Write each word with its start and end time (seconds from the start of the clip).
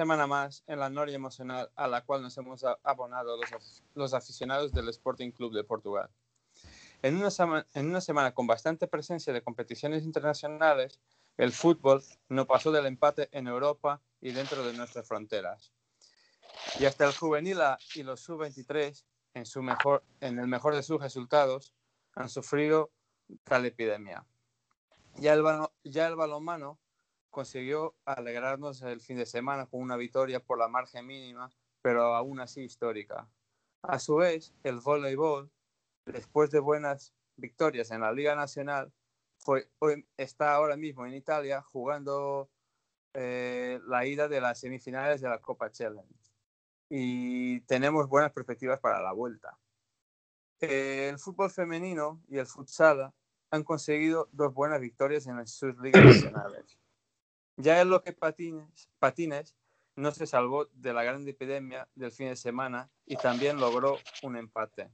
semana 0.00 0.26
más 0.26 0.64
en 0.66 0.78
la 0.78 0.88
noria 0.88 1.14
emocional 1.14 1.70
a 1.76 1.86
la 1.86 2.00
cual 2.06 2.22
nos 2.22 2.34
hemos 2.38 2.64
abonado 2.84 3.36
los, 3.94 4.14
aficionados 4.14 4.72
del 4.72 4.88
Sporting 4.88 5.30
Club 5.30 5.52
de 5.52 5.62
Portugal. 5.62 6.08
En 7.02 7.16
una, 7.16 8.00
semana 8.00 8.32
con 8.32 8.46
bastante 8.46 8.86
presencia 8.86 9.34
de 9.34 9.42
competiciones 9.42 10.04
internacionales, 10.04 10.98
el 11.36 11.52
fútbol 11.52 12.02
no 12.30 12.46
pasó 12.46 12.72
del 12.72 12.86
empate 12.86 13.28
en 13.32 13.46
Europa 13.46 14.00
y 14.22 14.30
dentro 14.32 14.64
de 14.64 14.72
nuestras 14.72 15.06
fronteras. 15.06 15.70
Y 16.78 16.86
hasta 16.86 17.04
el 17.04 17.14
juvenil 17.14 17.58
y 17.94 18.02
los 18.02 18.20
sub-23, 18.20 19.04
en, 19.34 19.44
su 19.44 19.60
en 20.22 20.38
el 20.38 20.46
mejor 20.46 20.74
de 20.76 20.82
sus 20.82 20.98
resultados, 20.98 21.74
han 22.14 22.30
sufrido 22.30 22.90
tal 23.44 23.66
epidemia. 23.66 24.24
Ya 25.16 25.34
el, 25.34 25.44
ya 25.84 26.06
el 26.06 26.16
balonmano 26.16 26.78
consiguió 27.30 27.94
alegrarnos 28.04 28.82
el 28.82 29.00
fin 29.00 29.16
de 29.16 29.26
semana 29.26 29.66
con 29.66 29.80
una 29.80 29.96
victoria 29.96 30.40
por 30.40 30.58
la 30.58 30.68
margen 30.68 31.06
mínima, 31.06 31.50
pero 31.82 32.14
aún 32.14 32.40
así 32.40 32.62
histórica. 32.62 33.28
A 33.82 33.98
su 33.98 34.16
vez, 34.16 34.52
el 34.62 34.80
voleibol, 34.80 35.50
después 36.04 36.50
de 36.50 36.60
buenas 36.60 37.14
victorias 37.36 37.90
en 37.90 38.02
la 38.02 38.12
Liga 38.12 38.34
Nacional, 38.34 38.92
está 40.16 40.54
ahora 40.54 40.76
mismo 40.76 41.06
en 41.06 41.14
Italia 41.14 41.62
jugando 41.62 42.50
eh, 43.14 43.80
la 43.86 44.06
ida 44.06 44.28
de 44.28 44.40
las 44.40 44.60
semifinales 44.60 45.20
de 45.20 45.28
la 45.28 45.40
Copa 45.40 45.70
Challenge. 45.70 46.14
Y 46.88 47.60
tenemos 47.62 48.08
buenas 48.08 48.32
perspectivas 48.32 48.80
para 48.80 49.00
la 49.00 49.12
vuelta. 49.12 49.56
el 50.60 51.18
fútbol 51.18 51.50
femenino 51.50 52.20
y 52.28 52.36
el 52.38 52.46
futsal 52.46 53.12
han 53.50 53.64
conseguido 53.64 54.28
dos 54.32 54.52
buenas 54.52 54.80
victorias 54.80 55.26
en 55.26 55.46
sus 55.46 55.76
ligas 55.78 56.04
nacionales. 56.04 56.78
Ya 57.60 57.82
en 57.82 57.90
lo 57.90 58.02
que 58.02 58.14
patines, 58.14 58.88
patines 58.98 59.54
no 59.94 60.12
se 60.12 60.26
salvó 60.26 60.64
de 60.72 60.94
la 60.94 61.04
gran 61.04 61.28
epidemia 61.28 61.86
del 61.94 62.10
fin 62.10 62.28
de 62.28 62.36
semana 62.36 62.90
y 63.04 63.16
también 63.16 63.60
logró 63.60 63.98
un 64.22 64.36
empate, 64.36 64.90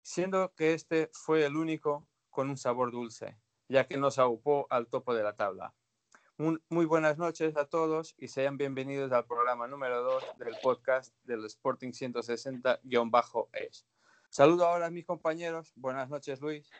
siendo 0.00 0.54
que 0.54 0.72
este 0.72 1.10
fue 1.12 1.44
el 1.44 1.56
único 1.56 2.08
con 2.30 2.48
un 2.48 2.56
sabor 2.56 2.90
dulce, 2.90 3.36
ya 3.68 3.86
que 3.86 3.98
nos 3.98 4.18
aupó 4.18 4.66
al 4.70 4.86
topo 4.86 5.14
de 5.14 5.24
la 5.24 5.36
tabla. 5.36 5.74
Muy, 6.38 6.86
buenas 6.86 7.18
noches 7.18 7.54
a 7.58 7.66
todos 7.66 8.14
y 8.16 8.28
sean 8.28 8.56
bienvenidos 8.56 9.12
al 9.12 9.26
programa 9.26 9.68
número 9.68 10.02
2 10.02 10.38
del 10.38 10.56
podcast 10.62 11.14
del 11.24 11.44
Sporting 11.44 11.90
160-es. 11.90 13.86
Saludo 14.30 14.64
ahora 14.64 14.86
a 14.86 14.90
mis 14.90 15.04
compañeros. 15.04 15.70
Buenas 15.76 16.08
noches, 16.08 16.40
Luis. 16.40 16.70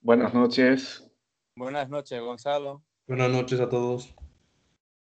Buenas 0.00 0.32
noches. 0.32 1.10
Buenas 1.56 1.88
noches, 1.88 2.20
Gonzalo. 2.20 2.84
Buenas 3.08 3.30
noches 3.30 3.58
a 3.58 3.68
todos. 3.68 4.14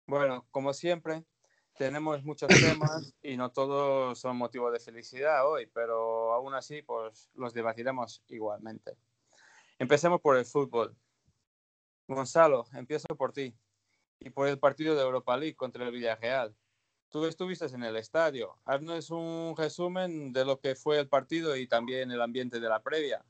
Bueno, 0.06 0.46
como 0.52 0.73
siempre, 0.73 1.23
tenemos 1.78 2.23
muchos 2.23 2.50
temas 2.50 3.14
y 3.22 3.38
no 3.38 3.52
todos 3.52 4.20
son 4.20 4.38
motivo 4.38 4.70
de 4.72 4.80
felicidad 4.80 5.50
hoy, 5.50 5.68
pero 5.73 6.34
aún 6.34 6.54
así, 6.54 6.82
pues 6.82 7.30
los 7.36 7.54
debatiremos 7.54 8.22
igualmente. 8.28 8.98
Empecemos 9.80 10.22
por 10.22 10.38
el 10.38 10.45
fútbol. 10.45 10.95
Gonzalo, 12.08 12.66
empiezo 12.73 13.08
por 13.17 13.32
ti 13.32 13.55
y 14.20 14.30
por 14.30 14.48
el 14.48 14.60
partido 14.60 14.95
de 14.95 15.02
Europa 15.02 15.38
League 15.38 15.55
contra 15.55 15.86
el 15.86 15.92
Villarreal. 15.92 16.56
Tú 17.10 17.26
estuviste 17.26 17.66
en 17.66 17.83
el 17.83 17.95
estadio. 17.95 18.58
Haznos 18.66 19.10
un 19.11 19.56
resumen 19.56 20.33
de 20.33 20.45
lo 20.45 20.60
que 20.60 20.76
fue 20.76 21.00
el 21.00 21.08
partido 21.08 21.56
y 21.56 21.67
también 21.67 22.11
el 22.11 22.22
ambiente 22.22 22.60
de 22.60 22.70
la 22.70 22.82
previa. 22.82 23.23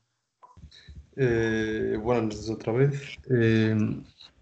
Eh, 1.16 1.98
noches 2.02 2.48
otra 2.50 2.72
vez. 2.72 3.18
Eh, 3.30 3.76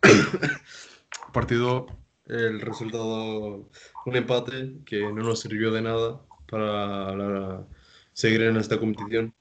partido 1.32 1.86
el 2.32 2.60
resultado, 2.60 3.68
un 4.06 4.16
empate 4.16 4.72
que 4.86 5.00
no 5.02 5.22
nos 5.22 5.40
sirvió 5.40 5.70
de 5.70 5.82
nada 5.82 6.20
para 6.48 7.66
seguir 8.12 8.42
en 8.42 8.56
esta 8.56 8.78
competición. 8.78 9.34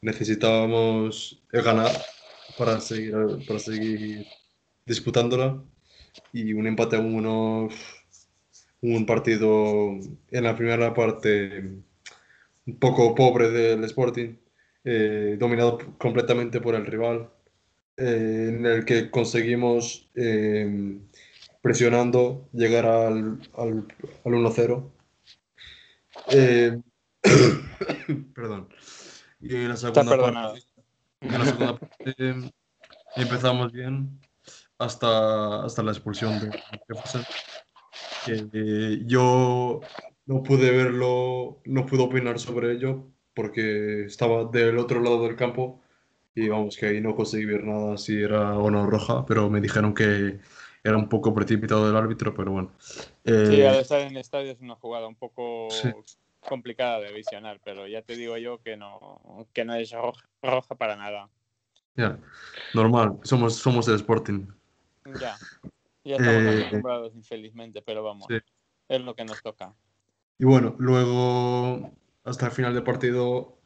Necesitábamos 0.00 1.42
ganar 1.52 1.92
para 2.56 2.80
seguir, 2.80 3.14
para 3.46 3.58
seguir 3.58 4.26
disputándola 4.86 5.62
y 6.32 6.52
un 6.54 6.66
empate 6.66 6.96
a 6.96 7.00
uno, 7.00 7.68
un 8.80 9.06
partido 9.06 9.90
en 10.30 10.44
la 10.44 10.56
primera 10.56 10.94
parte 10.94 11.82
un 12.66 12.78
poco 12.78 13.14
pobre 13.14 13.50
del 13.50 13.84
Sporting, 13.84 14.36
eh, 14.84 15.36
dominado 15.38 15.78
completamente 15.98 16.60
por 16.60 16.74
el 16.74 16.86
rival, 16.86 17.30
eh, 17.96 18.46
en 18.50 18.66
el 18.66 18.84
que 18.84 19.10
conseguimos 19.10 20.08
eh, 20.14 20.98
presionando, 21.60 22.48
llegar 22.52 22.86
al, 22.86 23.40
al, 23.56 23.86
al 24.24 24.32
1-0. 24.32 24.90
Eh, 26.32 26.80
perdón. 28.34 28.68
Y 29.40 29.54
en 29.54 29.68
la 29.68 29.76
segunda 29.76 30.04
parte, 30.04 30.60
en 31.20 31.38
la 31.38 31.44
segunda 31.44 31.78
parte 31.78 32.34
empezamos 33.16 33.72
bien 33.72 34.20
hasta, 34.78 35.64
hasta 35.64 35.82
la 35.82 35.92
expulsión 35.92 36.40
de 36.40 36.62
Jefferson. 36.88 37.24
Eh, 38.26 39.02
yo 39.06 39.80
no 40.26 40.42
pude 40.42 40.70
verlo, 40.70 41.60
no 41.64 41.86
pude 41.86 42.02
opinar 42.02 42.38
sobre 42.38 42.72
ello 42.72 43.06
porque 43.34 44.04
estaba 44.04 44.44
del 44.44 44.78
otro 44.78 45.00
lado 45.00 45.22
del 45.22 45.36
campo 45.36 45.80
y 46.34 46.48
vamos 46.48 46.76
que 46.76 46.86
ahí 46.86 47.00
no 47.00 47.14
conseguí 47.14 47.44
ver 47.44 47.64
nada 47.64 47.96
si 47.96 48.20
era 48.20 48.56
o 48.58 48.70
no 48.70 48.86
roja, 48.86 49.24
pero 49.26 49.48
me 49.48 49.60
dijeron 49.60 49.94
que 49.94 50.40
era 50.88 50.96
un 50.96 51.08
poco 51.08 51.34
precipitado 51.34 51.86
del 51.86 51.96
árbitro, 51.96 52.34
pero 52.34 52.52
bueno. 52.52 52.72
Eh, 53.24 53.46
sí, 53.50 53.62
al 53.62 53.76
estar 53.76 54.00
en 54.00 54.08
el 54.08 54.16
estadio 54.16 54.52
es 54.52 54.60
una 54.60 54.74
jugada 54.76 55.06
un 55.06 55.16
poco 55.16 55.68
complicada 56.40 57.00
de 57.00 57.12
visionar, 57.12 57.60
pero 57.64 57.86
ya 57.86 58.02
te 58.02 58.16
digo 58.16 58.36
yo 58.36 58.60
que 58.62 58.76
no, 58.76 59.46
que 59.52 59.64
no 59.64 59.74
es 59.74 59.92
roja, 60.42 60.74
para 60.76 60.96
nada. 60.96 61.28
Ya, 61.94 62.18
normal, 62.74 63.18
somos, 63.22 63.56
somos 63.56 63.88
el 63.88 63.96
Sporting. 63.96 64.46
Ya, 65.20 65.36
ya 66.04 66.16
estamos 66.16 66.42
eh, 66.42 66.58
acostumbrados 66.58 67.14
infelizmente, 67.14 67.82
pero 67.82 68.02
vamos, 68.02 68.28
es 68.88 69.00
lo 69.00 69.14
que 69.14 69.24
nos 69.24 69.42
toca. 69.42 69.74
Y 70.38 70.44
bueno, 70.44 70.76
luego 70.78 71.92
hasta 72.24 72.46
el 72.46 72.52
final 72.52 72.74
del 72.74 72.84
partido 72.84 73.58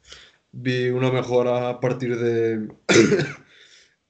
vi 0.51 0.89
una 0.89 1.11
mejora 1.11 1.69
a 1.69 1.79
partir 1.79 2.17
de 2.17 2.73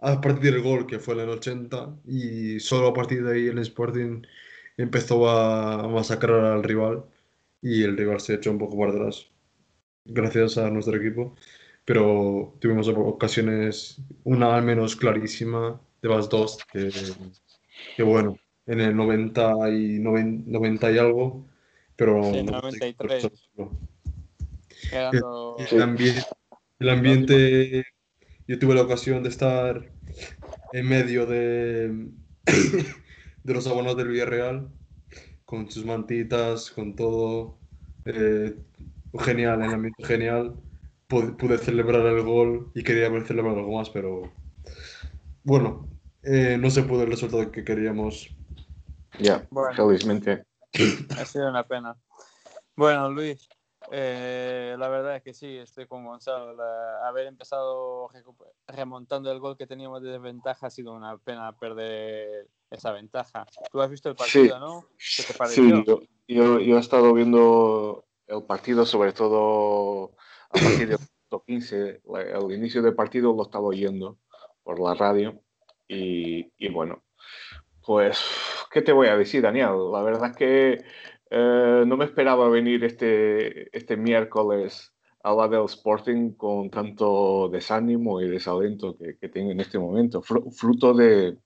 a 0.03 0.19
partir 0.19 0.53
del 0.53 0.61
gol 0.61 0.85
que 0.85 0.99
fue 0.99 1.13
en 1.15 1.21
el 1.21 1.29
80 1.29 1.95
y 2.05 2.59
solo 2.59 2.89
a 2.89 2.93
partir 2.93 3.23
de 3.23 3.33
ahí 3.33 3.47
el 3.47 3.59
Sporting 3.59 4.21
empezó 4.77 5.29
a 5.29 5.87
masacrar 5.87 6.43
al 6.43 6.63
rival 6.63 7.05
y 7.61 7.83
el 7.83 7.95
rival 7.95 8.19
se 8.19 8.35
echó 8.35 8.51
un 8.51 8.57
poco 8.57 8.77
para 8.77 8.91
atrás 8.91 9.27
gracias 10.05 10.57
a 10.57 10.69
nuestro 10.69 10.97
equipo. 10.97 11.35
Pero 11.85 12.55
tuvimos 12.59 12.87
ocasiones 12.89 13.97
una 14.23 14.55
al 14.55 14.63
menos 14.63 14.95
clarísima 14.95 15.79
de 16.01 16.09
las 16.09 16.29
dos 16.29 16.57
que, 16.71 16.89
que 17.95 18.03
bueno 18.03 18.37
en 18.65 18.79
el 18.81 18.95
90 18.95 19.69
y 19.69 19.99
90, 19.99 20.91
y 20.91 20.97
algo 20.97 21.45
pero 21.95 22.23
sí, 22.23 22.43
93 22.43 23.29
el, 25.71 25.81
ambiente, 25.81 26.21
el 26.79 26.89
ambiente 26.89 27.85
yo 28.47 28.59
tuve 28.59 28.75
la 28.75 28.81
ocasión 28.81 29.23
de 29.23 29.29
estar 29.29 29.89
en 30.71 30.87
medio 30.87 31.25
de, 31.25 32.09
de 33.43 33.53
los 33.53 33.67
abonos 33.67 33.95
del 33.95 34.09
Villarreal, 34.09 34.69
con 35.45 35.69
sus 35.69 35.85
mantitas, 35.85 36.71
con 36.71 36.95
todo. 36.95 37.57
Eh, 38.05 38.55
genial, 39.19 39.63
el 39.63 39.73
ambiente 39.73 40.03
genial. 40.05 40.55
Pude, 41.07 41.57
celebrar 41.59 42.05
el 42.07 42.23
gol 42.23 42.71
y 42.73 42.81
quería 42.83 43.05
haber 43.05 43.27
celebrado 43.27 43.59
algo 43.59 43.77
más, 43.77 43.89
pero 43.91 44.33
bueno, 45.43 45.87
eh, 46.23 46.57
no 46.59 46.71
se 46.71 46.81
pudo 46.81 47.03
el 47.03 47.11
resultado 47.11 47.51
que 47.51 47.63
queríamos. 47.63 48.35
Ya, 49.19 49.47
felizmente. 49.75 50.43
Ha 51.19 51.25
sido 51.25 51.49
una 51.49 51.63
pena. 51.67 51.95
Bueno, 52.75 53.11
Luis, 53.11 53.47
eh, 53.91 54.75
la 54.77 54.87
verdad 54.87 55.15
es 55.17 55.23
que 55.23 55.33
sí, 55.33 55.57
estoy 55.57 55.87
con 55.87 56.05
Gonzalo. 56.05 56.55
haber 57.03 57.27
empezado 57.27 58.09
remontando 58.67 59.31
el 59.31 59.39
gol 59.39 59.57
que 59.57 59.67
teníamos 59.67 60.01
de 60.01 60.11
desventaja 60.11 60.67
ha 60.67 60.69
sido 60.69 60.93
una 60.93 61.17
pena 61.17 61.51
perder 61.57 62.47
esa 62.69 62.91
ventaja. 62.91 63.45
Tú 63.71 63.81
has 63.81 63.89
visto 63.89 64.09
el 64.09 64.15
partido, 64.15 64.59
¿no? 64.59 64.87
¿Qué 64.97 65.23
te 65.23 65.33
pareció? 65.33 65.63
Sí, 65.63 65.83
yo, 66.27 66.59
yo, 66.59 66.77
he 66.77 66.79
estado 66.79 67.13
viendo 67.13 68.05
el 68.27 68.43
partido, 68.43 68.85
sobre 68.85 69.13
todo 69.13 70.15
a 70.49 70.59
partir 70.59 70.89
del 70.89 70.97
15. 71.45 72.01
El 72.05 72.51
inicio 72.51 72.81
del 72.81 72.95
partido 72.95 73.33
lo 73.35 73.43
estaba 73.43 73.65
oyendo 73.65 74.17
por 74.63 74.79
la 74.79 74.93
radio. 74.93 75.41
Y, 75.87 76.51
y 76.57 76.69
bueno, 76.69 77.03
pues, 77.85 78.19
¿qué 78.71 78.81
te 78.81 78.93
voy 78.93 79.07
a 79.07 79.17
decir, 79.17 79.41
Daniel? 79.41 79.91
La 79.91 80.01
verdad 80.01 80.31
es 80.31 80.37
que 80.37 80.85
eh, 81.35 81.83
no 81.87 81.97
me 81.97 82.05
esperaba 82.05 82.47
venir 82.47 82.83
este, 82.83 83.75
este 83.75 83.97
miércoles 83.97 84.93
a 85.23 85.33
la 85.33 85.47
del 85.47 85.65
Sporting 85.65 86.33
con 86.35 86.69
tanto 86.69 87.49
desánimo 87.49 88.21
y 88.21 88.29
desalento 88.29 88.95
que, 88.95 89.17
que 89.17 89.29
tengo 89.29 89.51
en 89.51 89.59
este 89.59 89.79
momento, 89.79 90.21
fruto 90.21 90.93
de, 90.93 91.37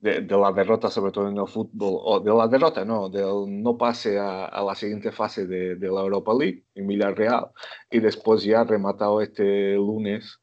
de, 0.00 0.20
la 0.22 0.52
derrota, 0.52 0.90
sobre 0.90 1.12
todo 1.12 1.28
en 1.28 1.38
el 1.38 1.46
fútbol, 1.46 1.98
o 2.02 2.20
de 2.20 2.30
la 2.30 2.48
derrota, 2.48 2.84
no, 2.84 3.08
del 3.08 3.62
no 3.62 3.78
pase 3.78 4.18
a, 4.18 4.62
la 4.62 4.74
siguiente 4.74 5.12
fase 5.12 5.46
de, 5.46 5.76
la 5.76 6.00
Europa 6.00 6.32
League 6.38 6.64
en 6.74 6.86
Villarreal 6.86 7.46
y 7.90 8.00
después 8.00 8.42
ya 8.42 8.64
rematado 8.64 9.22
este 9.22 9.76
lunes 9.76 10.40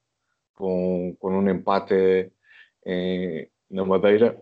con, 0.54 1.14
con 1.18 1.36
un 1.36 1.50
empate 1.50 2.34
en 2.84 3.50
Madeira 3.70 4.36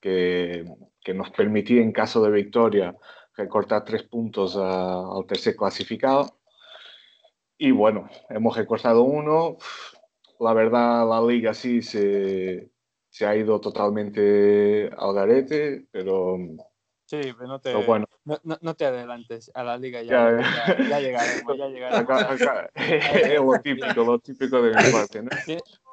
que, 0.00 0.64
que, 1.02 1.14
nos 1.14 1.30
permitía 1.30 1.80
en 1.80 1.92
caso 1.92 2.22
de 2.22 2.30
victoria 2.30 2.94
recortar 3.38 3.84
tres 3.84 4.02
puntos 4.02 4.56
al 4.56 5.24
tercer 5.26 5.56
clasificado. 5.56 6.38
Y 7.56 7.70
bueno, 7.70 8.08
hemos 8.28 8.56
recortado 8.56 9.02
uno. 9.02 9.56
La 10.40 10.52
verdad, 10.52 11.08
la 11.08 11.22
liga 11.22 11.54
sí 11.54 11.82
se, 11.82 12.70
se 13.08 13.26
ha 13.26 13.36
ido 13.36 13.60
totalmente 13.60 14.90
al 14.96 15.14
garete, 15.14 15.86
pero... 15.90 16.36
Sí, 17.06 17.20
pero 17.22 17.46
no 17.46 17.58
te, 17.58 17.74
bueno. 17.86 18.04
no, 18.24 18.38
no, 18.60 18.74
te 18.74 18.84
adelantes 18.84 19.50
a 19.54 19.62
la 19.64 19.78
liga, 19.78 20.02
ya, 20.02 20.30
ya, 20.30 20.76
ya, 20.90 21.00
llegaremos, 21.00 21.56
ya 21.56 21.68
llegaremos. 21.68 22.40
es 22.74 23.40
lo 23.40 23.58
típico, 23.62 24.04
lo 24.04 24.18
típico 24.18 24.60
de 24.60 24.76
mi 24.76 24.92
parte, 24.92 25.22
¿no? 25.22 25.30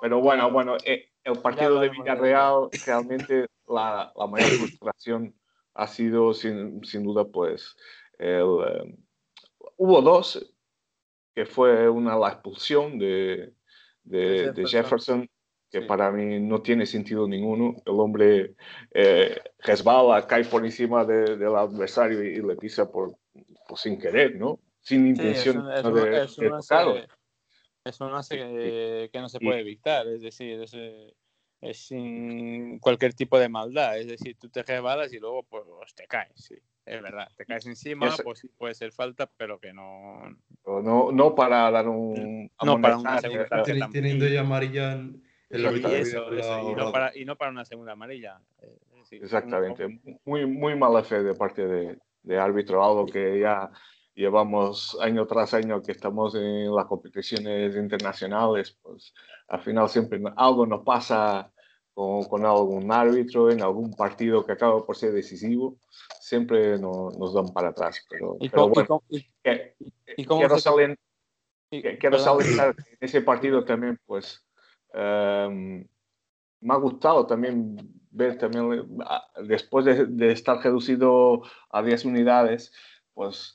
Pero 0.01 0.19
bueno, 0.19 0.51
bueno, 0.51 0.75
eh, 0.83 1.13
el 1.23 1.39
partido 1.39 1.79
de 1.79 1.87
Villarreal, 1.87 2.67
realmente 2.85 3.47
la, 3.65 4.11
la, 4.13 4.27
mayor 4.27 4.49
frustración 4.49 5.33
ha 5.75 5.87
sido 5.87 6.33
sin, 6.33 6.83
sin 6.83 7.03
duda, 7.03 7.25
pues, 7.25 7.75
el, 8.17 8.57
eh, 8.67 8.97
hubo 9.77 10.01
dos, 10.01 10.53
que 11.35 11.45
fue 11.45 11.89
una 11.89 12.17
la 12.17 12.29
expulsión 12.29 12.97
de, 12.97 13.53
de, 14.03 14.53
de 14.53 14.65
Jefferson 14.65 15.29
que 15.69 15.81
para 15.81 16.09
mí 16.09 16.39
no 16.39 16.61
tiene 16.61 16.85
sentido 16.85 17.27
ninguno. 17.27 17.75
El 17.85 17.99
hombre 17.99 18.55
eh, 18.93 19.37
resbala, 19.59 20.25
cae 20.25 20.45
por 20.45 20.63
encima 20.63 21.03
de, 21.03 21.35
del 21.35 21.53
adversario 21.55 22.23
y, 22.23 22.41
le 22.41 22.55
pisa 22.55 22.89
por, 22.89 23.17
por, 23.67 23.77
sin 23.77 23.99
querer, 23.99 24.37
¿no? 24.37 24.59
Sin 24.79 25.05
intención 25.05 25.69
es 25.69 25.83
un, 25.83 25.93
de, 25.93 26.23
es 26.23 26.35
de 26.37 27.07
Es 27.83 27.99
un 27.99 28.13
hace 28.13 28.37
que, 28.37 29.09
que, 29.11 29.19
no 29.19 29.27
se 29.27 29.39
puede 29.39 29.59
evitar, 29.59 30.07
es 30.07 30.21
decir, 30.21 30.61
es, 30.61 30.71
es, 31.69 31.87
sin 31.87 32.79
cualquier 32.79 33.13
tipo 33.13 33.39
de 33.39 33.49
maldad. 33.49 33.97
Es 33.97 34.07
decir, 34.07 34.37
tú 34.39 34.49
te 34.49 34.63
resbalas 34.63 35.13
y 35.13 35.19
luego 35.19 35.43
pues 35.43 35.63
te 35.95 36.07
caes, 36.07 36.31
sí. 36.35 36.55
Es 36.85 37.01
verdad, 37.01 37.27
te 37.35 37.45
caes 37.45 37.65
encima, 37.65 38.13
pues 38.23 38.39
sí 38.39 38.47
puede 38.47 38.75
ser 38.75 38.91
falta, 38.91 39.27
pero 39.37 39.59
que 39.59 39.73
no. 39.73 40.37
No, 40.65 41.11
no 41.11 41.33
para 41.33 41.71
dar 41.71 41.87
un. 41.87 42.51
No 42.63 42.79
para 42.79 42.97
una 42.97 43.19
segunda. 43.19 43.63
Teniendo 43.91 44.27
ya 44.27 44.41
amarilla 44.41 45.01
y, 45.49 45.57
no 45.57 46.91
para, 46.91 47.15
y, 47.17 47.25
no 47.25 47.35
para, 47.35 47.51
una 47.51 47.65
segunda 47.65 47.93
amarilla. 47.93 48.39
Eh, 48.61 48.77
Exactamente. 49.11 49.99
Muy, 50.25 50.45
muy 50.45 50.75
mala 50.75 51.03
fe 51.03 51.23
de 51.23 51.33
parte 51.33 51.65
de, 51.65 51.97
de 52.23 52.37
árbitro, 52.37 52.83
algo 52.83 53.05
que 53.05 53.39
ya 53.39 53.71
llevamos 54.15 54.97
año 55.01 55.27
tras 55.27 55.53
año 55.53 55.81
que 55.81 55.91
estamos 55.91 56.35
en 56.35 56.73
las 56.73 56.85
competiciones 56.85 57.75
internacionales, 57.75 58.77
pues 58.81 59.13
al 59.47 59.61
final 59.61 59.89
siempre 59.89 60.21
algo 60.37 60.65
nos 60.65 60.83
pasa 60.83 61.51
con, 61.95 62.25
con 62.25 62.45
algún 62.45 62.91
árbitro 62.91 63.49
en 63.49 63.63
algún 63.63 63.91
partido 63.95 64.45
que 64.45 64.51
acaba 64.51 64.85
por 64.85 64.95
ser 64.95 65.13
decisivo, 65.13 65.77
siempre 66.19 66.77
nos 66.77 67.33
dan 67.33 67.47
para 67.47 67.69
atrás. 67.69 68.05
Pero, 68.07 68.37
¿Y 68.39 68.49
pero 68.49 68.69
bueno, 68.69 69.01
quiero, 69.41 70.59
salir, 70.59 70.99
quiero 71.99 72.19
salir 72.19 72.47
en 72.59 72.75
ese 72.99 73.21
partido 73.21 73.65
también, 73.65 73.99
pues 74.05 74.45
Em, 74.95 75.85
me 76.61 76.73
ha 76.73 76.77
gustado 76.77 77.27
también 77.27 77.75
ver 78.11 78.37
también 78.37 78.87
después 79.43 79.85
de, 79.85 80.31
estar 80.31 80.63
reducido 80.63 81.41
a 81.69 81.83
10 81.83 82.05
unidades, 82.05 82.71
pues 83.13 83.53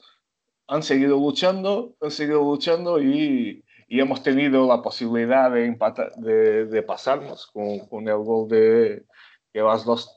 han 0.66 0.82
seguido 0.82 1.16
luchando, 1.16 1.96
han 2.02 2.10
seguido 2.10 2.42
luchando 2.42 3.00
y, 3.00 3.64
y 3.90 3.98
hemos 3.98 4.22
tenido 4.22 4.68
la 4.68 4.80
posibilidad 4.82 5.50
de, 5.50 5.66
empatar, 5.66 6.14
de, 6.14 6.66
de 6.66 6.82
pasarnos 6.84 7.48
con, 7.48 7.80
con, 7.88 8.06
el 8.06 8.18
gol 8.18 8.48
de 8.48 9.04
que 9.52 9.60
las 9.60 9.84
dos, 9.84 10.16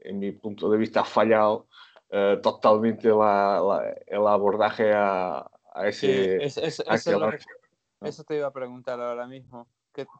en 0.00 0.18
mi 0.18 0.32
punto 0.32 0.70
de 0.70 0.78
vista, 0.78 1.02
ha 1.02 1.04
fallado 1.04 1.66
eh, 2.08 2.40
totalmente 2.42 3.08
la, 3.08 3.84
el 4.06 4.26
abordaje 4.26 4.94
a, 4.94 5.46
a 5.74 5.88
ese... 5.88 6.42
eso 6.42 8.24
te 8.24 8.36
iba 8.36 8.46
a 8.46 8.52
preguntar 8.52 8.98
ahora 8.98 9.26
mismo. 9.26 9.68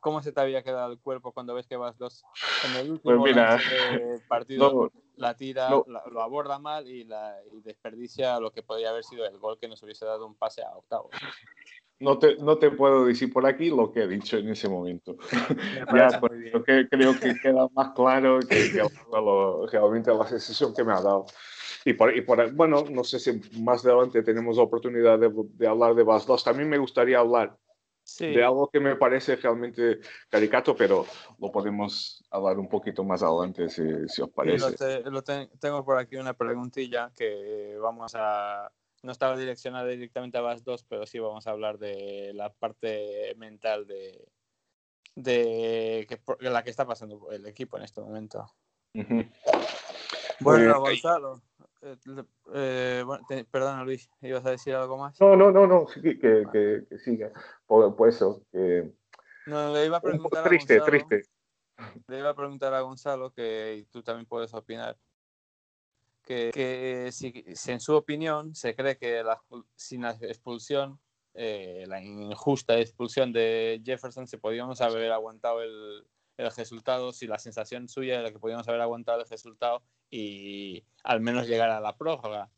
¿Cómo 0.03 0.21
se 0.21 0.33
te 0.33 0.43
había 0.43 0.63
quedado 0.63 0.93
el 0.93 0.99
cuerpo 0.99 1.33
cuando 1.33 1.55
ves 1.55 1.67
que 1.67 1.77
vas 1.77 1.97
dos 1.97 2.23
en 2.67 2.77
el 2.77 2.91
último 2.91 3.21
pues 3.21 4.23
partido? 4.29 4.93
la 5.17 5.35
tira, 5.35 5.71
lo 5.71 6.21
aborda 6.21 6.59
mal 6.59 6.87
y, 6.87 7.05
la, 7.05 7.39
desperdicia 7.65 8.39
lo 8.39 8.53
que 8.53 8.63
podría 8.63 8.91
haber 8.91 9.05
sido 9.05 9.25
el 9.25 9.39
gol 9.39 9.59
que 9.59 9.69
nos 9.69 9.83
hubiese 9.83 10.05
dado 10.05 10.27
un 10.27 10.35
pase 10.35 10.63
a 10.63 10.77
octavos. 10.77 11.11
No 12.03 12.19
te, 12.19 12.37
no 12.37 12.59
te 12.59 12.71
puedo 12.71 13.05
decir 13.07 13.33
por 13.33 13.47
aquí 13.47 13.71
lo 13.71 13.93
que 13.93 14.03
he 14.03 14.09
dicho 14.09 14.37
en 14.37 14.49
ese 14.49 14.69
momento. 14.69 15.17
ya, 15.95 16.21
pues, 16.21 16.33
que, 16.67 16.89
creo 16.91 17.19
que 17.19 17.35
queda 17.41 17.69
más 17.75 17.93
claro 17.95 18.41
que, 18.41 18.71
que 19.71 19.79
realmente 19.79 20.13
la 20.13 20.27
sensación 20.27 20.75
que 20.75 20.85
me 20.85 20.93
ha 20.93 21.01
dado. 21.01 21.27
Y 21.85 21.95
por, 21.95 22.17
y 22.17 22.21
por, 22.23 22.53
bueno, 22.53 22.85
no 22.91 23.05
sé 23.05 23.19
si 23.19 23.41
más 23.61 23.85
adelante 23.85 24.23
tenemos 24.23 24.57
la 24.57 24.65
oportunidad 24.65 25.19
de, 25.19 25.31
de 25.33 25.67
hablar 25.67 25.95
de 25.95 26.05
las 26.05 26.27
dos. 26.27 26.45
También 26.45 26.69
me 26.69 26.79
gustaría 26.79 27.19
hablar 27.19 27.57
de 28.19 28.45
algo 28.45 28.69
que 28.69 28.81
me 28.81 28.97
parece 28.97 29.37
realmente 29.37 30.01
caricato, 30.29 30.75
pero 30.77 31.07
lo 31.39 31.53
podemos 31.53 32.25
hablar 32.31 32.59
un 32.59 32.69
poquito 32.69 33.05
más 33.05 33.23
adelante 33.23 33.69
si, 33.69 33.83
si 34.09 34.23
os 34.23 34.31
parece. 34.31 35.03
lo, 35.05 35.23
tengo 35.23 35.85
por 35.85 35.99
aquí 35.99 36.17
una 36.17 36.35
preguntilla 36.35 37.13
que 37.17 37.77
vamos 37.81 38.13
a... 38.15 38.71
No 39.03 39.11
estaba 39.13 39.37
direccionada 39.37 39.89
directamente 39.89 40.39
a 40.39 40.43
las 40.43 40.63
dos, 40.65 40.85
pero 40.85 41.07
sí 41.07 41.19
vamos 41.19 41.47
a 41.47 41.51
hablar 41.51 41.79
de 41.79 42.33
la 42.35 42.53
parte 42.53 43.35
mental 43.37 43.87
de, 43.87 44.29
de 45.17 46.07
que, 46.09 46.21
la 46.49 46.63
que 46.63 46.71
está 46.71 46.87
pasando 46.87 47.31
el 47.31 47.47
equipo 47.47 47.77
en 47.77 47.83
este 47.83 48.01
momento. 48.01 48.47
Bueno, 50.41 50.81
Gonzalo, 50.81 51.43
eh, 51.83 51.97
eh, 52.55 53.03
bueno, 53.05 53.25
perdona 53.51 53.85
Luis, 53.85 54.09
¿ibas 54.21 54.45
a 54.47 54.51
decir 54.51 54.75
algo 54.75 54.99
más? 54.99 55.21
No, 55.21 55.37
no, 55.37 55.51
no, 55.51 55.67
no, 55.67 55.87
que, 55.87 56.19
que, 56.19 56.85
que 56.89 56.99
siga. 56.99 57.33
Por, 57.67 57.95
por, 57.97 58.09
eso, 58.09 58.45
que... 58.53 58.93
No, 59.47 59.73
le 59.73 59.87
iba 59.87 59.97
a 59.97 60.01
preguntar 60.01 60.45
triste, 60.45 60.75
a 60.75 60.79
Gonzalo, 60.79 61.07
triste. 61.09 61.31
Le 62.07 62.19
iba 62.19 62.31
a 62.31 62.37
preguntar 62.37 62.75
a 62.75 62.81
Gonzalo, 62.83 63.33
que 63.33 63.87
tú 63.91 64.03
también 64.03 64.27
puedes 64.27 64.55
opinar, 64.55 64.97
que, 66.23 66.51
que 66.53 67.11
si, 67.13 67.45
si, 67.55 67.73
en 67.73 67.81
su 67.81 67.95
opinión 67.95 68.55
se 68.55 68.75
cree 68.75 68.97
que 68.97 69.23
la, 69.23 69.41
sin 69.75 70.03
la 70.03 70.11
expulsión, 70.11 70.99
eh, 71.35 71.85
la 71.87 72.03
injusta 72.03 72.79
expulsión 72.79 73.33
de 73.33 73.81
Jefferson, 73.85 74.27
se 74.27 74.39
podíamos 74.39 74.81
haber 74.81 75.13
aguantado 75.13 75.63
el, 75.63 76.05
el 76.37 76.51
resultado, 76.51 77.13
si 77.13 77.27
la 77.27 77.39
sensación 77.39 77.89
suya 77.89 78.21
era 78.21 78.31
que 78.31 78.39
podíamos 78.39 78.69
haber 78.69 78.81
aguantado 78.81 79.21
el 79.21 79.29
resultado 79.29 79.83
y 80.11 80.85
al 81.05 81.21
menos 81.21 81.49
llegar 81.49 81.71
a 81.71 81.81
la 81.81 81.97
prórroga. 81.97 82.51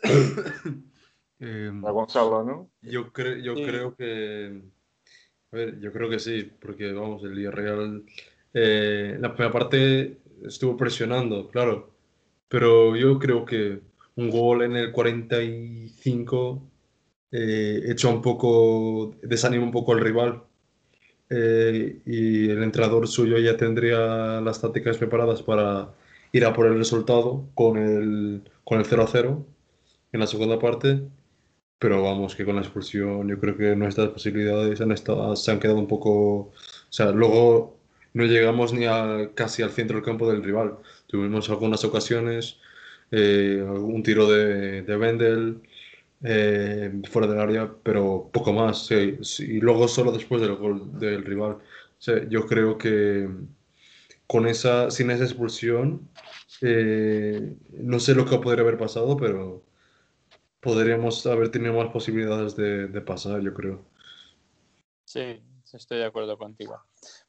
eh, 1.40 1.70
Gonzalo, 1.72 2.44
¿no? 2.44 2.70
Yo, 2.82 3.12
creo 3.12 3.36
yo 3.36 3.54
creo 3.54 3.94
que. 3.96 4.62
A 5.50 5.56
ver, 5.56 5.80
yo 5.80 5.92
creo 5.92 6.10
que 6.10 6.18
sí, 6.18 6.42
porque 6.60 6.92
vamos, 6.92 7.22
el 7.24 7.34
Villarreal. 7.34 8.04
Eh, 8.52 9.16
la 9.20 9.32
primera 9.34 9.52
parte 9.52 10.20
estuvo 10.46 10.76
presionando, 10.76 11.48
claro. 11.48 11.90
Pero 12.48 12.96
yo 12.96 13.18
creo 13.18 13.44
que 13.44 13.80
un 14.16 14.30
gol 14.30 14.62
en 14.62 14.76
el 14.76 14.92
45 14.92 16.62
eh, 17.32 17.82
echa 17.86 18.08
un 18.08 18.22
poco. 18.22 19.14
desanima 19.22 19.64
un 19.64 19.72
poco 19.72 19.92
al 19.92 20.00
rival 20.00 20.42
eh, 21.30 22.00
y 22.06 22.48
el 22.50 22.62
entrenador 22.62 23.06
suyo 23.08 23.38
ya 23.38 23.56
tendría 23.56 24.40
las 24.40 24.60
tácticas 24.60 24.96
preparadas 24.98 25.42
para 25.42 25.94
ir 26.32 26.44
a 26.44 26.52
por 26.54 26.66
el 26.66 26.78
resultado 26.78 27.48
con 27.54 27.76
el, 27.78 28.42
con 28.64 28.78
el 28.80 28.86
0 28.86 29.02
a 29.02 29.06
0 29.06 29.46
en 30.12 30.20
la 30.20 30.26
segunda 30.26 30.58
parte. 30.58 31.02
Pero 31.78 32.02
vamos, 32.02 32.34
que 32.34 32.44
con 32.44 32.56
la 32.56 32.62
expulsión 32.62 33.28
yo 33.28 33.38
creo 33.38 33.56
que 33.56 33.76
nuestras 33.76 34.08
posibilidades 34.08 34.80
han 34.80 34.92
estado, 34.92 35.36
se 35.36 35.50
han 35.52 35.60
quedado 35.60 35.78
un 35.78 35.86
poco... 35.88 36.10
O 36.10 36.52
sea, 36.90 37.12
luego 37.12 37.77
no 38.14 38.24
llegamos 38.24 38.72
ni 38.72 38.86
a, 38.86 39.30
casi 39.34 39.62
al 39.62 39.70
centro 39.70 39.96
del 39.96 40.04
campo 40.04 40.30
del 40.30 40.42
rival. 40.42 40.78
Tuvimos 41.06 41.48
algunas 41.50 41.84
ocasiones, 41.84 42.58
eh, 43.10 43.62
un 43.62 44.02
tiro 44.02 44.30
de, 44.30 44.82
de 44.82 45.54
eh, 46.22 47.02
fuera 47.10 47.28
del 47.28 47.40
área, 47.40 47.72
pero 47.82 48.30
poco 48.32 48.52
más. 48.52 48.90
Y 48.90 49.60
luego 49.60 49.88
solo 49.88 50.12
después 50.12 50.40
del 50.40 50.56
gol 50.56 50.98
del 50.98 51.24
rival. 51.24 51.58
yo 52.28 52.46
creo 52.46 52.78
que 52.78 53.28
con 54.28 54.46
esa, 54.46 54.90
sin 54.90 55.10
esa 55.10 55.24
expulsión, 55.24 56.08
eh, 56.60 57.56
no 57.72 57.98
sé 57.98 58.14
lo 58.14 58.26
que 58.26 58.38
podría 58.38 58.62
haber 58.62 58.78
pasado, 58.78 59.16
pero 59.16 59.64
podríamos 60.60 61.26
haber 61.26 61.50
tenido 61.50 61.72
más 61.72 61.90
posibilidades 61.90 62.54
de, 62.54 63.00
pasar, 63.00 63.40
yo 63.40 63.54
creo. 63.54 63.84
Sí, 65.04 65.40
estoy 65.72 65.98
de 65.98 66.04
acuerdo 66.04 66.36
contigo. 66.36 66.78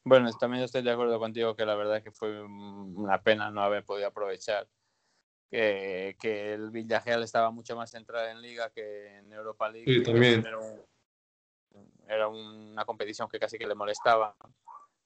Bueno, 0.09 0.27
también 0.39 0.63
estoy 0.63 0.81
de 0.81 0.89
acuerdo 0.89 1.19
contigo 1.19 1.55
que 1.55 1.67
la 1.67 1.75
verdad 1.75 2.01
que 2.01 2.11
fue 2.11 2.43
una 2.43 3.21
pena 3.21 3.51
no 3.51 3.61
haber 3.61 3.85
podido 3.85 4.07
aprovechar 4.07 4.67
que, 5.51 6.17
que 6.19 6.53
el 6.53 6.71
Villarreal 6.71 7.21
estaba 7.21 7.51
mucho 7.51 7.75
más 7.75 7.91
centrado 7.91 8.27
en 8.27 8.41
Liga 8.41 8.71
que 8.71 9.17
en 9.17 9.31
Europa 9.31 9.69
League. 9.69 9.85
Sí, 9.99 10.03
también. 10.03 10.43
Era, 10.43 10.57
un- 10.57 10.81
era 12.07 12.27
una 12.27 12.85
competición 12.85 13.29
que 13.29 13.37
casi 13.37 13.59
que 13.59 13.67
le 13.67 13.75
molestaba 13.75 14.35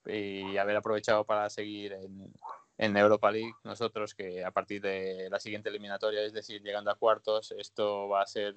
y 0.06 0.56
haber 0.56 0.78
aprovechado 0.78 1.26
para 1.26 1.50
seguir 1.50 1.92
en, 1.92 2.34
en 2.78 2.96
Europa 2.96 3.30
League. 3.30 3.52
Nosotros 3.66 4.16
que 4.16 4.46
a 4.46 4.52
partir 4.52 4.82
de 4.82 5.28
la 5.30 5.40
siguiente 5.42 5.68
eliminatoria, 5.68 6.22
es 6.22 6.32
decir, 6.32 6.62
llegando 6.62 6.92
a 6.92 6.96
cuartos, 6.96 7.52
esto 7.58 8.08
va 8.08 8.22
a 8.22 8.26
ser 8.26 8.56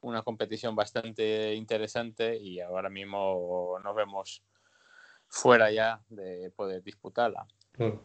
una 0.00 0.22
competición 0.22 0.74
bastante 0.74 1.52
interesante 1.52 2.34
y 2.38 2.60
ahora 2.60 2.88
mismo 2.88 3.78
nos 3.84 3.94
vemos 3.94 4.42
fuera 5.32 5.70
ya 5.72 6.00
de 6.10 6.50
poder 6.54 6.82
disputarla. 6.82 7.46
Claro. 7.72 8.04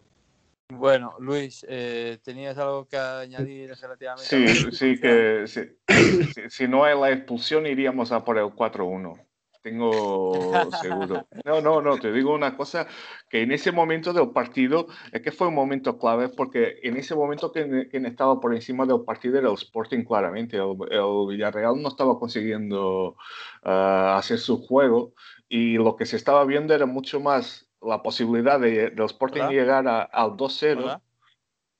Bueno, 0.70 1.16
Luis, 1.20 1.66
eh, 1.70 2.20
¿tenías 2.24 2.58
algo 2.58 2.88
que 2.88 2.98
añadir 2.98 3.74
relativamente? 3.80 4.26
a 4.36 4.40
Sí, 4.40 4.66
la 4.66 4.72
sí, 4.72 5.00
que 5.00 5.44
si, 5.48 5.62
si- 6.34 6.50
si 6.50 6.68
no 6.68 6.84
hay 6.86 6.98
la 7.00 7.12
expulsión 7.12 7.66
iríamos 7.66 8.12
a 8.12 8.24
por 8.24 8.38
el 8.38 8.54
4-1. 8.54 9.27
Tengo 9.62 10.72
seguro. 10.72 11.28
No, 11.46 11.62
no, 11.62 11.82
no, 11.82 11.98
te 11.98 12.12
digo 12.12 12.34
una 12.34 12.56
cosa, 12.58 12.88
que 13.30 13.42
en 13.42 13.52
ese 13.52 13.72
momento 13.72 14.12
del 14.14 14.32
partido, 14.32 14.88
es 15.12 15.22
que 15.22 15.32
fue 15.32 15.48
un 15.48 15.56
momento 15.56 15.98
clave, 15.98 16.30
porque 16.30 16.80
en 16.84 16.98
ese 16.98 17.16
momento 17.16 17.52
quien, 17.52 17.88
quien 17.90 18.06
estaba 18.06 18.40
por 18.40 18.54
encima 18.54 18.86
del 18.86 19.02
partido 19.06 19.38
era 19.38 19.48
el 19.50 19.54
Sporting 19.56 20.04
claramente. 20.04 20.58
El, 20.58 20.76
el 20.92 21.28
Villarreal 21.28 21.82
no 21.82 21.90
estaba 21.90 22.18
consiguiendo 22.20 23.16
ah, 23.64 24.16
hacer 24.18 24.40
su 24.40 24.62
juego 24.66 25.14
y 25.50 25.78
lo 25.78 25.96
que 25.96 26.06
se 26.06 26.16
estaba 26.18 26.44
viendo 26.46 26.74
era 26.74 26.86
mucho 26.86 27.20
más 27.20 27.68
la 27.82 28.02
posibilidad 28.02 28.60
de, 28.60 28.90
del 28.90 29.06
Sporting 29.06 29.42
Hola. 29.44 29.52
llegar 29.52 29.88
a- 29.88 30.02
al 30.04 30.32
2-0. 30.32 30.80
Hola, 30.80 31.02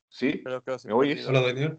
¿Sí? 0.10 0.44
¿Me 0.86 0.94
oyes? 0.94 1.28
Hola, 1.28 1.42
Daniel. 1.42 1.78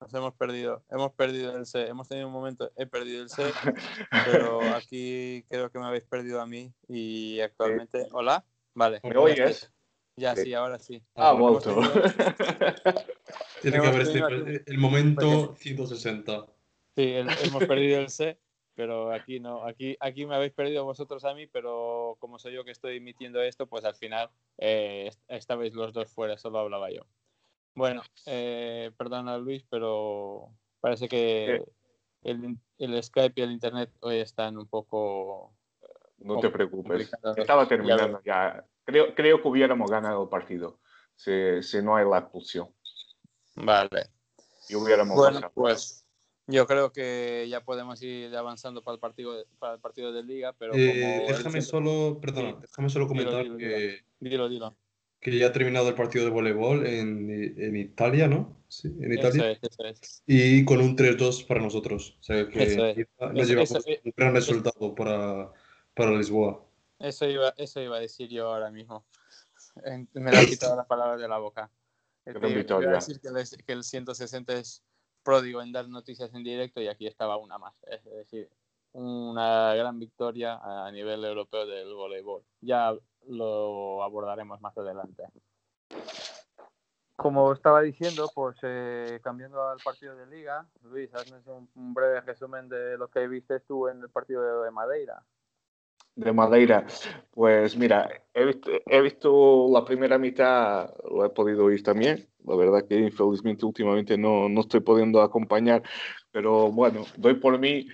Nos 0.00 0.12
hemos 0.12 0.34
perdido, 0.34 0.84
hemos 0.90 1.12
perdido 1.12 1.56
el 1.56 1.64
C, 1.64 1.86
hemos 1.88 2.06
tenido 2.08 2.26
un 2.26 2.32
momento, 2.32 2.70
he 2.76 2.86
perdido 2.86 3.22
el 3.22 3.30
C, 3.30 3.42
pero 4.26 4.74
aquí 4.74 5.42
creo 5.48 5.70
que 5.70 5.78
me 5.78 5.86
habéis 5.86 6.04
perdido 6.04 6.40
a 6.40 6.46
mí 6.46 6.70
y 6.86 7.40
actualmente, 7.40 8.06
hola, 8.12 8.44
vale, 8.74 9.00
¿Me 9.02 9.16
oyes? 9.16 9.72
ya 10.16 10.36
Sí. 10.36 10.44
sí, 10.44 10.54
ahora 10.54 10.78
sí. 10.78 11.02
Ah, 11.14 11.32
vuelto. 11.32 11.80
Tiene 13.62 13.80
que 13.80 13.86
haber 13.86 14.02
este- 14.02 14.70
el 14.70 14.78
momento 14.78 15.20
pequeño- 15.20 15.54
160. 15.56 16.46
Sí, 16.94 17.02
el- 17.12 17.28
hemos 17.42 17.64
perdido 17.64 17.98
el 18.00 18.10
C, 18.10 18.38
pero 18.74 19.10
aquí 19.12 19.40
no, 19.40 19.64
aquí, 19.64 19.96
aquí 20.00 20.26
me 20.26 20.34
habéis 20.36 20.52
perdido 20.52 20.84
vosotros 20.84 21.24
a 21.24 21.32
mí, 21.34 21.46
pero 21.46 22.16
como 22.20 22.38
soy 22.38 22.52
yo 22.52 22.64
que 22.64 22.70
estoy 22.70 22.98
emitiendo 22.98 23.40
esto, 23.42 23.66
pues 23.66 23.84
al 23.86 23.94
final 23.94 24.28
eh, 24.58 25.06
est- 25.08 25.22
estabais 25.28 25.72
los 25.74 25.94
dos 25.94 26.10
fuera, 26.10 26.36
solo 26.36 26.58
hablaba 26.58 26.90
yo. 26.90 27.02
Bueno, 27.76 28.02
eh, 28.24 28.90
perdona 28.96 29.36
Luis, 29.38 29.64
pero 29.70 30.48
parece 30.80 31.08
que 31.08 31.62
el, 32.22 32.58
el 32.78 33.02
Skype 33.02 33.40
y 33.40 33.44
el 33.44 33.52
Internet 33.52 33.90
hoy 34.00 34.16
están 34.16 34.56
un 34.58 34.66
poco... 34.66 35.52
No 36.18 36.40
te 36.40 36.48
preocupes. 36.48 37.12
Estaba 37.36 37.68
terminando 37.68 38.20
ya. 38.24 38.64
Creo, 38.84 39.14
creo 39.14 39.42
que 39.42 39.48
hubiéramos 39.48 39.90
ganado 39.90 40.22
el 40.22 40.28
partido 40.30 40.80
si, 41.14 41.62
si 41.62 41.82
no 41.82 41.96
hay 41.96 42.08
la 42.08 42.18
expulsión. 42.18 42.68
Vale. 43.56 44.08
Y 44.68 44.74
hubiéramos 44.74 45.14
Bueno, 45.16 45.34
pasado. 45.40 45.52
pues 45.54 46.06
yo 46.46 46.66
creo 46.66 46.92
que 46.92 47.46
ya 47.50 47.60
podemos 47.62 48.00
ir 48.02 48.34
avanzando 48.34 48.82
para 48.82 48.94
el 48.94 49.00
partido, 49.00 49.44
para 49.58 49.74
el 49.74 49.80
partido 49.80 50.12
de 50.12 50.22
Liga, 50.22 50.54
pero 50.58 50.72
Eh, 50.74 51.26
como... 51.26 51.36
déjame 51.36 51.60
solo, 51.60 52.18
perdona, 52.20 52.50
Sí. 52.52 52.56
déjame 52.62 52.88
solo 52.88 53.06
Dilo, 53.08 53.08
comentar 53.24 53.42
dilo, 53.44 53.56
que, 53.58 54.00
Dilo, 54.20 54.48
dilo. 54.48 54.76
Que 55.30 55.36
ya 55.38 55.48
ha 55.48 55.52
terminado 55.52 55.88
el 55.88 55.94
partido 55.96 56.24
de 56.24 56.30
voleibol 56.30 56.86
en, 56.86 57.28
en 57.58 57.76
Italia, 57.76 58.28
¿no? 58.28 58.56
Sí, 58.68 58.86
en 59.00 59.10
Eso 59.12 59.28
Italia. 59.28 59.50
es, 59.50 59.58
eso 59.62 59.84
es. 59.84 60.22
Y 60.26 60.64
con 60.64 60.80
un 60.80 60.96
3-2 60.96 61.46
para 61.48 61.60
nosotros. 61.60 62.16
O 62.20 62.22
sea 62.22 62.48
que 62.48 62.62
Eso 62.62 62.86
es. 62.86 62.96
nos 63.18 63.32
Eso- 63.34 63.44
llevamos 63.44 63.70
eso- 63.72 64.00
un 64.04 64.12
gran 64.16 64.34
resultado 64.34 64.94
para, 64.94 65.52
para 65.94 66.12
Lisboa. 66.12 66.64
Eso 67.00 67.28
iba, 67.28 67.52
eso 67.56 67.80
iba 67.80 67.96
a 67.96 68.00
decir 68.00 68.28
yo 68.28 68.46
ahora 68.54 68.70
mismo. 68.70 69.04
En- 69.84 70.08
Me 70.14 70.30
le 70.30 70.38
ha 70.38 70.46
quitado 70.46 70.76
las 70.76 70.86
palabras 70.86 71.20
de 71.20 71.26
la 71.26 71.38
boca. 71.38 71.70
Gran 72.24 72.34
Te- 72.40 72.40
te 72.42 72.46
iba 72.52 72.58
victoria. 72.58 72.90
a 72.90 72.94
decir 72.94 73.18
que, 73.20 73.26
el- 73.28 73.64
que 73.64 73.72
el 73.72 73.82
160 73.82 74.54
es 74.54 74.84
pródigo 75.24 75.60
en 75.60 75.72
dar 75.72 75.88
noticias 75.88 76.32
en 76.34 76.44
directo 76.44 76.80
y 76.80 76.86
aquí 76.86 77.08
estaba 77.08 77.36
una 77.36 77.58
más. 77.58 77.74
Es 77.90 78.04
decir, 78.04 78.48
una 78.96 79.74
gran 79.74 79.98
victoria 79.98 80.58
a 80.62 80.90
nivel 80.90 81.24
europeo 81.24 81.66
del 81.66 81.92
voleibol. 81.94 82.42
Ya 82.60 82.94
lo 83.28 84.02
abordaremos 84.02 84.60
más 84.60 84.76
adelante. 84.78 85.24
Como 87.14 87.52
estaba 87.52 87.82
diciendo, 87.82 88.30
pues 88.34 88.56
eh, 88.62 89.20
cambiando 89.22 89.68
al 89.68 89.78
partido 89.84 90.14
de 90.16 90.26
liga, 90.26 90.66
Luis, 90.82 91.14
hazme 91.14 91.38
un, 91.46 91.68
un 91.74 91.94
breve 91.94 92.20
resumen 92.22 92.68
de 92.68 92.96
lo 92.98 93.08
que 93.08 93.26
viste 93.26 93.60
tú 93.60 93.88
en 93.88 94.02
el 94.02 94.10
partido 94.10 94.62
de 94.62 94.70
Madeira. 94.70 95.22
De 96.14 96.32
Madeira. 96.32 96.86
Pues 97.30 97.76
mira, 97.76 98.08
he 98.32 98.44
visto, 98.46 98.70
he 98.86 99.00
visto 99.02 99.68
la 99.70 99.84
primera 99.84 100.18
mitad, 100.18 100.94
lo 101.10 101.24
he 101.24 101.30
podido 101.30 101.66
oír 101.66 101.82
también. 101.82 102.28
La 102.44 102.56
verdad 102.56 102.86
que 102.88 102.98
infelizmente 102.98 103.66
últimamente 103.66 104.16
no, 104.16 104.48
no 104.48 104.60
estoy 104.60 104.80
pudiendo 104.80 105.20
acompañar, 105.20 105.82
pero 106.30 106.70
bueno, 106.70 107.04
doy 107.16 107.34
por 107.34 107.58
mí 107.58 107.86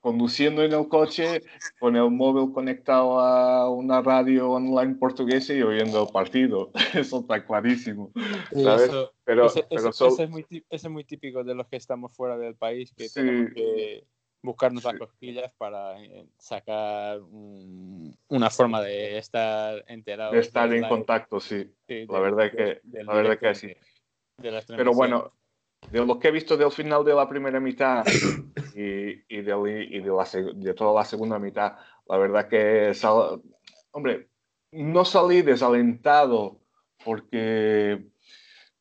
conduciendo 0.00 0.62
en 0.62 0.72
el 0.72 0.88
coche 0.88 1.42
con 1.80 1.96
el 1.96 2.10
móvil 2.10 2.52
conectado 2.52 3.18
a 3.20 3.68
una 3.70 4.00
radio 4.00 4.50
online 4.52 4.94
portuguesa 4.94 5.52
y 5.54 5.62
oyendo 5.62 6.02
el 6.04 6.12
partido. 6.12 6.70
Eso 6.94 7.20
está 7.20 7.44
clarísimo. 7.44 8.12
¿Sabes? 8.52 8.88
Eso- 8.88 9.12
Pero, 9.24 9.46
ese, 9.46 9.64
pero 9.68 9.80
ese- 9.88 9.92
sol- 9.92 10.12
ese 10.12 10.24
es 10.24 10.30
muy, 10.30 10.44
tí- 10.44 10.64
ese 10.70 10.86
es 10.86 10.92
muy 10.92 11.04
típico 11.04 11.44
de 11.44 11.54
los 11.54 11.66
que 11.68 11.76
estamos 11.76 12.14
fuera 12.14 12.38
del 12.38 12.54
país, 12.56 12.92
que 12.96 13.08
Sí. 13.08 13.14
tenemos 13.14 13.52
que 13.54 14.04
buscarnos 14.40 14.84
las 14.84 14.92
Sí. 14.94 14.98
cosquillas 15.00 15.52
para 15.58 16.00
eh, 16.02 16.24
sacar 16.38 17.20
un- 17.20 18.16
una 18.28 18.50
forma 18.50 18.80
de 18.80 19.18
estar 19.18 19.84
enterados. 19.88 20.32
de 20.32 20.40
estar 20.40 20.72
en 20.72 20.88
contacto, 20.88 21.40
sí. 21.40 21.70
sí, 21.88 22.06
La 22.08 22.20
verdad 22.20 22.46
es 22.46 22.52
del- 22.52 22.80
que, 22.80 23.02
la 23.02 23.14
verdad 23.14 23.38
que 23.38 23.54
sí. 23.54 23.66
de 24.38 24.62
Pero 24.76 24.92
bueno, 24.92 25.32
de 25.90 26.04
lo 26.04 26.18
que 26.18 26.28
he 26.28 26.32
visto 26.32 26.56
del 26.56 26.70
final 26.70 27.04
de 27.04 27.14
la 27.14 27.28
primera 27.28 27.60
mitad 27.60 28.04
y, 28.74 29.22
y, 29.28 29.42
de, 29.42 29.52
la, 30.10 30.24
de 30.54 30.74
toda 30.74 31.00
la 31.00 31.04
segunda 31.04 31.38
mitad, 31.38 31.76
la 32.08 32.16
verdad 32.18 32.48
que, 32.48 32.92
sal- 32.94 33.40
hombre, 33.92 34.28
no 34.72 35.04
salí 35.04 35.42
desalentado 35.42 36.60
porque, 37.04 38.04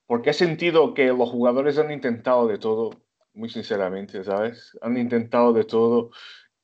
porque 0.06 0.32
he 0.32 0.34
sentido 0.34 0.94
que 0.94 1.08
los 1.08 1.30
jugadores 1.30 1.78
han 1.78 1.92
intentado 1.92 2.48
de 2.48 2.58
todo, 2.58 2.90
muy 3.34 3.50
sinceramente, 3.50 4.24
¿sabes? 4.24 4.78
Han 4.82 4.98
intentado 4.98 5.54
de 5.54 5.64
todo 5.64 6.12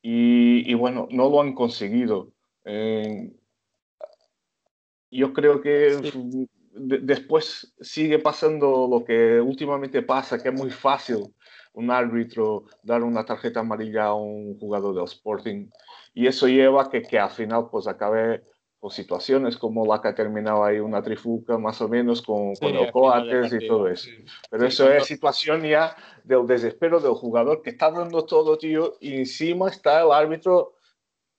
y, 0.02 0.70
y 0.70 0.74
bueno, 0.74 1.08
no 1.12 1.30
lo 1.30 1.42
han 1.42 1.54
conseguido. 1.54 2.32
Eh, 2.66 3.32
yo 5.12 5.32
creo 5.34 5.62
que 5.62 5.92
Sí. 6.12 6.50
De- 6.76 7.00
después 7.00 7.74
sigue 7.80 8.20
pasando 8.20 8.88
lo 8.90 9.04
que 9.06 9.40
últimamente 9.40 10.02
pasa, 10.02 10.42
que 10.42 10.50
es 10.50 10.56
muy 10.56 10.70
fácil 10.72 11.34
un 11.74 11.90
árbitro 11.92 12.66
dar 12.84 13.02
una 13.04 13.26
tarjeta 13.26 13.62
amarilla 13.62 14.06
a 14.06 14.14
un 14.16 14.58
jugador 14.60 14.94
del 14.96 15.06
Sporting 15.06 15.70
y 16.14 16.28
eso 16.28 16.48
lleva 16.48 16.84
a 16.84 16.90
que, 16.90 17.02
que 17.02 17.18
al 17.20 17.32
final 17.32 17.68
pues 17.72 17.88
acabe 17.88 18.44
con 18.80 18.92
situaciones 18.92 19.56
como 19.58 19.86
la 19.86 20.02
que 20.02 20.10
ha 20.10 20.14
terminado 20.16 20.64
ahí 20.66 20.78
una 20.80 21.02
trifuca 21.02 21.58
más 21.58 21.82
o 21.82 21.88
menos 21.88 22.22
con, 22.22 22.54
Sí, 22.56 22.66
con 22.66 22.76
el 22.76 22.92
Coates 22.92 23.54
y 23.54 23.66
todo 23.68 23.88
eso. 23.88 24.04
Sí. 24.10 24.26
Pero 24.52 24.64
Sí, 24.64 24.68
eso 24.68 24.84
cuando- 24.84 24.98
es 25.02 25.06
situación 25.08 25.62
ya 25.64 25.96
del 26.26 26.46
desespero 26.46 27.00
del 27.00 27.14
jugador 27.14 27.62
que 27.62 27.70
está 27.70 27.90
dando 27.92 28.26
todo, 28.26 28.58
tío, 28.58 28.96
y 29.00 29.16
encima 29.16 29.70
está 29.70 30.02
el 30.02 30.12
árbitro 30.12 30.74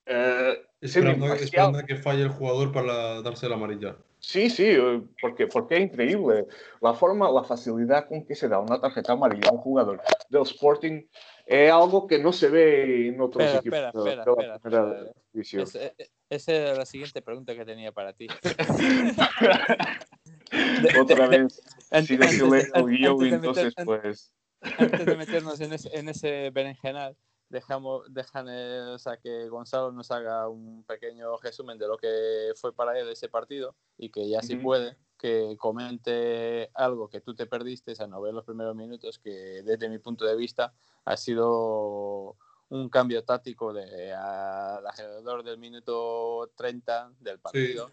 eh, 0.07 0.55
Esperando, 0.81 1.33
esperando 1.33 1.79
que 1.85 1.95
falle 1.95 2.23
el 2.23 2.29
jugador 2.29 2.71
para 2.71 3.21
darse 3.21 3.47
la 3.49 3.55
amarilla. 3.55 3.95
Sí, 4.27 4.49
sí, 4.49 4.63
eh, 4.65 5.03
porque, 5.21 5.45
porque 5.45 5.75
es 5.75 5.81
increíble. 5.81 6.47
La 6.81 6.95
forma, 6.95 7.29
la 7.29 7.43
facilidad 7.43 8.07
con 8.07 8.25
que 8.25 8.33
se 8.33 8.47
da 8.49 8.57
una 8.57 8.81
tarjeta 8.81 9.13
amarilla 9.13 9.49
a 9.49 9.53
un 9.53 9.59
jugador 9.59 10.01
del 10.29 10.41
Sporting 10.41 11.03
es 11.45 11.71
algo 11.71 12.07
que 12.07 12.17
no 12.17 12.33
se 12.33 12.49
ve 12.49 13.09
en 13.09 13.21
otros 13.21 13.43
Espera, 13.45 13.59
equipos 13.59 13.77
espera, 13.77 13.91
de- 13.93 14.09
espera, 14.09 14.35
de 14.35 14.47
la 14.47 14.55
espera, 14.55 15.13
división. 15.31 15.61
Es- 15.61 15.75
eh, 15.75 15.93
esa 16.27 16.53
era 16.53 16.73
la 16.73 16.87
siguiente 16.87 17.21
pregunta 17.21 17.53
que 17.53 17.65
tenía 17.65 17.91
para 17.91 18.13
ti. 18.13 18.25
Otra 20.99 21.27
vez, 21.27 21.61
sigo 22.07 22.23
antes 22.25 22.71
antes 22.73 23.19
de 23.19 23.29
entonces 23.29 23.75
meter- 23.77 23.85
pues... 23.85 24.33
antes 24.79 25.05
de 25.05 25.17
meternos 25.17 25.61
en 25.61 25.71
ese, 25.73 25.95
en 25.99 26.09
ese 26.09 26.49
berenjenal, 26.49 27.15
dejamos, 27.49 28.03
dejan, 28.13 28.47
eh, 28.49 28.81
o 28.93 28.99
sea, 28.99 29.17
que 29.17 29.47
Gonzalo 29.49 29.91
nos 29.91 30.11
haga 30.11 30.47
un 30.47 30.83
pequeño 30.83 31.37
resumen 31.37 31.77
de 31.77 31.87
lo 31.87 31.97
que 31.97 32.53
fue 32.55 32.73
para 32.73 32.99
él 32.99 33.09
ese 33.09 33.29
partido 33.29 33.75
y 33.97 34.09
que 34.09 34.27
ya 34.27 34.41
si 34.41 34.55
Ujú. 34.55 34.63
puede, 34.63 34.97
que 35.17 35.55
comente 35.57 36.69
algo 36.73 37.09
que 37.09 37.21
tú 37.21 37.35
te 37.35 37.45
perdiste, 37.45 37.93
a 37.99 38.07
no 38.07 38.21
ver 38.21 38.33
los 38.33 38.45
primeros 38.45 38.75
minutos, 38.75 39.19
que 39.19 39.61
desde 39.63 39.89
mi 39.89 39.99
punto 39.99 40.25
de 40.25 40.35
vista 40.35 40.73
ha 41.05 41.17
sido 41.17 42.35
un 42.69 42.89
cambio 42.89 43.23
táctico 43.23 43.73
de 43.73 44.11
alrededor 44.13 45.43
del 45.43 45.57
minuto 45.57 46.51
30 46.55 47.11
del 47.19 47.39
partido. 47.39 47.91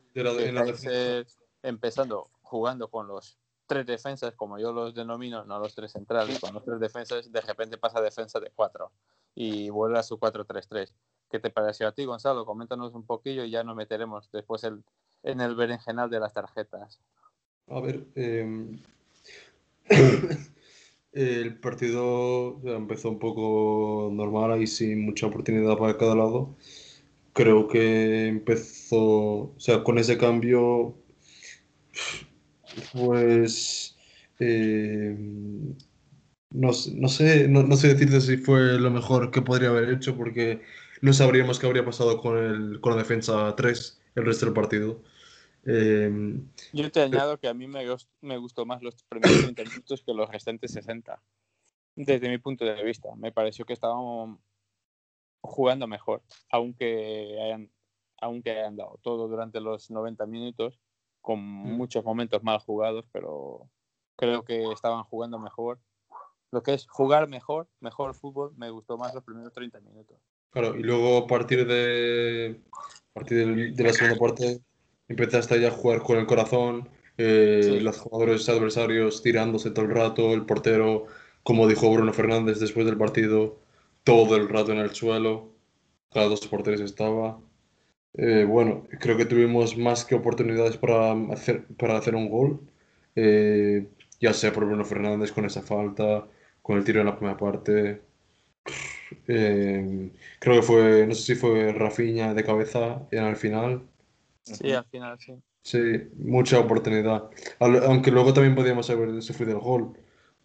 empezando 1.62 2.30
jugando 2.42 2.88
con 2.88 3.06
los 3.06 3.38
tres 3.66 3.86
defensas, 3.86 4.34
como 4.34 4.58
yo 4.58 4.72
los 4.72 4.94
denomino, 4.94 5.44
no 5.44 5.58
los 5.58 5.74
tres 5.74 5.92
centrales, 5.92 6.40
con 6.40 6.52
los 6.54 6.64
tres 6.64 6.80
defensas, 6.80 7.30
de 7.30 7.40
repente 7.40 7.78
pasa 7.78 8.00
a 8.00 8.02
defensa 8.02 8.40
de 8.40 8.50
cuatro 8.50 8.92
y 9.34 9.70
vuelve 9.70 9.98
a 9.98 10.02
su 10.02 10.18
4-3-3. 10.18 10.92
¿Qué 11.30 11.38
te 11.38 11.50
pareció 11.50 11.88
a 11.88 11.92
ti, 11.92 12.04
Gonzalo? 12.04 12.44
Coméntanos 12.44 12.94
un 12.94 13.06
poquillo 13.06 13.44
y 13.44 13.50
ya 13.50 13.64
nos 13.64 13.76
meteremos 13.76 14.30
después 14.32 14.64
en 14.64 15.40
el 15.40 15.54
berenjenal 15.54 16.10
de 16.10 16.20
las 16.20 16.34
tarjetas. 16.34 17.00
A 17.68 17.80
ver, 17.80 18.06
em, 18.16 18.78
el 21.12 21.58
partido 21.60 22.60
empezó 22.64 23.10
un 23.10 23.18
poco 23.18 24.10
normal 24.12 24.60
y 24.62 24.66
sin 24.66 25.04
mucha 25.06 25.26
oportunidad 25.26 25.78
para 25.78 25.96
cada 25.96 26.14
lado. 26.14 26.54
Creo 27.32 27.68
que 27.68 28.28
empezó, 28.28 29.00
o 29.00 29.54
sea, 29.58 29.82
con 29.84 29.98
ese 29.98 30.18
cambio, 30.18 30.94
pues, 32.92 33.96
em, 34.38 35.74
no, 36.52 36.72
sé, 36.72 37.48
no, 37.48 37.62
no, 37.62 37.76
sé 37.76 37.88
decirte 37.88 38.20
si 38.20 38.36
fue 38.36 38.78
lo 38.78 38.90
mejor 38.90 39.30
que 39.30 39.42
podría 39.42 39.68
haber 39.68 39.90
hecho 39.90 40.16
porque 40.16 40.62
no 41.00 41.12
sabríamos 41.12 41.58
qué 41.58 41.66
habría 41.66 41.84
pasado 41.84 42.20
con, 42.20 42.36
el, 42.36 42.80
con 42.80 42.92
la 42.92 42.98
defensa 42.98 43.54
3 43.56 44.00
el 44.14 44.24
resto 44.24 44.46
del 44.46 44.54
partido. 44.54 45.02
Em, 45.64 46.48
Yo 46.72 46.90
te 46.90 47.02
añado 47.02 47.38
que 47.38 47.48
a 47.48 47.54
mí 47.54 47.66
me, 47.66 47.84
me 48.20 48.36
gustó 48.38 48.66
más 48.66 48.82
los 48.82 49.02
primeros 49.04 49.42
30 49.42 49.62
minutos 49.64 50.02
que 50.04 50.14
los 50.14 50.28
restantes 50.30 50.72
60. 50.72 51.22
Desde 51.94 52.28
mi 52.28 52.38
punto 52.38 52.64
de 52.64 52.82
vista, 52.82 53.14
me 53.16 53.32
pareció 53.32 53.64
que 53.64 53.74
estábamos 53.74 54.38
jugando 55.42 55.86
mejor, 55.86 56.22
aunque 56.50 57.38
hayan, 57.42 57.70
aunque 58.20 58.52
hayan 58.52 58.76
dado 58.76 58.98
todo 59.02 59.28
durante 59.28 59.60
los 59.60 59.90
90 59.90 60.26
minutos, 60.26 60.80
con 61.20 61.40
mm. 61.40 61.76
muchos 61.76 62.04
momentos 62.04 62.42
mal 62.42 62.58
jugados, 62.58 63.04
pero 63.12 63.68
creo 64.16 64.44
que 64.44 64.70
estaban 64.72 65.04
jugando 65.04 65.38
mejor. 65.38 65.80
Lo 66.52 66.62
que 66.62 66.74
es 66.74 66.86
jugar 66.86 67.28
mejor, 67.28 67.66
mejor 67.80 68.14
fútbol, 68.14 68.52
me 68.56 68.70
gustó 68.70 68.98
más 68.98 69.14
los 69.14 69.24
primeros 69.24 69.52
30 69.52 69.80
minutos. 69.80 70.18
Claro, 70.50 70.76
y 70.76 70.82
luego 70.82 71.16
a 71.16 71.26
partir 71.26 71.66
de, 71.66 72.60
a 72.70 73.14
partir 73.14 73.74
de 73.74 73.82
la 73.82 73.92
segunda 73.92 74.18
parte 74.18 74.60
empezaste 75.08 75.60
ya 75.60 75.68
a 75.68 75.72
jugar 75.72 76.02
con 76.02 76.18
el 76.18 76.26
corazón, 76.26 76.90
eh, 77.16 77.78
los 77.82 77.98
jugadores 77.98 78.48
adversarios 78.50 79.22
tirándose 79.22 79.70
todo 79.70 79.86
el 79.86 79.92
rato, 79.92 80.34
el 80.34 80.44
portero, 80.44 81.06
como 81.42 81.66
dijo 81.66 81.90
Bruno 81.90 82.12
Fernández 82.12 82.58
después 82.58 82.84
del 82.84 82.98
partido, 82.98 83.58
todo 84.04 84.36
el 84.36 84.48
rato 84.48 84.72
en 84.72 84.78
el 84.78 84.90
suelo, 84.90 85.52
cada 86.12 86.26
dos 86.26 86.46
porteros 86.46 86.80
estaba. 86.82 87.40
Eh, 88.14 88.44
bueno, 88.46 88.86
creo 89.00 89.16
que 89.16 89.24
tuvimos 89.24 89.78
más 89.78 90.04
que 90.04 90.14
oportunidades 90.14 90.76
para 90.76 91.12
hacer, 91.32 91.66
para 91.78 91.96
hacer 91.96 92.14
un 92.14 92.28
gol, 92.28 92.60
eh, 93.16 93.88
ya 94.20 94.34
sea 94.34 94.52
por 94.52 94.66
Bruno 94.66 94.84
Fernández 94.84 95.32
con 95.32 95.46
esa 95.46 95.62
falta, 95.62 96.26
con 96.62 96.78
el 96.78 96.84
tiro 96.84 97.00
en 97.00 97.06
la 97.06 97.16
primera 97.16 97.36
parte. 97.36 98.02
creo 99.26 100.10
que 100.40 100.62
fue, 100.62 101.06
no 101.06 101.14
sé 101.14 101.22
si 101.22 101.34
fue 101.34 101.72
Rafinha 101.72 102.34
de 102.34 102.44
cabeza 102.44 103.06
en 103.10 103.24
el 103.24 103.36
final. 103.36 103.82
Sí, 104.42 104.72
al 104.72 104.84
final 104.86 105.18
sí. 105.18 105.34
Sí, 105.62 105.78
mucha 106.16 106.58
oportunidad. 106.58 107.30
Aunque 107.60 108.10
luego 108.10 108.32
también 108.32 108.54
podíamos 108.54 108.90
haber 108.90 109.22
sufrido 109.22 109.52
el 109.52 109.60
gol. 109.60 109.96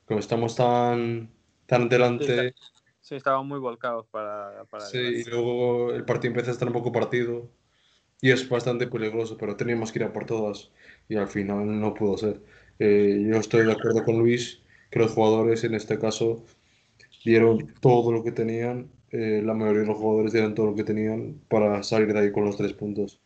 Como 0.05 0.19
estamos 0.19 0.55
tan, 0.55 1.29
tan 1.65 1.89
delante. 1.89 2.53
Sí, 3.01 3.15
estaban 3.15 3.47
muy 3.47 3.59
volcados 3.59 4.05
para. 4.07 4.63
para 4.69 4.85
sí, 4.85 4.97
y 4.97 5.23
luego 5.23 5.93
el 5.93 6.05
partido 6.05 6.29
empieza 6.29 6.51
a 6.51 6.53
estar 6.53 6.67
un 6.67 6.73
poco 6.73 6.91
partido. 6.91 7.49
Y 8.21 8.31
es 8.31 8.47
bastante 8.49 8.87
peligroso, 8.87 9.37
pero 9.37 9.55
teníamos 9.55 9.91
que 9.91 9.99
ir 9.99 10.05
a 10.05 10.13
por 10.13 10.25
todas. 10.25 10.71
Y 11.07 11.15
al 11.15 11.27
final 11.27 11.79
no 11.79 11.93
pudo 11.93 12.17
ser. 12.17 12.41
Eh, 12.79 13.25
yo 13.27 13.37
estoy 13.37 13.65
de 13.65 13.71
acuerdo 13.71 14.03
con 14.03 14.19
Luis 14.19 14.61
que 14.89 14.99
los 14.99 15.11
jugadores 15.11 15.63
en 15.63 15.75
este 15.75 15.99
caso 15.99 16.43
dieron 17.23 17.73
todo 17.81 18.11
lo 18.11 18.23
que 18.23 18.31
tenían. 18.31 18.89
Eh, 19.11 19.41
la 19.43 19.53
mayoría 19.53 19.81
de 19.81 19.87
los 19.87 19.97
jugadores 19.97 20.33
dieron 20.33 20.53
todo 20.53 20.67
lo 20.67 20.75
que 20.75 20.83
tenían 20.83 21.41
para 21.47 21.81
salir 21.83 22.13
de 22.13 22.19
ahí 22.19 22.31
con 22.31 22.45
los 22.45 22.57
tres 22.57 22.73
puntos 22.73 23.21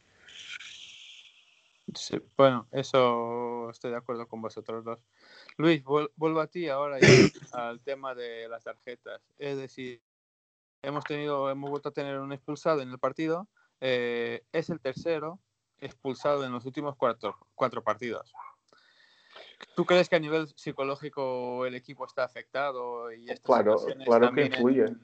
bueno, 2.38 2.68
eso 2.72 3.70
estoy 3.70 3.92
de 3.92 3.98
acuerdo 3.98 4.28
con 4.28 4.42
vosotros 4.42 4.84
dos. 4.84 5.00
Luis, 5.58 5.84
vuelvo 5.84 6.40
a 6.40 6.48
ti 6.48 6.70
ahora 6.70 6.98
al 7.54 7.82
tema 7.82 8.16
de 8.16 8.48
las 8.48 8.64
tarjetas. 8.64 9.22
Es 9.38 9.58
decir, 9.58 10.02
hemos 10.82 11.04
tenido, 11.04 11.50
hemos 11.50 11.70
vuelto 11.70 11.90
a 11.90 11.94
tener 11.94 12.20
un 12.20 12.34
expulsado 12.34 12.82
en 12.82 12.90
el 12.90 13.00
partido. 13.00 13.48
Eh, 13.82 14.44
es 14.52 14.70
el 14.70 14.80
tercero 14.80 15.40
expulsado 15.80 16.46
en 16.46 16.52
los 16.52 16.66
últimos 16.66 16.96
cuatro, 16.96 17.36
cuatro 17.56 17.84
partidos. 17.84 18.34
¿Tú 19.76 19.86
crees 19.86 20.10
que 20.10 20.16
a 20.16 20.20
nivel 20.20 20.48
psicológico 20.56 21.66
el 21.66 21.76
equipo 21.76 22.06
está 22.06 22.24
afectado? 22.24 23.12
Y 23.12 23.26
claro, 23.44 23.78
claro 24.06 24.32
que 24.34 24.46
influye. 24.46 24.96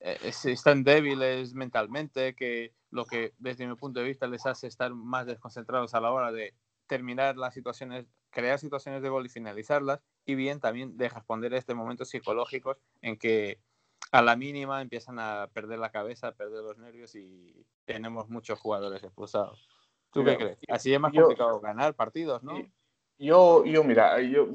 Eh, 0.00 0.32
están 0.44 0.82
débiles 0.82 1.54
mentalmente, 1.54 2.34
que 2.34 2.74
lo 2.90 3.04
que 3.06 3.34
desde 3.38 3.66
mi 3.66 3.74
punto 3.76 4.00
de 4.00 4.06
vista 4.06 4.26
les 4.26 4.46
hace 4.46 4.66
estar 4.66 4.92
más 4.92 5.26
desconcentrados 5.26 5.94
a 5.94 6.00
la 6.00 6.10
hora 6.10 6.32
de 6.32 6.54
terminar 6.86 7.36
las 7.36 7.54
situaciones, 7.54 8.06
crear 8.30 8.58
situaciones 8.58 9.02
de 9.02 9.08
gol 9.08 9.26
y 9.26 9.28
finalizarlas, 9.28 10.00
y 10.26 10.34
bien 10.34 10.60
también 10.60 10.96
de 10.96 11.08
responder 11.08 11.54
a 11.54 11.58
estos 11.58 11.76
momentos 11.76 12.08
psicológicos 12.08 12.78
en 13.00 13.16
que 13.16 13.60
a 14.10 14.22
la 14.22 14.36
mínima 14.36 14.82
empiezan 14.82 15.18
a 15.18 15.48
perder 15.52 15.78
la 15.78 15.90
cabeza, 15.90 16.28
a 16.28 16.32
perder 16.32 16.62
los 16.62 16.78
nervios 16.78 17.14
y 17.14 17.64
tenemos 17.84 18.28
muchos 18.28 18.58
jugadores 18.58 19.02
expulsados. 19.02 19.68
¿Tú 20.12 20.24
qué 20.24 20.36
crees? 20.36 20.58
Así 20.68 20.92
es 20.92 21.00
más 21.00 21.12
complicado 21.12 21.60
ganar 21.60 21.94
partidos, 21.94 22.42
¿no? 22.42 22.54
Yo, 23.18 23.64
yo, 23.64 23.84
mira, 23.84 24.20
yo, 24.22 24.48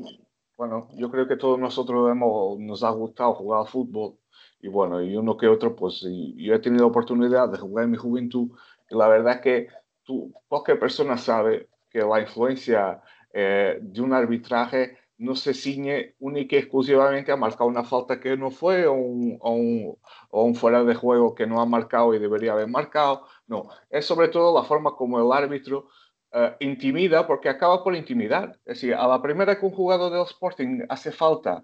bueno, 0.57 0.89
yo 0.95 1.09
creo 1.09 1.27
que 1.27 1.37
todos 1.37 1.57
nosotros 1.59 2.11
hemos, 2.11 2.59
nos 2.59 2.83
ha 2.83 2.89
gustado 2.89 3.33
jugar 3.35 3.61
al 3.61 3.67
fútbol 3.67 4.17
y 4.59 4.67
bueno, 4.67 5.01
y 5.01 5.15
uno 5.15 5.37
que 5.37 5.47
otro, 5.47 5.75
pues 5.75 6.01
yo 6.35 6.53
he 6.53 6.59
tenido 6.59 6.87
oportunidad 6.87 7.49
de 7.49 7.59
jugar 7.59 7.85
en 7.85 7.91
mi 7.91 7.97
juventud 7.97 8.49
y 8.89 8.95
la 8.95 9.07
verdad 9.07 9.35
es 9.35 9.41
que 9.41 9.67
tú, 10.03 10.33
cualquier 10.47 10.79
persona 10.79 11.17
sabe 11.17 11.69
que 11.89 11.99
la 11.99 12.19
influencia 12.21 13.01
eh, 13.33 13.79
de 13.81 14.01
un 14.01 14.13
arbitraje 14.13 14.97
no 15.19 15.35
se 15.35 15.53
ciñe 15.53 16.15
única 16.19 16.55
y 16.55 16.59
exclusivamente 16.59 17.31
a 17.31 17.37
marcar 17.37 17.67
una 17.67 17.83
falta 17.83 18.19
que 18.19 18.37
no 18.37 18.51
fue 18.51 18.87
un, 18.87 19.37
o 19.41 20.43
un 20.43 20.55
fuera 20.55 20.83
de 20.83 20.93
juego 20.95 21.33
que 21.33 21.47
no 21.47 21.59
ha 21.61 21.65
marcado 21.65 22.13
y 22.13 22.19
debería 22.19 22.53
haber 22.53 22.67
marcado. 22.67 23.25
No, 23.47 23.69
es 23.89 24.05
sobre 24.05 24.27
todo 24.27 24.55
la 24.55 24.63
forma 24.67 24.95
como 24.95 25.19
el 25.19 25.31
árbitro 25.31 25.89
uh, 26.37 26.55
intimida 26.59 27.25
porque 27.27 27.49
acaba 27.49 27.83
por 27.83 27.95
intimidar. 27.95 28.59
Es 28.65 28.81
decir, 28.81 28.93
a 28.93 29.07
la 29.07 29.21
primera 29.21 29.59
que 29.59 29.65
un 29.65 29.71
jugador 29.71 30.11
del 30.11 30.23
Sporting 30.23 30.85
hace 30.89 31.11
falta, 31.11 31.63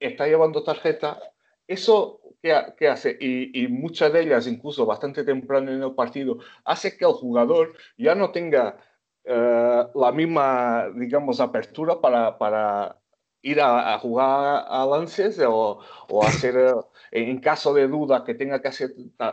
está 0.00 0.26
llevando 0.26 0.62
tarjeta, 0.62 1.18
eso 1.66 2.20
que, 2.42 2.88
hace, 2.88 3.16
y, 3.20 3.66
muchas 3.68 4.12
de 4.12 4.22
ellas, 4.22 4.46
incluso 4.46 4.84
bastante 4.84 5.24
temprano 5.24 5.72
en 5.72 5.82
el 5.82 5.94
partido, 5.94 6.38
hace 6.64 6.96
que 6.96 7.06
el 7.06 7.12
jugador 7.12 7.74
ya 7.96 8.14
no 8.14 8.32
tenga 8.32 8.76
eh, 9.24 9.86
la 9.94 10.12
misma, 10.12 10.90
digamos, 10.94 11.40
apertura 11.40 12.00
para, 12.02 12.36
para 12.36 12.98
ir 13.40 13.60
a, 13.62 13.98
jugar 13.98 14.66
a 14.68 14.84
lances 14.84 15.40
o, 15.40 15.80
o 16.08 16.24
hacer, 16.24 16.54
eh, 16.56 17.30
en 17.30 17.40
caso 17.40 17.72
de 17.72 17.88
duda 17.88 18.24
que 18.24 18.34
tenga 18.34 18.60
que 18.60 18.68
hacer 18.68 18.90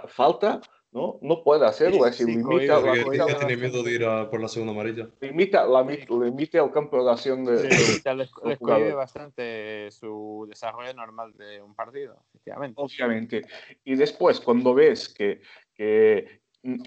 falta, 0.08 0.62
¿no? 0.92 1.20
No 1.22 1.44
puede 1.44 1.66
hacerlo, 1.66 2.06
es 2.06 2.18
decir, 2.18 2.28
limita 2.28 2.82
la, 2.82 2.94
tiene 3.38 3.58
miedo 3.58 3.82
de 3.82 3.92
ir 3.92 4.06
a 4.06 4.30
por 4.30 4.42
la 4.42 4.48
segunda 4.48 4.74
amarilla. 4.74 5.10
Limita, 5.22 5.66
la, 5.66 5.84
limita 5.84 6.60
el 6.60 6.72
campo 6.72 7.04
de 7.04 7.12
acción 7.12 7.46
de, 7.46 7.72
sí, 7.72 8.02
les, 8.16 8.32
les 8.44 8.96
bastante 8.96 9.90
su 9.92 10.46
desarrollo 10.50 10.94
normal 10.94 11.34
de 11.38 11.62
un 11.62 11.74
partido, 11.76 12.18
efectivamente. 12.30 12.82
Obviamente. 12.82 13.42
Y 13.86 13.96
después, 13.96 14.40
cuando 14.42 14.74
ves 14.74 15.08
que, 15.08 15.42
que 15.74 16.42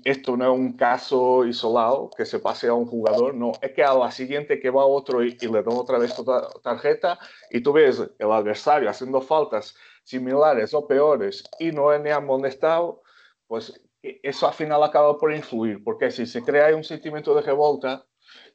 esto 0.05 0.37
no 0.37 0.53
es 0.53 0.59
un 0.59 0.75
caso 0.75 1.45
isolado, 1.45 2.11
que 2.17 2.27
se 2.27 2.39
pase 2.39 2.69
a 2.69 2.75
un 2.75 2.87
jugador, 2.87 3.35
no, 3.35 3.53
es 3.61 3.73
que 3.73 3.83
a 3.83 3.95
la 3.95 4.11
siguiente 4.11 4.61
que 4.61 4.71
va 4.71 4.85
otro 4.85 5.25
y, 5.25 5.37
le 5.37 5.63
da 5.63 5.75
otra 5.75 5.99
vez 5.99 6.15
tu 6.15 6.25
tarjeta 6.63 7.19
y 7.51 7.61
tú 7.61 7.73
ves 7.73 8.03
el 8.19 8.31
adversario 8.31 8.89
haciendo 8.89 9.21
faltas 9.21 9.75
similares 10.05 10.75
o 10.75 10.87
peores 10.87 11.43
y 11.59 11.73
no 11.73 11.93
es 11.93 12.01
ni 12.03 12.11
amonestado, 12.11 13.03
pues 13.49 13.81
eso 14.23 14.47
al 14.47 14.55
final 14.55 14.83
acaba 14.83 15.19
por 15.19 15.35
influir, 15.35 15.83
porque 15.83 16.11
si 16.11 16.27
se 16.27 16.43
crea 16.43 16.75
un 16.77 16.85
sentimiento 16.85 17.35
de 17.35 17.43
revolta 17.43 18.05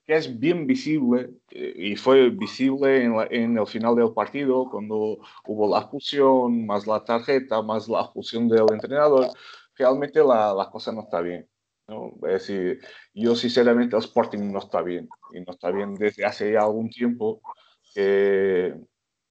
que 0.05 0.15
es 0.15 0.39
bien 0.39 0.65
visible, 0.67 1.29
eh, 1.51 1.73
y 1.75 1.95
fue 1.95 2.29
visible 2.29 3.03
en, 3.03 3.57
el 3.57 3.67
final 3.67 3.95
del 3.95 4.13
partido, 4.13 4.69
cuando 4.69 5.19
hubo 5.45 5.69
la 5.71 5.81
expulsión, 5.81 6.65
más 6.65 6.87
la 6.87 7.03
tarjeta, 7.03 7.61
más 7.61 7.87
la 7.87 8.01
expulsión 8.01 8.47
del 8.49 8.65
entrenador, 8.71 9.27
realmente 9.75 10.19
la, 10.23 10.53
la 10.53 10.69
cosa 10.69 10.91
no 10.91 11.01
está 11.01 11.21
bien. 11.21 11.47
¿no? 11.87 12.13
Es 12.27 12.47
decir, 12.47 12.79
yo 13.13 13.35
sinceramente 13.35 13.95
el 13.95 14.01
Sporting 14.03 14.51
no 14.51 14.59
está 14.59 14.81
bien, 14.81 15.07
y 15.33 15.41
no 15.41 15.53
está 15.53 15.71
bien 15.71 15.95
desde 15.95 16.25
hace 16.25 16.53
ya 16.53 16.61
algún 16.61 16.89
tiempo. 16.89 17.41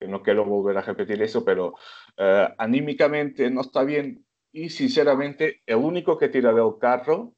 no 0.01 0.23
quiero 0.23 0.45
volver 0.45 0.79
a 0.79 0.83
repetir 0.83 1.21
eso, 1.23 1.45
pero 1.45 1.75
eh, 2.17 2.49
anímicamente 2.59 3.51
no 3.51 3.63
está 3.63 3.85
bien 3.85 4.25
y 4.65 4.71
sinceramente 4.71 5.63
el 5.67 5.77
único 5.77 6.19
que 6.19 6.29
tira 6.29 6.53
del 6.53 6.79
carro 6.81 7.33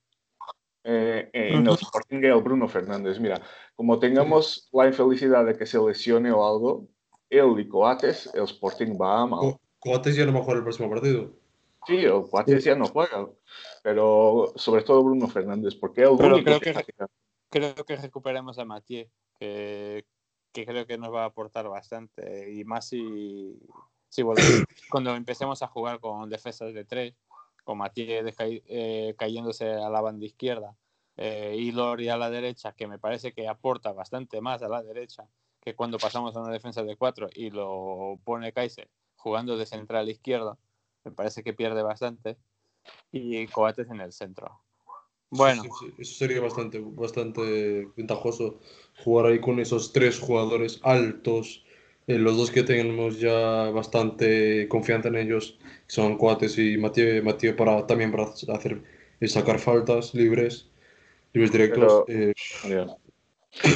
eh, 0.84 1.28
en 1.32 1.66
el 1.66 1.74
Sporting 1.74 2.18
es 2.18 2.32
el 2.34 2.42
Bruno 2.42 2.66
Fernández. 2.68 3.20
Mira, 3.20 3.40
como 3.74 3.98
tengamos 3.98 4.68
la 4.72 4.86
infelicidad 4.86 5.44
de 5.44 5.56
que 5.56 5.66
se 5.66 5.78
lesione 5.78 6.32
o 6.32 6.46
algo, 6.46 6.88
él 7.28 7.58
y 7.58 7.68
Coates, 7.68 8.30
el 8.34 8.44
Sporting 8.44 8.96
va 8.98 9.20
a 9.22 9.26
mal. 9.26 9.58
Coates 9.78 10.16
ya 10.16 10.24
no 10.24 10.32
va 10.32 10.38
a 10.38 10.42
jugar 10.42 10.56
el 10.58 10.62
próximo 10.62 10.88
partido. 10.88 11.32
Sí, 11.86 11.96
el 11.96 12.22
Coates 12.30 12.64
ya 12.64 12.74
no 12.74 12.86
juega, 12.86 13.28
pero 13.82 14.52
sobre 14.56 14.82
todo 14.82 15.02
Bruno 15.04 15.28
Fernández, 15.28 15.74
porque 15.74 16.06
único 16.06 16.42
creo 16.42 16.60
que, 16.60 16.72
que- 16.72 17.06
Creo 17.50 17.74
que 17.74 17.96
recuperemos 17.96 18.58
a 18.58 18.64
Mathieu, 18.64 19.08
que, 19.38 20.04
que 20.52 20.64
creo 20.64 20.86
que 20.86 20.96
nos 20.96 21.12
va 21.12 21.24
a 21.24 21.26
aportar 21.26 21.68
bastante. 21.68 22.52
Y 22.52 22.64
más 22.64 22.88
si, 22.88 23.58
si 24.10 24.22
volvemos- 24.22 24.66
cuando 24.90 25.14
empecemos 25.16 25.62
a 25.62 25.68
jugar 25.68 26.00
con 26.00 26.28
defensas 26.28 26.74
de 26.74 26.84
tres, 26.84 27.14
con 27.64 27.78
cai- 28.34 28.62
eh, 28.66 29.14
cayéndose 29.16 29.72
a 29.72 29.88
la 29.88 30.00
banda 30.02 30.26
izquierda 30.26 30.76
eh, 31.16 31.56
y 31.58 31.72
Lori 31.72 32.08
a 32.10 32.16
la 32.18 32.28
derecha, 32.28 32.72
que 32.72 32.86
me 32.86 32.98
parece 32.98 33.32
que 33.32 33.48
aporta 33.48 33.92
bastante 33.92 34.40
más 34.40 34.62
a 34.62 34.68
la 34.68 34.82
derecha 34.82 35.26
que 35.60 35.74
cuando 35.74 35.98
pasamos 35.98 36.34
a 36.36 36.40
una 36.40 36.52
defensa 36.52 36.82
de 36.82 36.96
cuatro 36.96 37.28
y 37.34 37.50
lo 37.50 38.18
pone 38.24 38.52
Kaiser 38.52 38.88
jugando 39.16 39.56
de 39.58 39.66
central 39.66 40.08
izquierdo, 40.08 40.58
me 41.04 41.12
parece 41.12 41.42
que 41.42 41.52
pierde 41.52 41.82
bastante. 41.82 42.38
Y 43.12 43.46
Coates 43.48 43.90
en 43.90 44.00
el 44.00 44.12
centro. 44.12 44.62
Bueno, 45.30 45.62
Sí, 45.62 45.68
sí, 45.78 45.94
eso 45.98 46.14
sería 46.14 46.40
bastante, 46.40 46.80
bastante 46.82 47.86
ventajoso 47.96 48.58
jugar 49.04 49.26
ahí 49.26 49.40
con 49.40 49.60
esos 49.60 49.92
tres 49.92 50.18
jugadores 50.18 50.80
altos, 50.82 51.64
eh, 52.10 52.18
los 52.18 52.36
dos 52.36 52.50
que 52.50 52.62
tenemos 52.62 53.20
ya 53.20 53.70
bastante 53.70 54.66
confianza 54.68 55.08
en 55.08 55.16
ellos, 55.16 55.58
son 55.86 56.16
Coates 56.18 56.58
y 56.58 56.76
Mathieu, 56.76 57.22
Mathieu 57.22 57.54
para, 57.56 57.86
también 57.86 58.10
para 58.10 58.24
hacer 58.24 58.82
y 59.20 59.28
sacar 59.28 59.58
faltas 59.58 60.14
libres, 60.14 60.68
libres 61.32 61.52
directos. 61.52 62.04
Pero- 62.06 62.30
eh. 62.30 62.86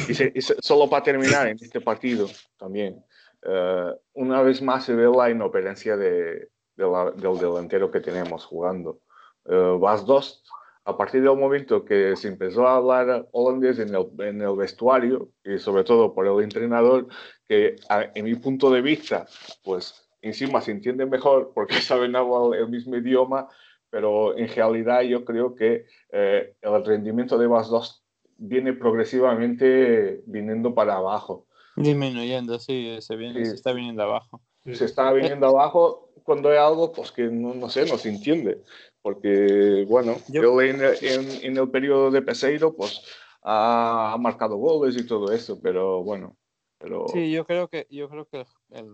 Y, 0.08 0.14
se- 0.14 0.32
y 0.34 0.40
se- 0.40 0.56
solo 0.60 0.88
para 0.88 1.02
terminar 1.02 1.46
en 1.48 1.58
este 1.60 1.80
partido 1.80 2.28
también, 2.58 3.04
eh, 3.42 3.90
una 4.14 4.40
vez 4.42 4.62
más 4.62 4.84
se 4.84 4.94
ve 4.94 5.06
la 5.14 5.30
inoperancia 5.30 5.96
de, 5.96 6.48
de 6.76 6.84
la- 6.90 7.10
del 7.12 7.38
delantero 7.38 7.90
que 7.90 8.00
tenemos 8.00 8.44
jugando. 8.44 9.00
Eh, 9.46 9.76
Vas 9.78 10.06
dos, 10.06 10.42
a 10.86 10.96
partir 10.96 11.22
del 11.22 11.36
momento 11.36 11.84
que 11.84 12.14
se 12.16 12.28
empezó 12.28 12.66
a 12.66 12.76
hablar 12.76 13.28
holandés 13.32 13.78
en 13.78 13.94
el, 13.94 14.06
en 14.18 14.42
el 14.42 14.54
vestuario 14.56 15.30
y 15.44 15.58
sobre 15.58 15.82
todo 15.84 16.12
por 16.14 16.26
el 16.26 16.42
entrenador, 16.44 17.08
que 17.48 17.76
a- 17.88 18.06
en 18.14 18.24
mi 18.24 18.34
punto 18.34 18.70
de 18.70 18.82
vista, 18.82 19.26
pues 19.64 20.08
encima 20.20 20.60
se 20.60 20.72
entiende 20.72 21.06
mejor 21.06 21.52
porque 21.54 21.74
saben 21.80 22.14
hablar 22.16 22.58
el 22.60 22.68
mismo 22.68 22.96
idioma, 22.96 23.48
pero 23.90 24.36
en 24.36 24.48
realidad 24.48 25.02
yo 25.02 25.24
creo 25.24 25.54
que 25.54 25.86
eh, 26.12 26.54
el 26.60 26.84
rendimiento 26.84 27.38
de 27.38 27.46
Vas 27.46 27.68
dos 27.68 28.02
viene 28.36 28.72
progresivamente 28.72 30.22
viniendo 30.26 30.74
para 30.74 30.96
abajo. 30.96 31.46
Disminuyendo, 31.76 32.58
sí, 32.58 32.96
se, 33.00 33.16
viene, 33.16 33.44
Sí. 33.44 33.50
se 33.50 33.54
está 33.56 33.72
viniendo 33.72 34.02
abajo. 34.02 34.40
Se 34.64 34.84
está 34.84 35.12
viniendo 35.12 35.46
abajo 35.46 36.03
cuando 36.24 36.48
hay 36.50 36.56
algo 36.56 36.90
pues 36.92 37.12
que 37.12 37.24
no, 37.24 37.54
no 37.54 37.68
sé, 37.68 37.86
no 37.86 37.96
se 37.98 38.08
entiende. 38.08 38.62
Porque, 39.02 39.84
bueno, 39.88 40.16
Yo- 40.28 40.60
él 40.60 40.80
en, 40.82 40.82
en- 41.02 41.44
en 41.44 41.56
el 41.58 41.70
periodo 41.70 42.10
de 42.10 42.22
Peseiro 42.22 42.74
pues 42.74 43.02
ha, 43.42 44.12
ha 44.14 44.16
marcado 44.18 44.56
goles 44.56 44.96
y 44.96 45.06
todo 45.06 45.30
eso, 45.32 45.60
pero 45.60 46.02
bueno. 46.02 46.36
Pero, 46.78 47.06
Sí, 47.08 47.30
yo 47.30 47.44
creo 47.46 47.68
que, 47.68 47.86
yo 47.90 48.08
creo 48.08 48.26
que 48.28 48.44
el, 48.70 48.90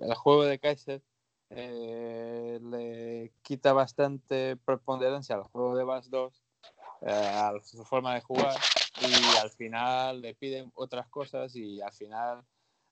el 0.00 0.14
juego 0.14 0.44
de 0.44 0.58
Kaiser 0.58 1.02
eh, 1.50 2.58
le 2.62 3.32
quita 3.42 3.72
bastante 3.72 4.56
preponderancia 4.56 5.36
al 5.36 5.42
juego 5.44 5.76
de 5.76 5.84
Bass 5.84 6.10
2, 6.10 6.42
eh, 7.02 7.10
a 7.10 7.52
su 7.62 7.84
forma 7.84 8.14
de 8.14 8.20
jugar, 8.22 8.54
y 9.00 9.36
al 9.38 9.50
final 9.50 10.20
le 10.20 10.34
piden 10.34 10.72
otras 10.74 11.06
cosas 11.08 11.54
y 11.54 11.80
al 11.80 11.92
final 11.92 12.42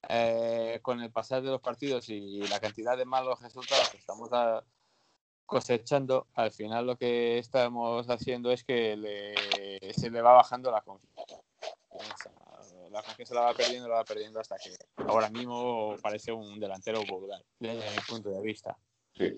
eh, 0.09 0.79
con 0.83 1.01
el 1.01 1.11
pasar 1.11 1.43
de 1.43 1.51
los 1.51 1.61
partidos 1.61 2.09
y 2.09 2.39
la 2.49 2.61
cantidad 2.61 2.97
de 2.97 3.05
malos 3.05 3.41
resultados 3.41 3.91
que 3.91 3.99
estamos 3.99 4.29
cosechando, 5.47 6.27
al 6.35 6.53
final 6.53 6.87
lo 6.87 6.97
que 6.97 7.39
estamos 7.39 8.09
haciendo 8.09 8.51
es 8.51 8.65
que 8.65 8.97
le- 8.97 9.93
se 9.93 10.11
le 10.11 10.23
va 10.23 10.33
bajando 10.33 10.71
la 10.71 10.81
confianza. 10.81 11.35
La 12.91 13.03
confianza 13.03 13.35
la 13.35 13.41
va 13.43 13.55
perdiendo, 13.55 13.89
la 13.89 13.97
va 13.97 14.05
perdiendo 14.05 14.41
hasta 14.41 14.57
que 14.57 14.75
ahora 15.07 15.29
mismo 15.31 15.97
parece 16.01 16.33
un 16.33 16.59
delantero 16.61 17.01
vulgar, 17.09 17.45
desde 17.59 17.91
mi 17.91 18.01
punto 18.09 18.31
de 18.31 18.41
vista. 18.41 18.77
sí. 19.17 19.37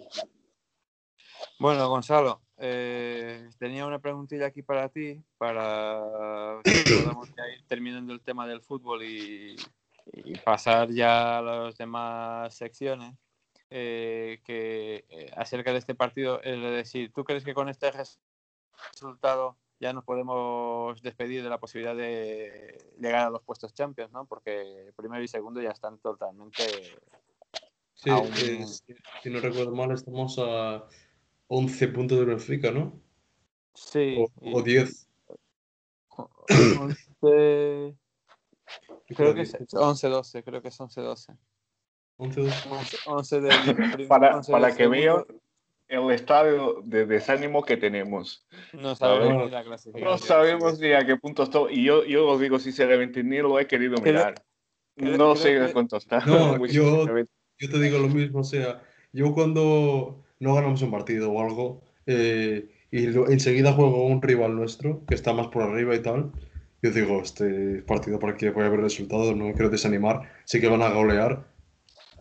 Bueno, 1.59 1.89
Gonzalo, 1.89 2.43
eh, 2.59 3.49
tenía 3.59 3.87
una 3.87 3.99
preguntilla 3.99 4.47
aquí 4.47 4.63
para 4.63 4.91
ti, 4.91 5.23
para 5.39 6.61
que 6.63 6.85
podamos 6.95 7.31
ir 7.31 7.67
terminando 7.67 8.13
el 8.13 8.21
tema 8.21 8.47
del 8.47 8.61
fútbol 8.61 9.03
y, 9.03 9.57
y 10.13 10.39
pasar 10.39 10.91
ya 10.91 11.39
a 11.39 11.43
las 11.43 11.77
demás 11.77 12.55
secciones. 12.55 13.15
eh, 13.69 14.41
que 14.45 15.05
eh, 15.09 15.31
acerca 15.37 15.73
de 15.73 15.79
este 15.79 15.95
partido, 15.97 16.41
es 16.43 16.61
decir, 16.63 17.13
¿tú 17.13 17.25
crees 17.25 17.43
que 17.45 17.53
con 17.53 17.69
este 17.69 17.91
res- 17.91 18.21
resultado 18.93 19.57
ya 19.81 19.93
nos 19.93 20.05
podemos 20.05 21.03
despedir 21.03 21.43
de 21.43 21.51
la 21.51 21.59
posibilidad 21.59 21.97
de 21.97 22.93
llegar 23.01 23.27
a 23.27 23.31
los 23.31 23.43
puestos 23.43 23.75
Champions, 23.75 24.13
¿no? 24.13 24.25
Porque 24.27 24.93
primero 24.97 25.21
y 25.23 25.27
segundo 25.29 25.61
ya 25.61 25.71
están 25.71 25.99
totalmente 25.99 26.63
sí, 27.95 28.11
eh, 28.11 28.65
si, 28.65 28.95
si 29.25 29.31
no 29.31 29.41
recuerdo 29.41 29.75
mal, 29.75 29.91
estamos 29.91 30.39
a 30.39 30.85
11 31.49 31.89
puntos 31.89 32.19
del 32.19 32.29
Benfica, 32.29 32.71
¿no? 32.71 32.93
sí. 33.75 34.17
O, 34.17 34.59
o 34.59 34.63
10. 34.63 35.09
11, 36.79 37.13
creo 39.15 39.35
que 39.35 39.43
es 39.43 39.55
11-12, 39.55 40.43
creo 40.45 40.63
que 40.63 40.69
es 40.69 40.79
11-12. 40.81 41.37
11, 42.19 42.41
12. 42.41 42.69
11, 42.71 42.97
11 43.07 43.41
del 43.41 43.51
prim- 43.97 44.09
Para, 44.09 44.37
11 44.37 44.51
para 44.53 44.75
que 44.75 44.87
vean 44.89 45.25
el 45.89 46.11
estado 46.11 46.81
de 46.83 47.07
desánimo 47.07 47.63
que 47.63 47.77
tenemos. 47.77 48.47
No 48.73 48.97
sabemos 48.97 49.51
No. 49.53 49.61
ni. 49.95 50.01
No 50.03 50.19
sabemos 50.19 50.81
ni 50.81 50.93
a 50.93 51.05
qué 51.07 51.17
punto 51.17 51.43
está. 51.45 51.61
Y 51.71 51.85
yo, 51.85 52.05
yo 52.05 52.27
os 52.29 52.41
digo 52.41 52.59
sinceramente, 52.59 53.23
ni 53.23 53.39
lo 53.39 53.59
he 53.61 53.67
querido 53.67 54.01
mirar. 54.01 54.35
creo- 54.97 55.11
no 55.17 55.35
creo 55.35 55.37
sé 55.37 55.61
a 55.61 55.73
cuánto 55.73 55.97
está. 55.99 56.21
No, 56.27 56.65
yo-. 56.67 57.07
Yo 57.59 57.71
te 57.71 57.79
digo 57.81 57.99
lo 57.99 58.09
mismo, 58.09 58.41
o 58.41 58.45
sea, 58.45 58.83
yo 59.13 59.33
cuando 59.33 60.25
no 60.41 60.55
ganamos 60.55 60.83
un 60.83 60.91
partido 60.91 61.31
o 61.33 61.41
algo 61.41 61.83
eh, 62.07 62.69
y 62.91 63.07
lo- 63.07 63.29
enseguida 63.31 63.73
juego 63.73 64.07
un 64.07 64.21
rival 64.21 64.55
nuestro 64.57 65.05
que 65.07 65.15
está 65.15 65.33
más 65.33 65.49
por 65.49 65.63
arriba 65.63 65.95
y 65.95 66.03
tal, 66.03 66.33
yo 66.83 66.91
digo, 66.91 67.21
este 67.23 67.83
partido 67.83 68.19
para 68.19 68.37
qué 68.37 68.51
voy 68.51 68.65
a 68.65 68.69
ver 68.69 68.79
el 68.81 68.85
resultado, 68.85 69.35
no 69.35 69.53
quiero 69.53 69.71
desanimar, 69.71 70.31
sé 70.45 70.61
que 70.61 70.69
van 70.69 70.83
a 70.83 70.91
golear, 70.91 71.47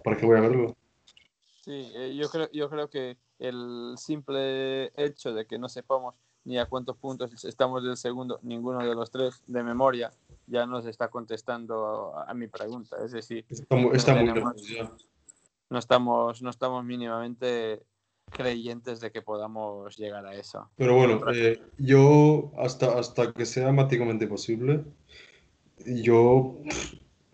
¿para 0.04 0.18
qué 0.18 0.26
voy 0.26 0.38
a 0.38 0.42
verlo? 0.42 0.76
Sí, 1.62 1.92
eh, 1.96 2.16
yo 2.16 2.30
creo, 2.30 2.50
yo 2.52 2.70
creo 2.70 2.90
que 2.90 3.18
el 3.40 3.96
simple 3.98 4.92
hecho 4.96 5.34
de 5.34 5.46
que 5.46 5.58
no 5.58 5.68
sepamos 5.68 6.16
ni 6.44 6.58
a 6.60 6.66
cuántos 6.68 6.96
puntos 6.98 7.44
estamos 7.44 7.84
del 7.84 7.98
segundo, 7.98 8.40
ninguno 8.44 8.86
de 8.86 8.94
los 8.94 9.10
tres 9.12 9.42
de 9.48 9.64
memoria, 9.64 10.12
ya 10.48 10.68
nos 10.68 10.86
está 10.86 11.08
contestando 11.10 12.16
a, 12.16 12.26
a 12.30 12.34
mi 12.36 12.48
pregunta. 12.48 12.98
Es 13.04 13.12
decir, 13.12 13.46
Está, 13.50 13.76
mu- 13.76 13.92
está 13.94 14.14
muy 14.14 14.28
tenemos- 14.28 14.68
ya. 14.68 14.92
no 15.72 15.80
estamos, 15.80 16.42
no 16.44 16.50
estamos 16.52 16.86
mínimamente 16.86 17.82
creyentes 18.34 19.00
de 19.00 19.12
que 19.12 19.22
podamos 19.22 19.98
llegar 19.98 20.26
a 20.26 20.36
eso. 20.36 20.70
Pero 20.78 20.96
bueno, 20.96 21.22
eh, 21.34 21.60
yo 21.78 22.52
hasta, 22.58 22.98
hasta 23.00 23.34
que 23.34 23.46
sea 23.46 23.72
matemáticamente 23.72 24.28
posible, 24.28 24.84
yo, 25.86 26.58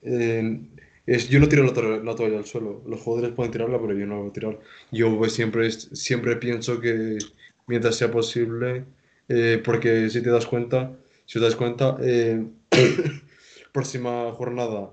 eh, 0.01 0.61
es, 1.05 1.29
yo 1.29 1.39
no 1.39 1.47
tiro 1.49 1.63
la, 1.63 1.73
to- 1.73 2.03
la 2.03 2.15
toalla 2.15 2.37
al 2.37 2.45
suelo. 2.45 2.81
Los 2.87 3.01
jugadores 3.01 3.33
pueden 3.35 3.51
tirarla, 3.51 3.79
pero 3.79 3.93
yo 3.93 4.05
no 4.05 4.15
la 4.15 4.21
voy 4.21 4.29
a 4.29 4.33
tirar. 4.33 4.59
Yo 4.91 5.17
pues, 5.17 5.33
siempre, 5.33 5.71
siempre 5.71 6.35
pienso 6.37 6.79
que 6.79 7.17
mientras 7.67 7.95
sea 7.95 8.11
posible, 8.11 8.85
eh, 9.27 9.61
porque 9.63 10.09
si 10.09 10.21
te 10.21 10.29
das 10.29 10.45
cuenta, 10.45 10.97
si 11.25 11.39
te 11.39 11.45
das 11.45 11.55
cuenta, 11.55 11.97
eh, 12.01 12.45
próxima 13.73 14.31
jornada 14.33 14.91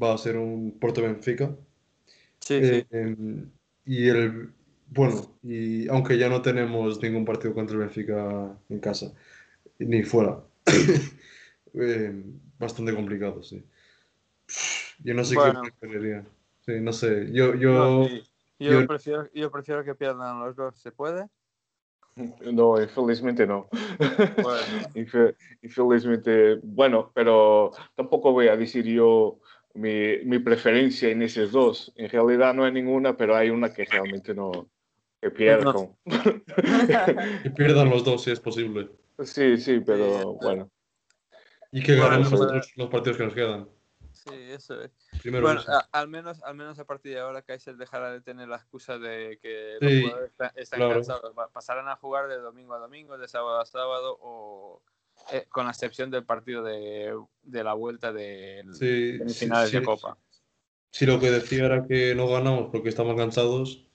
va 0.00 0.14
a 0.14 0.18
ser 0.18 0.36
un 0.36 0.78
Porto 0.78 1.02
Benfica. 1.02 1.56
Sí, 2.40 2.64
sí. 2.64 2.84
y 3.84 4.08
el 4.08 4.52
bueno, 4.90 5.38
y 5.42 5.88
aunque 5.88 6.18
ya 6.18 6.28
no 6.28 6.42
tenemos 6.42 7.02
ningún 7.02 7.24
partido 7.24 7.54
contra 7.54 7.74
el 7.74 7.80
Benfica 7.80 8.58
en 8.68 8.80
casa, 8.80 9.12
ni 9.78 10.02
fuera, 10.02 10.40
em, 11.74 12.40
bastante 12.58 12.94
complicado, 12.94 13.42
sí. 13.42 13.64
Yo 15.04 15.14
no 15.14 15.24
sé 15.24 15.34
Bueno. 15.34 15.62
qué 15.62 15.72
preferiría. 15.78 16.24
Sí, 16.60 16.80
no 16.80 16.92
sé. 16.92 17.30
Yo, 17.32 17.54
yo, 17.54 17.72
No, 17.72 18.08
sí. 18.08 18.22
Yo, 18.58 18.72
yo- 18.72 18.86
prefiero, 18.86 19.30
yo 19.32 19.50
prefiero 19.50 19.84
que 19.84 19.94
pierdan 19.94 20.40
los 20.40 20.56
dos. 20.56 20.76
¿Se 20.78 20.90
puede? 20.92 21.26
No, 22.52 22.80
infelizmente 22.80 23.46
no. 23.46 23.68
Bueno, 24.42 24.90
Infelizmente, 25.62 26.58
bueno, 26.62 27.12
pero 27.14 27.70
tampoco 27.94 28.32
voy 28.32 28.48
a 28.48 28.56
decir 28.56 28.84
yo 28.84 29.38
mi, 29.74 30.18
mi, 30.24 30.38
preferencia 30.40 31.08
en 31.08 31.22
esos 31.22 31.52
dos. 31.52 31.92
En 31.96 32.08
realidad 32.08 32.54
no 32.54 32.64
hay 32.64 32.72
ninguna, 32.72 33.16
pero 33.16 33.36
hay 33.36 33.50
una 33.50 33.72
que 33.72 33.84
realmente 33.84 34.34
no. 34.34 34.68
Que 35.20 35.30
pierdo. 35.30 35.96
que 37.42 37.50
pierdan 37.50 37.90
los 37.90 38.04
dos 38.04 38.24
si 38.24 38.30
es 38.30 38.40
posible. 38.40 38.90
Sí, 39.24 39.56
sí, 39.56 39.80
pero 39.80 40.34
bueno. 40.34 40.70
Y 41.72 41.82
que 41.82 41.96
ganen 41.96 42.22
nosotros 42.22 42.72
los 42.76 42.88
partidos 42.88 43.16
que 43.16 43.24
nos 43.24 43.34
quedan. 43.34 43.68
Sí, 44.12 44.34
eso 44.34 44.82
es. 44.82 44.90
Primero 45.22 45.46
bueno, 45.46 45.62
al, 45.92 46.08
menos, 46.08 46.42
al 46.42 46.54
menos 46.54 46.78
a 46.78 46.84
partir 46.84 47.14
de 47.14 47.20
ahora 47.20 47.42
Kaiser 47.42 47.76
dejará 47.76 48.12
de 48.12 48.20
tener 48.20 48.48
la 48.48 48.56
excusa 48.56 48.98
de 48.98 49.38
que 49.40 49.76
los 49.80 50.02
jugadores 50.02 50.32
están, 50.56 50.80
cansados. 50.80 51.34
Pasarán 51.52 51.88
a 51.88 51.96
jugar 51.96 52.28
de 52.28 52.38
domingo 52.38 52.74
a 52.74 52.78
domingo, 52.78 53.16
de 53.16 53.28
sábado 53.28 53.60
a 53.60 53.66
sábado 53.66 54.18
o 54.20 54.82
eh, 55.32 55.46
con 55.48 55.64
la 55.64 55.72
excepción 55.72 56.10
del 56.10 56.24
partido 56.24 56.62
de, 56.62 57.14
de 57.42 57.64
la 57.64 57.74
vuelta 57.74 58.12
de, 58.12 58.64
sí, 58.72 59.18
finales 59.34 59.72
de 59.72 59.82
Copa. 59.82 60.16
Si 60.90 61.06
lo 61.06 61.20
que 61.20 61.30
decía 61.30 61.66
era 61.66 61.86
que 61.86 62.14
no 62.14 62.28
ganamos 62.28 62.70
porque 62.70 62.88
estamos 62.88 63.16
cansados, 63.16 63.87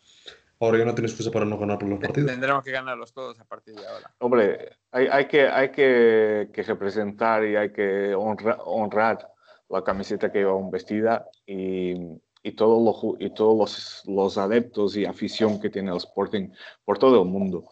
ahora 0.60 0.78
ya 0.78 0.86
no 0.86 0.96
tienes 0.96 1.12
excusa 1.12 1.32
para 1.32 1.46
no 1.46 1.58
ganar 1.58 1.78
por 1.78 1.90
los 1.90 2.00
partidos. 2.00 2.32
Tendremos 2.32 2.64
que 2.64 2.72
ganarlos 2.72 3.14
todos 3.14 3.40
a 3.40 3.46
partir 3.46 3.76
de 3.76 3.86
ahora. 3.86 4.14
Hombre, 4.20 4.78
hay, 4.92 5.08
hay, 5.08 5.26
que, 5.28 5.48
hay 5.48 5.70
que, 5.72 6.50
que, 6.54 6.64
representar 6.64 7.46
y 7.46 7.56
hay 7.56 7.72
que 7.72 8.14
honrar, 8.16 8.58
honrar 8.66 9.30
la 9.70 9.84
camiseta 9.84 10.32
que 10.32 10.40
lleva 10.40 10.56
un 10.56 10.72
vestida 10.72 11.28
y, 11.46 11.96
y, 12.44 12.52
todos 12.56 12.82
los, 12.84 13.20
y 13.20 13.30
todos 13.32 13.58
los, 13.58 14.04
los, 14.06 14.38
adeptos 14.38 14.96
y 14.96 15.06
afición 15.06 15.60
que 15.60 15.70
tiene 15.70 15.92
el 15.92 15.98
Sporting 15.98 16.50
por 16.86 16.98
todo 16.98 17.24
el 17.24 17.28
mundo, 17.28 17.66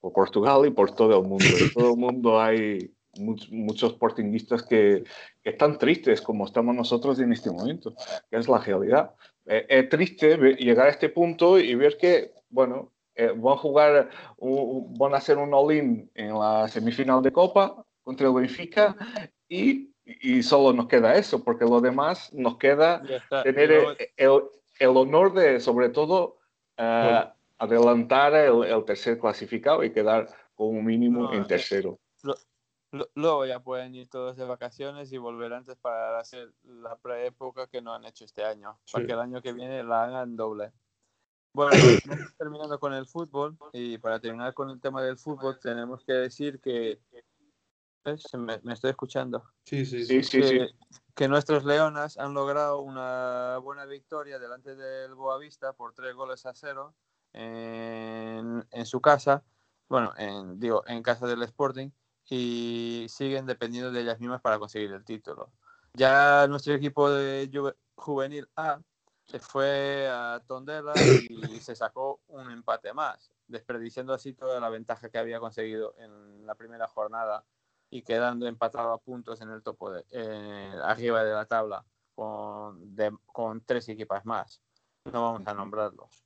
por 0.00 0.12
Portugal 0.12 0.66
y 0.66 0.70
por 0.70 0.94
todo 0.94 1.20
el 1.20 1.28
mundo. 1.28 1.44
En 1.60 1.72
todo 1.72 1.90
el 1.92 1.96
mundo 1.96 2.40
hay 2.40 2.92
muchos, 3.18 3.50
muchos 3.50 3.92
sportinguistas 3.92 4.62
que, 4.62 5.04
que, 5.42 5.50
están 5.50 5.78
tristes 5.78 6.20
como 6.20 6.46
estamos 6.46 6.74
nosotros 6.74 7.18
en 7.20 7.32
este 7.32 7.50
momento, 7.50 7.94
que 8.30 8.36
es 8.36 8.48
la 8.48 8.58
realidad. 8.58 9.14
Eh, 9.46 9.66
es 9.68 9.88
triste 9.88 10.36
llegar 10.56 10.86
a 10.86 10.90
este 10.90 11.08
punto 11.08 11.58
y 11.58 11.74
ver 11.74 11.96
que, 11.96 12.32
bueno, 12.50 12.92
eh, 13.14 13.32
van 13.36 13.54
a 13.54 13.56
jugar, 13.58 14.10
un, 14.38 14.94
van 14.94 15.14
a 15.14 15.18
hacer 15.18 15.38
un 15.38 15.52
all-in 15.52 16.10
en 16.14 16.38
la 16.38 16.68
semifinal 16.68 17.22
de 17.22 17.32
Copa 17.32 17.84
contra 18.02 18.26
el 18.26 18.34
Benfica 18.34 18.96
y 19.48 19.92
y 20.04 20.42
solo 20.42 20.72
nos 20.72 20.88
queda 20.88 21.16
eso, 21.16 21.42
porque 21.42 21.64
lo 21.64 21.80
demás 21.80 22.32
nos 22.32 22.56
queda 22.58 23.02
tener 23.44 23.70
el, 24.16 24.42
el, 24.78 24.96
honor 24.96 25.32
de, 25.32 25.60
sobre 25.60 25.90
todo, 25.90 26.38
uh, 26.78 27.28
adelantar 27.58 28.34
el, 28.34 28.64
el, 28.64 28.84
tercer 28.84 29.18
clasificado 29.18 29.84
y 29.84 29.92
quedar 29.92 30.28
como 30.54 30.82
mínimo 30.82 31.32
en 31.32 31.46
tercero. 31.46 31.98
Luego 33.14 33.46
ya 33.46 33.60
pueden 33.60 33.94
ir 33.94 34.08
todos 34.08 34.36
de 34.36 34.44
vacaciones 34.44 35.10
y 35.12 35.18
volver 35.18 35.54
antes 35.54 35.76
para 35.76 36.18
hacer 36.18 36.52
la 36.62 36.96
preépoca 36.96 37.66
que 37.66 37.80
no 37.80 37.94
han 37.94 38.04
hecho 38.04 38.26
este 38.26 38.44
año, 38.44 38.78
para 38.92 39.06
que 39.06 39.12
el 39.12 39.18
año 39.18 39.40
que 39.40 39.54
viene 39.54 39.82
la 39.82 40.04
hagan 40.04 40.36
doble. 40.36 40.72
Bueno, 41.54 41.72
terminando 42.38 42.78
con 42.78 42.92
el 42.92 43.06
fútbol 43.06 43.56
y 43.72 43.96
para 43.96 44.20
terminar 44.20 44.52
con 44.52 44.68
el 44.68 44.78
tema 44.78 45.02
del 45.02 45.16
fútbol 45.16 45.58
tenemos 45.58 46.04
que 46.04 46.12
decir 46.12 46.60
que 46.60 47.00
me, 48.34 48.60
me, 48.62 48.74
estoy 48.74 48.90
escuchando. 48.90 49.42
Sí, 49.64 49.86
sí, 49.86 50.04
sí. 50.04 50.22
sí, 50.22 50.40
que, 50.40 50.70
que, 51.14 51.28
nuestros 51.28 51.64
Leonas 51.64 52.18
han 52.18 52.34
logrado 52.34 52.80
una 52.80 53.56
buena 53.58 53.86
victoria 53.86 54.38
delante 54.38 54.76
del 54.76 55.14
Boavista 55.14 55.72
por 55.72 55.94
tres 55.94 56.14
goles 56.14 56.44
a 56.44 56.54
cero 56.54 56.94
en, 57.32 58.66
en 58.70 58.86
su 58.86 59.00
casa. 59.00 59.44
Bueno, 59.88 60.12
en, 60.18 60.60
digo, 60.60 60.82
en 60.86 61.02
casa 61.02 61.26
del 61.26 61.42
Sporting 61.42 61.90
y 62.34 63.06
siguen 63.10 63.44
dependiendo 63.44 63.92
de 63.92 64.00
ellas 64.00 64.18
mismas 64.18 64.40
para 64.40 64.58
conseguir 64.58 64.90
el 64.90 65.04
título. 65.04 65.52
Ya 65.92 66.46
nuestro 66.46 66.72
equipo 66.72 67.10
de 67.10 67.74
juvenil 67.94 68.48
A 68.56 68.80
se 69.26 69.38
fue 69.38 70.08
a 70.08 70.40
Tondela 70.46 70.94
y 71.28 71.60
se 71.60 71.76
sacó 71.76 72.22
un 72.28 72.50
empate 72.50 72.94
más, 72.94 73.30
desperdiciando 73.46 74.14
así 74.14 74.32
toda 74.32 74.60
la 74.60 74.70
ventaja 74.70 75.10
que 75.10 75.18
había 75.18 75.40
conseguido 75.40 75.94
en 75.98 76.46
la 76.46 76.54
primera 76.54 76.88
jornada 76.88 77.44
y 77.90 78.00
quedando 78.00 78.46
empatado 78.46 78.94
a 78.94 78.98
puntos 78.98 79.42
en 79.42 79.50
el 79.50 79.62
topo 79.62 79.90
de, 79.90 80.02
eh, 80.10 80.72
arriba 80.84 81.24
de 81.24 81.34
la 81.34 81.44
tabla 81.44 81.84
con, 82.14 82.96
de, 82.96 83.14
con 83.26 83.62
tres 83.62 83.86
equipas 83.90 84.24
más. 84.24 84.62
No 85.04 85.22
vamos 85.22 85.46
a 85.46 85.52
nombrarlos. 85.52 86.24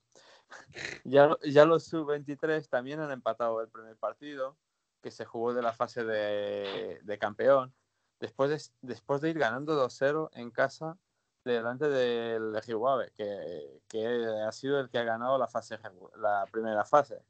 Ya, 1.02 1.36
ya 1.42 1.64
los 1.64 1.84
sub-23 1.86 2.68
también 2.68 3.00
han 3.00 3.10
empatado 3.10 3.60
el 3.60 3.68
primer 3.68 3.96
partido 3.96 4.56
que 5.02 5.10
se 5.10 5.24
jugó 5.24 5.54
de 5.54 5.62
la 5.62 5.72
fase 5.72 6.04
de, 6.04 7.00
de 7.02 7.18
campeón. 7.18 7.74
Después 8.20 8.50
de, 8.50 8.86
después 8.86 9.20
de 9.20 9.30
ir 9.30 9.38
ganando 9.38 9.76
2-0 9.76 10.30
en 10.34 10.50
casa 10.50 10.98
delante 11.44 11.88
del 11.88 12.60
Jihuave, 12.62 13.12
que, 13.12 13.80
que 13.88 14.26
ha 14.46 14.52
sido 14.52 14.80
el 14.80 14.90
que 14.90 14.98
ha 14.98 15.04
ganado 15.04 15.38
la, 15.38 15.46
fase, 15.46 15.78
la 16.16 16.46
primera 16.50 16.84
fase. 16.84 17.22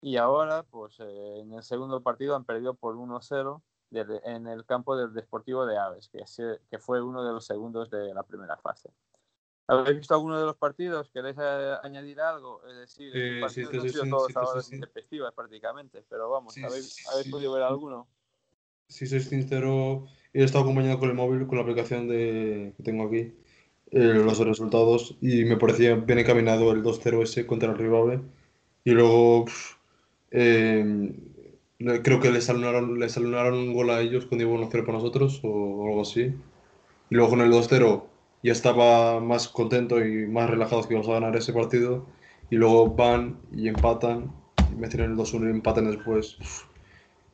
Y 0.00 0.16
ahora, 0.16 0.62
pues 0.64 1.00
eh, 1.00 1.40
en 1.40 1.52
el 1.52 1.62
segundo 1.62 2.02
partido 2.02 2.36
han 2.36 2.44
perdido 2.44 2.74
por 2.74 2.94
1-0 2.94 3.62
en 3.90 4.46
el 4.48 4.64
campo 4.64 4.96
del 4.96 5.12
Deportivo 5.12 5.66
de 5.66 5.78
Aves, 5.78 6.08
que, 6.08 6.24
que 6.68 6.78
fue 6.78 7.00
uno 7.02 7.24
de 7.24 7.32
los 7.32 7.46
segundos 7.46 7.90
de 7.90 8.12
la 8.12 8.22
primera 8.22 8.56
fase. 8.56 8.90
¿Habéis 9.66 9.98
visto 9.98 10.14
alguno 10.14 10.38
de 10.38 10.46
los 10.46 10.56
partidos? 10.56 11.08
¿Queréis 11.10 11.36
eh, 11.40 11.74
añadir 11.82 12.20
algo? 12.20 12.60
Es 12.68 12.76
decir, 12.76 13.12
eh, 13.14 13.40
partidos 13.40 13.70
sí, 13.70 13.78
han 13.78 13.90
sido 13.90 14.04
todos 14.04 14.36
ahora 14.36 14.62
intempestivas 14.70 15.32
prácticamente, 15.32 16.04
pero 16.08 16.28
vamos, 16.28 16.56
¿habéis, 16.58 17.06
¿habéis 17.08 17.28
podido 17.28 17.52
ver 17.52 17.62
alguno? 17.62 18.06
Si 18.88 19.06
soy 19.06 19.20
sincero, 19.20 20.06
he 20.34 20.44
estado 20.44 20.64
acompañado 20.64 20.98
con 20.98 21.08
el 21.08 21.14
móvil, 21.14 21.46
con 21.46 21.56
la 21.56 21.62
aplicación 21.62 22.08
de, 22.08 22.74
que 22.76 22.82
tengo 22.82 23.06
aquí, 23.06 23.32
eh, 23.90 24.14
los 24.14 24.38
resultados, 24.38 25.16
y 25.22 25.44
me 25.44 25.56
parecía 25.56 25.94
bien 25.94 26.18
encaminado 26.18 26.72
el 26.72 26.82
2-0 26.82 27.22
ese 27.22 27.46
contra 27.46 27.70
el 27.70 27.78
Rivable. 27.78 28.20
Y 28.84 28.90
luego, 28.90 29.46
eh, 30.30 31.14
Creo 32.02 32.20
que 32.20 32.30
les 32.30 32.48
alunaron, 32.48 32.98
les 33.00 33.16
alunaron 33.16 33.54
un 33.54 33.74
gol 33.74 33.90
a 33.90 34.00
ellos 34.00 34.26
cuando 34.26 34.44
iba 34.44 34.54
1-0 34.54 34.86
para 34.86 34.98
nosotros 34.98 35.40
o 35.42 35.86
algo 35.86 36.02
así. 36.02 36.34
Y 37.10 37.14
luego 37.14 37.30
con 37.30 37.40
el 37.40 37.50
2-0 37.50 38.06
ya 38.44 38.52
estaba 38.52 39.20
más 39.20 39.48
contento 39.48 40.04
y 40.04 40.26
más 40.26 40.50
relajado 40.50 40.86
que 40.86 40.92
íbamos 40.92 41.08
a 41.08 41.14
ganar 41.14 41.34
ese 41.34 41.54
partido. 41.54 42.06
Y 42.50 42.56
luego 42.56 42.90
van 42.90 43.40
y 43.50 43.68
empatan 43.68 44.30
y 44.70 44.74
meten 44.74 45.00
el 45.00 45.16
2-1 45.16 45.46
y 45.46 45.50
empatan 45.50 45.90
después. 45.90 46.36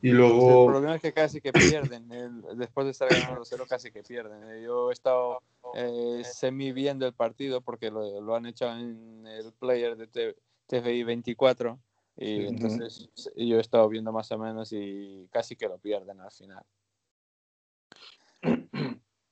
Y 0.01 0.11
luego... 0.11 0.67
El 0.67 0.71
problema 0.71 0.95
es 0.95 1.01
que 1.01 1.11
casi 1.11 1.41
que 1.41 1.51
pierden. 1.51 2.07
después 2.55 2.85
de 2.85 2.91
estar 2.91 3.09
ganando 3.09 3.41
2-0 3.41 3.67
casi 3.67 3.91
que 3.91 4.03
pierden. 4.03 4.63
Yo 4.63 4.89
he 4.89 4.93
estado 4.93 5.41
eh, 5.75 6.21
semi 6.23 6.71
viendo 6.71 7.05
el 7.05 7.13
partido 7.13 7.59
porque 7.59 7.91
lo, 7.91 8.21
lo, 8.21 8.33
han 8.33 8.45
hecho 8.45 8.71
en 8.71 9.27
el 9.27 9.51
player 9.59 9.97
de 9.97 10.33
TVI 10.67 11.03
24 11.03 11.77
y 12.15 12.45
entonces 12.45 13.09
yo 13.35 13.57
he 13.57 13.61
estado 13.61 13.89
viendo 13.89 14.13
más 14.13 14.31
o 14.31 14.37
menos 14.37 14.71
y 14.71 15.27
casi 15.29 15.57
que 15.57 15.67
lo 15.67 15.77
pierden 15.77 16.21
al 16.21 16.31
final. 16.31 16.63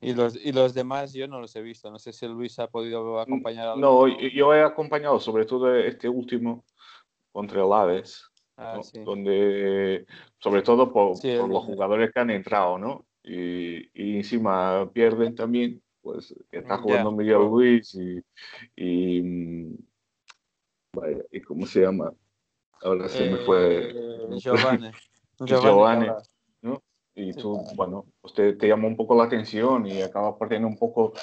Y 0.02 0.14
los, 0.14 0.36
y 0.36 0.52
los 0.54 0.74
demás 0.74 1.14
yo 1.14 1.28
no 1.28 1.42
los 1.42 1.56
he 1.56 1.62
visto. 1.62 1.92
No 1.92 2.00
sé 2.00 2.14
si 2.14 2.28
Luis 2.28 2.58
ha 2.60 2.68
podido 2.68 3.20
acompañar 3.20 3.70
a 3.70 3.76
No, 3.76 4.08
yo 4.08 4.54
he 4.54 4.64
acompañado 4.64 5.20
sobre 5.20 5.46
todo 5.46 5.76
este 5.76 6.08
último 6.08 6.64
contra 7.32 7.64
el 7.64 7.72
Aves, 7.72 8.26
ah, 8.58 8.80
donde 9.04 10.06
sobre 10.40 10.62
todo 10.62 10.92
por, 10.92 11.18
los 11.24 11.64
jugadores 11.66 12.12
que 12.14 12.20
han 12.20 12.30
entrado, 12.30 12.78
¿no? 12.78 13.06
Y, 13.24 13.90
y, 13.94 14.18
encima 14.18 14.90
pierden 14.92 15.36
también, 15.36 15.82
pues 16.02 16.34
está 16.52 16.78
jugando 16.78 17.12
Miguel 17.12 17.40
Luis 17.40 17.94
y, 17.96 18.24
y, 18.76 19.22
mm, 19.22 19.78
vaya, 20.94 21.24
¿y 21.32 21.42
cómo 21.42 21.66
se 21.66 21.82
llama? 21.82 22.14
Ahora 22.82 23.10
se 23.10 23.30
me 23.30 23.38
fue. 23.40 23.92
Eh, 23.92 24.38
Giovanni. 24.38 24.92
Giovanni, 25.46 26.08
¿no? 26.08 26.18
Y 27.20 27.34
tú, 27.34 27.62
bueno, 27.76 28.06
usted 28.22 28.58
te 28.58 28.68
llama 28.68 28.88
un 28.88 28.96
poco 28.96 29.16
la 29.16 29.26
atención 29.26 29.86
y 29.86 30.02
acaba 30.02 30.38
perdiendo 30.38 30.68
un 30.68 30.78
poco, 30.78 31.14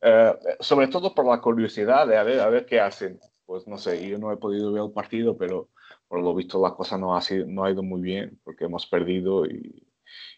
eh, 0.00 0.32
sobre 0.60 0.88
todo 0.88 1.14
por 1.14 1.26
la 1.26 1.40
curiosidad 1.40 2.06
de 2.06 2.16
a 2.16 2.22
ver, 2.22 2.40
a 2.40 2.48
ver 2.48 2.64
qué 2.64 2.80
hacen. 2.80 3.20
Pues 3.44 3.68
no 3.68 3.76
sé, 3.76 4.08
yo 4.08 4.18
no 4.18 4.32
he 4.32 4.36
podido 4.38 4.72
ver 4.72 4.84
el 4.84 4.92
partido, 4.92 5.36
pero 5.36 5.68
por 6.08 6.22
lo 6.22 6.34
visto 6.34 6.60
la 6.62 6.74
cosa 6.74 6.96
no 6.96 7.14
ha, 7.14 7.20
sido, 7.20 7.46
no 7.46 7.64
ha 7.64 7.70
ido 7.70 7.82
muy 7.82 8.00
bien 8.00 8.40
porque 8.44 8.64
hemos 8.64 8.86
perdido 8.86 9.44
y, 9.44 9.86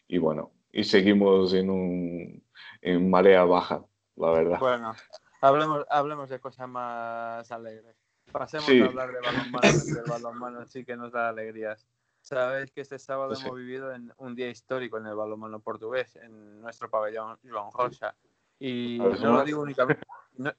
y 0.09 0.19
bueno, 0.19 0.53
y 0.73 0.83
seguimos 0.85 1.55
en, 1.55 1.71
un, 1.71 2.45
en 2.83 3.11
marea 3.11 3.45
baja, 3.45 3.85
la 4.17 4.31
verdad. 4.31 4.59
Bueno, 4.59 4.95
hablemos, 5.41 5.87
hablemos 5.91 6.29
de 6.29 6.41
cosas 6.41 6.69
más 6.69 7.51
alegres. 7.53 7.97
Pasemos 8.33 8.69
a 8.69 8.87
hablar 8.87 9.13
de 9.13 9.21
balonmano, 9.21 9.69
el 9.87 10.11
balonmano 10.11 10.67
sí 10.67 10.85
que 10.85 10.97
nos 10.97 11.13
da 11.13 11.29
alegrías. 11.29 11.87
Sabéis 12.25 12.71
que 12.71 12.81
este 12.81 12.99
sábado 12.99 13.29
pues 13.29 13.43
hemos 13.43 13.59
vivido 13.59 13.93
en 13.93 14.11
un 14.17 14.35
día 14.35 14.49
histórico 14.49 14.97
en 14.97 15.07
el 15.07 15.15
balonmano 15.15 15.61
portugués, 15.61 16.17
en 16.17 16.59
nuestro 16.63 16.89
pabellón 16.89 17.39
Joan 17.45 17.71
Rocha. 17.71 18.17
Y 18.59 18.99
no, 18.99 19.33
lo 19.33 19.45
digo 19.45 19.61
únicamente, 19.61 20.03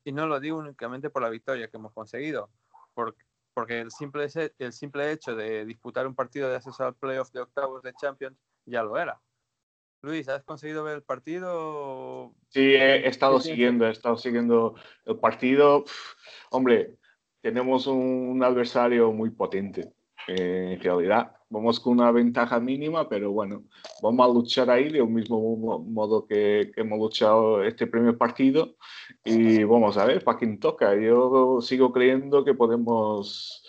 y 0.04 0.12
no 0.12 0.28
lo 0.28 0.40
digo 0.40 0.60
únicamente 0.60 1.10
por 1.10 1.24
la 1.24 1.30
victoria 1.30 1.68
que 1.68 1.78
hemos 1.78 1.92
conseguido, 1.92 2.52
porque, 2.94 3.26
porque 3.56 3.82
el, 3.82 3.90
simple, 3.90 4.28
el 4.60 4.74
simple 4.74 5.12
hecho 5.12 5.36
de 5.36 5.66
disputar 5.66 6.06
un 6.06 6.14
partido 6.14 6.50
de 6.50 6.58
acceso 6.58 6.86
al 6.86 6.94
playoff 6.94 7.32
de 7.32 7.42
octavos 7.42 7.82
de 7.82 7.94
Champions 7.96 8.38
ya 8.66 8.84
lo 8.84 8.96
era. 9.00 9.20
Luis, 10.04 10.30
¿has 10.30 10.44
conseguido 10.44 10.84
ver 10.84 10.98
el 10.98 11.04
partido? 11.04 12.32
Sí, 12.50 12.76
he, 12.76 13.08
estado 13.08 13.40
siguiendo, 13.40 13.88
he 13.88 13.92
estado 13.92 14.18
siguiendo 14.18 14.76
el 15.06 15.18
partido. 15.18 15.84
Hombre, 16.52 17.00
tenemos 17.42 17.88
un, 17.88 18.40
adversario 18.44 19.12
muy 19.12 19.32
potente. 19.32 19.92
Eh, 20.28 20.74
en 20.74 20.80
realidad, 20.82 21.34
vamos 21.50 21.80
con 21.80 21.94
una 21.94 22.12
ventaja 22.12 22.60
mínima, 22.60 23.08
pero 23.10 23.32
bueno, 23.32 23.64
vamos 24.02 24.26
a 24.28 24.34
luchar 24.34 24.70
ahí 24.70 24.90
del 24.92 25.08
mismo 25.08 25.56
mo- 25.58 25.80
modo 25.80 26.26
que, 26.28 26.72
que 26.74 26.82
hemos 26.82 27.00
luchado 27.00 27.64
este 27.64 27.88
primer 27.88 28.18
partido 28.18 28.76
y 29.24 29.64
vamos 29.64 29.98
a 29.98 30.06
ver 30.06 30.24
para 30.24 30.38
quién 30.38 30.60
toca. 30.60 30.96
Yo 30.96 31.62
sigo 31.62 31.92
creyendo 31.92 32.44
que 32.44 32.54
podemos, 32.54 33.64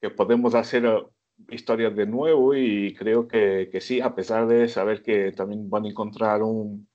que 0.00 0.10
podemos 0.10 0.54
hacer 0.54 0.84
eh, 0.86 1.02
historias 1.50 1.94
de 1.96 2.06
nuevo 2.06 2.54
y 2.54 2.94
creo 2.94 3.26
que, 3.28 3.68
que 3.72 3.80
sí, 3.80 4.00
a 4.00 4.14
pesar 4.14 4.46
de 4.46 4.68
saber 4.68 5.02
que 5.02 5.32
también 5.32 5.68
van 5.70 5.84
a 5.86 5.88
encontrar 5.88 6.42
un, 6.42 6.88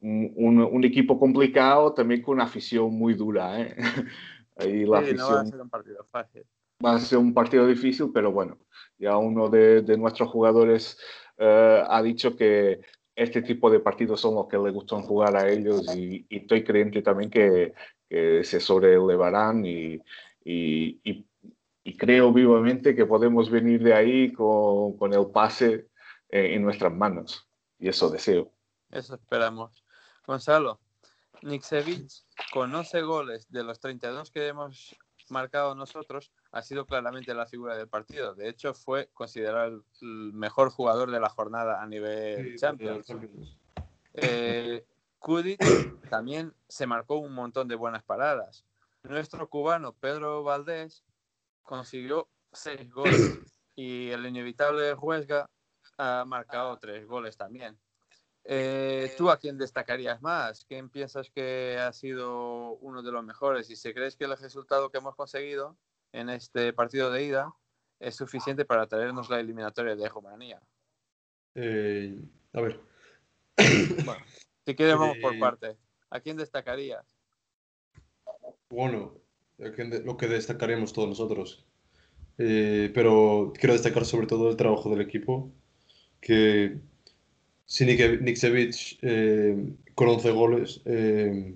un, 0.00 0.32
un- 0.36 0.60
un 0.64 0.84
equipo 0.84 1.18
complicado, 1.18 1.94
también 1.94 2.22
con 2.22 2.34
una 2.36 2.44
afición 2.44 2.92
muy 2.94 3.14
dura. 3.14 3.60
¿eh? 3.60 3.76
Ahí 4.56 4.84
la 4.86 5.00
Sí, 5.00 5.14
no 5.14 5.26
va 5.26 5.40
a 5.40 5.44
afición 5.44 5.46
ser 5.46 5.60
un 5.60 5.70
partido 5.70 6.04
fácil. 6.10 6.44
Va 6.84 6.94
a 6.94 6.98
ser 7.00 7.18
un 7.18 7.32
partido 7.34 7.66
difícil, 7.66 8.10
pero 8.12 8.32
bueno, 8.32 8.58
ya 8.98 9.16
uno 9.16 9.48
de, 9.48 9.82
de 9.82 9.96
nuestros 9.96 10.28
jugadores 10.30 10.98
eh, 11.38 11.82
ha 11.86 12.02
dicho 12.02 12.36
que 12.36 12.80
este 13.14 13.42
tipo 13.42 13.70
de 13.70 13.80
partidos 13.80 14.20
son 14.20 14.34
los 14.34 14.46
que 14.46 14.58
le 14.58 14.70
gustan 14.70 15.02
jugar 15.02 15.36
a 15.36 15.48
ellos 15.48 15.94
y, 15.96 16.26
y 16.28 16.36
estoy 16.38 16.62
creyente 16.64 17.00
también 17.02 17.30
que, 17.30 17.72
que 18.08 18.44
se 18.44 18.60
sobrelevarán 18.60 19.64
y, 19.64 19.94
y, 20.44 21.00
y- 21.02 21.26
creo 21.98 22.30
vivamente 22.30 22.94
que 22.94 23.06
podemos 23.06 23.48
venir 23.48 23.82
de 23.82 23.94
ahí 23.94 24.32
con, 24.32 24.98
con 24.98 25.14
el 25.14 25.30
pase 25.30 25.86
eh, 26.28 26.54
en 26.54 26.62
nuestras 26.62 26.92
manos 26.92 27.48
y 27.78 27.88
eso 27.88 28.10
deseo. 28.10 28.52
Eso 28.90 29.14
esperamos. 29.14 29.82
Gonzalo, 30.26 30.78
Niksevic, 31.42 32.10
con 32.52 32.74
11 32.74 33.00
goles 33.00 33.50
de 33.50 33.62
los 33.64 33.80
32 33.80 34.30
que 34.30 34.46
hemos 34.48 34.94
marcado 35.30 35.74
nosotros, 35.74 36.32
ha 36.56 36.62
sido 36.62 36.86
claramente 36.86 37.34
la 37.34 37.44
figura 37.44 37.76
del 37.76 37.86
partido. 37.86 38.34
De 38.34 38.48
hecho, 38.48 38.72
fue 38.72 39.10
considerado 39.12 39.84
el 40.00 40.32
mejor 40.32 40.70
jugador 40.70 41.10
de 41.10 41.20
la 41.20 41.28
jornada 41.28 41.82
a 41.82 41.86
nivel 41.86 42.58
Champions. 42.58 43.14
Eh, 44.14 44.86
Kudic 45.18 45.60
también 46.08 46.54
se 46.66 46.86
marcó 46.86 47.16
un 47.16 47.34
montón 47.34 47.68
de 47.68 47.74
buenas 47.74 48.02
paradas. 48.04 48.64
Nuestro 49.02 49.50
cubano 49.50 49.92
Pedro 49.92 50.44
Valdés 50.44 51.04
consiguió 51.62 52.26
seis 52.54 52.90
goles 52.90 53.38
y 53.74 54.08
el 54.08 54.24
inevitable 54.24 54.94
Huesga 54.94 55.50
ha 55.98 56.24
marcado 56.26 56.78
tres 56.78 57.06
goles 57.06 57.36
también. 57.36 57.78
Eh, 58.44 59.12
¿Tú 59.18 59.28
a 59.28 59.36
quién 59.36 59.58
destacarías 59.58 60.22
más? 60.22 60.64
¿Quién 60.64 60.88
piensas 60.88 61.28
que 61.28 61.76
ha 61.78 61.92
sido 61.92 62.76
uno 62.76 63.02
de 63.02 63.12
los 63.12 63.22
mejores? 63.22 63.68
Y 63.68 63.76
si 63.76 63.92
crees 63.92 64.16
que 64.16 64.24
el 64.24 64.38
resultado 64.38 64.88
que 64.90 64.98
hemos 64.98 65.14
conseguido 65.16 65.76
en 66.16 66.30
este 66.30 66.72
partido 66.72 67.10
de 67.10 67.24
ida 67.24 67.52
es 68.00 68.16
suficiente 68.16 68.64
para 68.64 68.86
traernos 68.86 69.28
la 69.28 69.38
eliminatoria 69.38 69.94
de 69.94 70.08
Rumanía. 70.08 70.60
Eh, 71.54 72.18
a 72.52 72.60
ver, 72.60 72.80
Bueno, 73.56 74.20
si 74.64 74.74
quieres 74.74 74.96
vamos 74.96 75.18
por 75.18 75.34
Eh, 75.34 75.38
parte. 75.38 75.76
¿A 76.10 76.20
quién 76.20 76.36
destacarías? 76.36 77.04
bueno, 78.70 79.14
lo 79.58 80.16
que 80.16 80.28
destacaremos 80.28 80.92
todos 80.92 81.08
nosotros. 81.08 81.64
Eh, 82.38 82.90
pero 82.94 83.52
quiero 83.58 83.72
destacar 83.74 84.04
sobre 84.04 84.26
todo 84.26 84.50
el 84.50 84.56
trabajo 84.56 84.90
del 84.90 85.00
equipo, 85.00 85.50
que 86.20 86.78
Nik- 87.68 88.20
Niksevic 88.20 88.98
eh, 89.02 89.74
con 89.94 90.08
11 90.08 90.30
goles, 90.30 90.82
eh, 90.84 91.54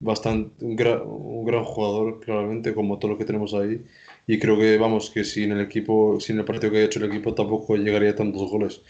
bastante, 0.00 0.64
un, 0.64 0.76
gra- 0.76 1.02
un 1.04 1.44
gran 1.44 1.64
jugador, 1.64 2.20
claramente, 2.20 2.74
como 2.74 2.98
todo 2.98 3.12
lo 3.12 3.18
que 3.18 3.24
tenemos 3.24 3.54
ahí. 3.54 3.84
Y 4.26 4.38
creo 4.38 4.58
que, 4.58 4.78
vamos, 4.78 5.10
que 5.10 5.24
sin 5.24 5.52
el 5.52 5.60
equipo, 5.60 6.18
sin 6.20 6.38
el 6.38 6.44
partido 6.44 6.72
que 6.72 6.78
ha 6.78 6.84
hecho 6.84 7.00
el 7.04 7.10
equipo, 7.10 7.34
tampoco 7.34 7.76
llegaría 7.76 8.10
a 8.10 8.16
tantos 8.16 8.50
goles. 8.50 8.82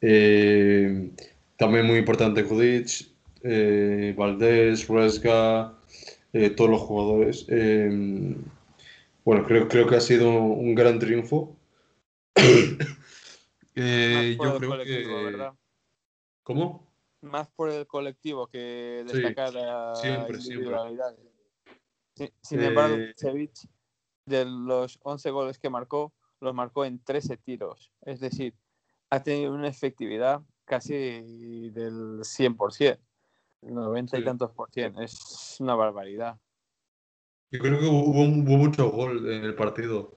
Eh, 0.00 1.10
también 1.56 1.86
muy 1.86 1.98
importante 1.98 2.44
Kudic, 2.44 3.08
eh, 3.42 4.14
Valdés, 4.16 4.88
Huesga, 4.88 5.74
eh, 6.32 6.50
todos 6.50 6.70
los 6.70 6.80
jugadores. 6.80 7.46
Bueno, 9.24 9.44
creo, 9.46 9.68
creo 9.68 9.86
que 9.86 9.96
ha 9.96 10.00
sido 10.00 10.30
un 10.30 10.74
gran 10.74 10.98
triunfo. 10.98 11.56
Yo 14.44 14.58
creo 14.58 14.84
que... 14.84 15.02
¿Cómo? 16.42 16.89
Más 17.22 17.48
por 17.48 17.68
el 17.70 17.86
colectivo 17.86 18.46
que 18.46 19.04
destacar 19.06 19.56
a 19.56 19.94
siempre. 19.94 20.40
Sí, 22.16 22.32
Sin 22.42 22.62
embargo, 22.62 22.96
Eh, 22.96 23.14
Cevic, 23.16 23.52
de 24.26 24.44
los 24.44 24.98
11 25.02 25.30
goles 25.30 25.58
que 25.58 25.70
marcó, 25.70 26.12
los 26.40 26.54
marcó 26.54 26.84
en 26.84 27.02
13 27.02 27.36
tiros. 27.36 27.92
Es 28.02 28.20
decir, 28.20 28.54
ha 29.10 29.22
tenido 29.22 29.52
una 29.52 29.68
efectividad 29.68 30.42
casi 30.64 31.70
del 31.70 32.24
100%, 32.24 33.00
90 33.62 34.16
y 34.16 34.20
Sí. 34.20 34.24
tantos 34.24 34.52
por 34.52 34.70
cien. 34.70 34.98
Es 34.98 35.56
una 35.60 35.74
barbaridad. 35.74 36.38
Yo 37.50 37.60
creo 37.60 37.80
que 37.80 37.86
hubo, 37.86 38.04
hubo 38.04 38.56
mucho 38.56 38.88
gol 38.90 39.30
en 39.32 39.44
el 39.44 39.54
partido. 39.54 40.16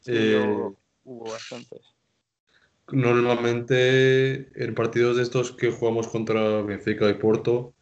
Sí, 0.00 0.12
Eh, 0.14 0.36
hubo, 0.36 0.76
hubo 1.04 1.30
bastantes. 1.30 1.94
Normalmente 2.90 4.48
en 4.64 4.74
partidos 4.74 5.16
de 5.16 5.22
estos 5.22 5.52
que 5.52 5.70
jugamos 5.70 6.08
contra 6.08 6.62
Benfica 6.62 7.08
y 7.08 7.14
Porto, 7.14 7.74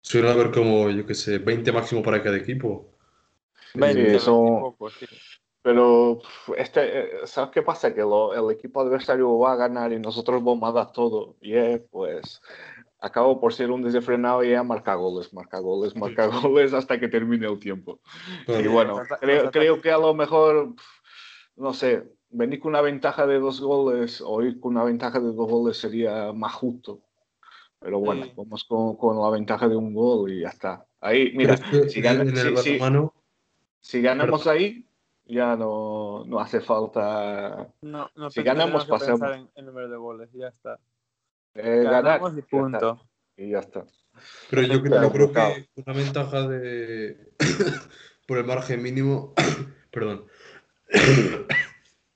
suele 0.00 0.30
haber 0.30 0.50
como, 0.50 0.88
yo 0.90 1.06
qué 1.06 1.14
sé, 1.14 1.38
20 1.38 1.72
máximo 1.72 2.02
para 2.02 2.22
cada 2.22 2.36
equipo. 2.36 2.90
20, 3.74 4.10
Sí, 4.10 4.16
eso- 4.16 4.42
20 4.42 4.58
y 4.58 4.60
pocos, 4.60 4.92
sí. 4.98 5.06
Pero 5.64 6.20
este, 6.56 6.80
eh, 6.98 7.10
¿sabes 7.24 7.50
qué 7.52 7.62
pasa? 7.62 7.94
Que 7.94 8.00
lo- 8.00 8.34
el 8.34 8.52
equipo 8.56 8.80
adversario 8.80 9.38
va 9.38 9.52
a 9.52 9.56
ganar 9.56 9.92
y 9.92 9.98
nosotros 10.00 10.42
vamos 10.42 10.68
a 10.68 10.72
dar 10.72 10.92
todo. 10.92 11.36
Y 11.40 11.54
es, 11.54 11.80
pues, 11.88 12.40
acabo 12.98 13.40
por 13.40 13.54
ser 13.54 13.70
un 13.70 13.82
desenfrenado 13.82 14.42
y 14.42 14.50
ya 14.50 14.64
marca 14.64 14.94
goles, 14.96 15.32
marca 15.32 15.60
goles, 15.60 15.94
marca 15.96 16.26
goles 16.26 16.72
hasta 16.72 16.98
que 16.98 17.06
termine 17.08 17.46
el 17.46 17.60
tiempo. 17.60 18.00
Claro. 18.46 18.60
Y 18.64 18.66
bueno, 18.66 19.02
creo, 19.20 19.50
creo 19.52 19.80
que 19.80 19.92
a 19.92 19.98
lo 19.98 20.14
mejor, 20.14 20.74
no 21.54 21.72
sé, 21.72 22.04
venir 22.32 22.60
con 22.60 22.70
una 22.70 22.80
ventaja 22.80 23.26
de 23.26 23.38
dos 23.38 23.60
goles 23.60 24.20
o 24.24 24.42
ir 24.42 24.58
con 24.60 24.72
una 24.74 24.84
ventaja 24.84 25.20
de 25.20 25.32
dos 25.32 25.48
goles 25.50 25.76
sería 25.76 26.32
más 26.32 26.54
justo. 26.54 27.00
Pero 27.78 27.98
bueno, 28.00 28.24
Sí. 28.26 28.32
vamos 28.36 28.64
con, 28.64 28.96
con 28.96 29.20
la 29.20 29.30
ventaja 29.30 29.68
de 29.68 29.76
un 29.76 29.92
gol 29.94 30.32
y 30.32 30.40
ya 30.40 30.48
está. 30.48 30.86
Ahí, 31.00 31.32
mira, 31.34 31.56
si 31.88 31.98
en, 31.98 32.04
gana- 32.04 32.22
en 32.22 32.28
el 32.38 32.56
si- 32.58 32.78
si- 32.78 32.80
si 33.80 34.00
ganamos 34.02 34.46
ahí, 34.46 34.86
ya 35.26 35.56
no, 35.56 36.24
no 36.26 36.38
hace 36.40 36.60
falta 36.60 37.68
No, 37.80 38.08
no 38.14 38.30
Si 38.30 38.42
ganamos, 38.42 38.84
que 38.84 38.90
pasamos. 38.90 39.32
en, 39.34 39.50
en 39.54 39.66
número 39.66 39.88
de 39.88 39.96
goles, 39.96 40.30
ya 40.32 40.48
está. 40.48 40.78
eh, 41.54 41.82
ganar 41.84 42.20
Ganamos 42.20 42.32
y 42.34 42.38
y 42.38 42.40
ya 42.40 42.40
está. 42.40 42.56
punto. 42.80 43.06
Y 43.36 43.50
ya 43.50 43.58
está. 43.58 43.84
pero 44.50 44.62
yo, 44.62 44.82
Claro, 44.82 45.02
yo 45.08 45.12
creo 45.12 45.32
que 45.32 45.68
una 45.84 45.96
ventaja 45.96 46.46
de 46.46 47.32
por 48.28 48.38
el 48.38 48.44
margen 48.44 48.80
mínimo, 48.82 49.32
perdón, 49.90 50.26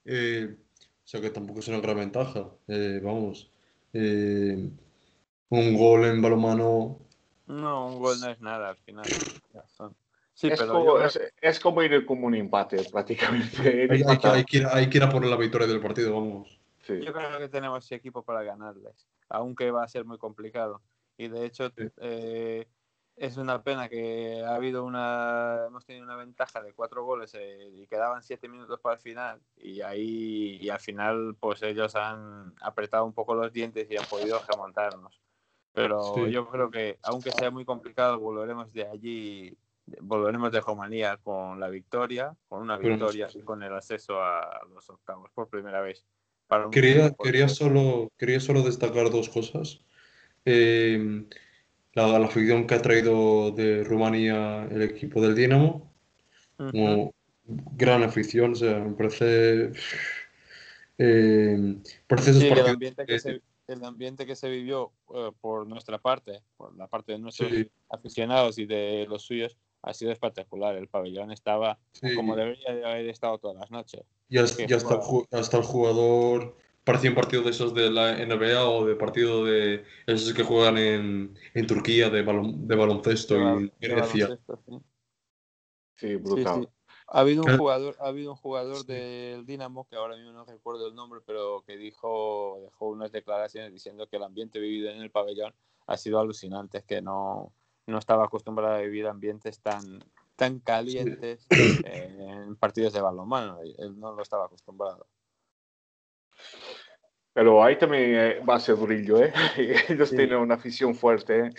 Eh, 0.07 0.57
o 0.57 1.07
sea 1.09 1.21
que 1.21 1.31
tampoco 1.31 1.61
es 1.61 1.69
una 1.69 1.81
gran 1.81 1.97
ventaja. 1.97 2.49
Eh, 2.69 3.01
vamos, 3.03 3.51
eh, 3.93 4.71
un 5.49 5.77
gol 5.77 6.05
en 6.05 6.23
balonmano 6.23 6.99
No, 7.47 7.89
un 7.89 7.99
gol 8.01 8.19
no 8.21 8.31
es 8.31 8.41
nada 8.41 8.71
al 8.71 8.77
final. 8.79 9.07
Sí, 10.35 10.49
es, 10.49 10.61
pero 10.61 10.73
como, 10.73 10.85
yo 10.85 10.95
creo- 10.97 11.07
es, 11.07 11.21
es 11.41 11.61
como 11.61 11.83
ir 11.83 12.05
como 12.05 12.27
un 12.27 12.35
empate 12.35 12.85
prácticamente. 12.91 13.57
Hay, 13.91 14.03
hay 14.03 14.19
hay 14.23 14.45
que 14.45 14.57
ir, 14.59 14.67
hay 14.67 14.91
que 14.91 14.99
ir 14.99 15.05
a 15.05 15.09
por 15.11 15.25
la 15.25 15.37
victoria 15.37 15.67
del 15.67 15.81
partido, 15.81 16.13
vamos. 16.15 16.49
Sí. 16.83 17.01
yo 17.03 17.13
creo 17.13 17.39
que 17.39 17.49
tenemos 17.49 17.91
equipo 17.91 18.23
para 18.23 18.43
ganarles, 18.45 19.09
aunque 19.29 19.71
va 19.73 19.83
a 19.83 19.89
ser 19.89 20.05
muy 20.05 20.19
complicado. 20.19 20.83
Y 21.17 21.29
de 21.29 21.47
hecho, 21.47 21.71
Sí. 21.71 21.85
eh, 21.99 22.69
es 23.17 23.39
una 23.39 23.63
pena 23.63 23.89
que 23.89 24.43
ha 24.45 24.55
habido 24.55 24.85
una, 24.85 25.65
hemos 25.67 25.87
tenido 25.87 26.05
una 26.05 26.17
ventaja 26.17 26.63
de 26.63 26.75
cuatro 26.75 27.03
goles 27.05 27.35
eh, 27.35 27.71
y 27.75 27.87
quedaban 27.87 28.23
siete 28.23 28.47
minutos 28.47 28.79
para 28.81 28.97
el 28.97 29.01
final. 29.01 29.41
Y 29.57 29.81
ahí, 29.81 30.59
y 30.61 30.69
al 30.69 30.81
final, 30.81 31.35
pues 31.41 31.63
ellos 31.63 31.97
han 31.97 32.55
apretado 32.61 33.07
un 33.07 33.15
poco 33.15 33.35
los 33.35 33.51
dientes 33.53 33.91
y 33.91 33.97
han 33.97 34.05
podido 34.05 34.39
remontarnos. 34.47 35.19
Pero 35.73 36.15
Sí. 36.15 36.31
yo 36.31 36.49
creo 36.49 36.71
que, 36.71 36.99
aunque 37.03 37.33
sea 37.33 37.51
muy 37.51 37.65
complicado, 37.65 38.19
volveremos 38.19 38.71
de 38.73 38.87
allí, 38.87 39.57
volveremos 40.01 40.53
de 40.53 40.61
Romanía 40.61 41.17
con 41.17 41.59
la 41.59 41.69
victoria, 41.69 42.37
con 42.49 42.61
una 42.61 42.77
victoria 42.77 43.29
y 43.35 43.43
con 43.43 43.63
el 43.63 43.73
acceso 43.73 44.23
a 44.23 44.61
los 44.75 44.89
octavos 44.91 45.31
por 45.33 45.49
primera 45.49 45.81
vez. 45.81 46.05
Para 46.47 46.69
Quería, 46.71 47.13
quería, 47.15 47.49
solo, 47.49 48.09
quería 48.17 48.41
solo 48.41 48.63
destacar 48.63 49.11
dos 49.11 49.29
cosas. 49.31 49.81
Eh, 50.45 51.27
la, 51.97 52.19
la 52.19 52.27
afición 52.27 52.67
que 52.67 52.75
ha 52.75 52.83
traído 52.83 53.51
de 53.53 53.83
Rumanía 53.83 54.69
el 54.71 54.83
equipo 54.83 55.21
del 55.21 55.35
Dinamo, 55.35 55.91
como 56.57 57.15
gran 57.45 58.03
afición, 58.03 58.53
o 58.53 58.55
sea, 58.55 58.79
me 58.81 58.93
parece, 58.95 59.73
eh, 60.99 61.77
parece 62.07 62.35
Sí, 62.35 62.47
el 62.49 62.67
ambiente 62.67 63.07
que 63.07 63.15
que- 63.15 63.19
se, 63.21 63.41
el 63.69 63.85
ambiente 63.85 64.27
que 64.27 64.37
se 64.37 64.49
vivió 64.51 64.93
eh, 65.15 65.31
por 65.41 65.67
nuestra 65.67 65.99
parte, 65.99 66.43
por 66.57 66.77
la 66.77 66.87
parte 66.87 67.13
de 67.13 67.19
nuestros 67.19 67.51
Sí. 67.51 67.71
aficionados 67.89 68.59
y 68.59 68.67
de 68.67 69.07
los 69.09 69.23
suyos, 69.23 69.57
ha 69.83 69.95
sido 69.95 70.13
espectacular. 70.13 70.77
El 70.77 70.89
pabellón 70.89 71.33
estaba 71.33 71.79
Sí. 71.93 72.15
como 72.15 72.37
debería 72.37 72.75
de 72.75 72.85
haber 72.85 73.09
estado 73.09 73.39
todas 73.39 73.57
las 73.57 73.71
noches. 73.71 74.03
Y 74.29 74.39
hasta, 74.39 74.65
hasta, 74.65 74.95
el 74.97 75.39
hasta 75.41 75.57
el 75.57 75.63
jugador 75.63 76.57
parecía 76.87 77.11
un 77.11 77.17
partido 77.17 77.43
de 77.43 77.51
esos 77.51 77.75
de 77.75 77.91
la 77.91 78.17
NBA 78.17 78.65
o 78.65 78.87
de 78.87 78.95
partido 78.95 79.45
de 79.45 79.85
esos 80.07 80.33
que 80.33 80.45
juegan 80.45 80.79
en, 80.79 81.37
en 81.53 81.67
Turquía 81.67 82.11
de, 82.11 82.25
balon- 82.25 82.59
de 82.61 82.77
baloncesto 82.77 83.35
y 83.35 83.73
Grecia. 83.81 84.29
baloncesto, 84.29 84.63
sí. 85.97 86.17
Brutal. 86.17 86.63
sí. 86.63 86.69
Ha 87.09 87.21
habido 87.21 87.43
un 87.43 87.51
Ah. 87.51 87.57
jugador, 87.57 87.97
ha 87.99 88.07
habido 88.07 88.31
un 88.31 88.37
jugador 88.37 88.77
Sí. 88.79 88.93
del 88.93 89.45
Dinamo 89.47 89.89
que 89.89 89.97
ahora 89.97 90.15
mismo 90.17 90.31
no 90.31 90.45
recuerdo 90.45 90.87
el 90.87 90.95
nombre, 90.95 91.21
pero 91.27 91.65
que 91.67 91.77
dijo, 91.77 92.61
dejó 92.63 92.87
unas 92.91 93.11
declaraciones 93.11 93.73
diciendo 93.73 94.07
que 94.09 94.17
el 94.19 94.23
ambiente 94.23 94.61
vivido 94.61 94.89
en 94.91 95.03
el 95.03 95.11
pabellón 95.11 95.53
ha 95.89 95.97
sido 95.97 96.21
alucinante, 96.21 96.85
que 96.87 97.03
no, 97.03 97.53
no 97.87 97.99
estaba 97.99 98.27
acostumbrado 98.27 98.75
a 98.77 98.81
vivir 98.81 99.09
ambientes 99.09 99.59
tan, 99.61 100.05
tan 100.37 100.61
calientes 100.61 101.49
eh, 101.85 102.17
en 102.47 102.55
partidos 102.57 102.93
de 102.93 103.01
balonmano. 103.01 103.59
Él 103.77 103.99
no 103.99 104.13
lo 104.13 104.23
estaba 104.23 104.47
acostumbrado. 104.47 105.09
Pero 107.37 107.63
ahí 107.63 107.77
también 107.77 108.15
eh, 108.15 108.41
va 108.49 108.55
a 108.57 108.61
ser 108.61 108.77
durillo, 108.77 109.23
¿eh? 109.23 109.31
Ellos 109.91 110.09
Sí. 110.09 110.17
tienen 110.17 110.39
una 110.39 110.55
afición 110.55 110.95
fuerte, 110.95 111.39
¿eh? 111.39 111.51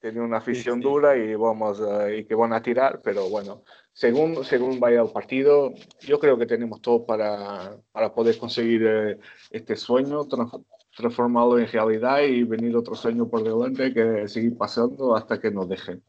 Tienen 0.00 0.22
una 0.22 0.38
afición 0.38 0.76
sí. 0.76 0.82
dura 0.82 1.16
y 1.16 1.34
vamos 1.34 1.80
eh, 1.80 2.18
y 2.18 2.24
que 2.24 2.36
van 2.36 2.52
a 2.52 2.62
tirar, 2.62 3.00
pero 3.02 3.28
bueno, 3.28 3.64
según, 3.92 4.44
según 4.44 4.78
vaya 4.78 5.02
el 5.02 5.10
partido, 5.10 5.74
yo 6.00 6.18
creo 6.20 6.38
que 6.38 6.46
tenemos 6.46 6.80
todo 6.80 7.04
para, 7.04 7.76
para 7.92 8.14
poder 8.14 8.38
conseguir 8.38 8.82
eh, 8.86 9.18
este 9.50 9.74
sueño, 9.76 10.24
trans- 10.26 10.52
transformarlo 10.96 11.58
en 11.58 11.66
realidad 11.66 12.20
y 12.22 12.44
venir 12.44 12.76
otro 12.76 12.94
sueño 12.94 13.28
por 13.28 13.42
delante 13.42 13.92
que 13.92 14.28
seguir 14.28 14.56
pasando 14.56 15.16
hasta 15.16 15.40
que 15.40 15.50
nos 15.50 15.68
dejen. 15.68 16.02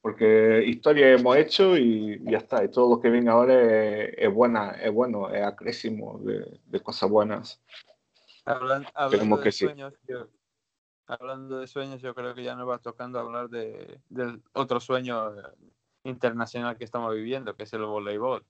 Porque 0.00 0.62
historia 0.64 1.10
hemos 1.12 1.36
hecho 1.36 1.76
y 1.76 2.20
ya 2.24 2.38
está, 2.38 2.64
y 2.64 2.70
todo 2.70 2.88
lo 2.94 3.00
que 3.00 3.10
viene 3.10 3.30
ahora 3.30 3.54
es, 4.04 4.14
es 4.16 4.32
buena, 4.32 4.70
es 4.82 4.92
bueno, 4.92 5.28
es 5.34 5.42
acrésimo 5.42 6.20
de, 6.20 6.60
de 6.66 6.80
cosas 6.80 7.10
buenas. 7.10 7.60
Hablan- 8.46 8.86
hablando 8.94 9.36
de 9.38 9.52
sí. 9.52 9.64
sueños, 9.66 9.94
yo- 10.08 10.28
hablando 11.06 11.58
de 11.58 11.66
sueños, 11.66 12.00
yo 12.00 12.14
creo 12.14 12.34
que 12.34 12.42
ya 12.42 12.54
nos 12.54 12.68
va 12.68 12.78
tocando 12.78 13.18
hablar 13.18 13.48
de, 13.48 14.00
del 14.08 14.42
otro 14.54 14.80
sueño 14.80 15.38
eh, 15.38 15.42
internacional 16.04 16.76
que 16.76 16.84
estamos 16.84 17.14
viviendo, 17.14 17.54
que 17.56 17.64
es 17.64 17.72
el 17.72 17.84
voleibol. 17.84 18.44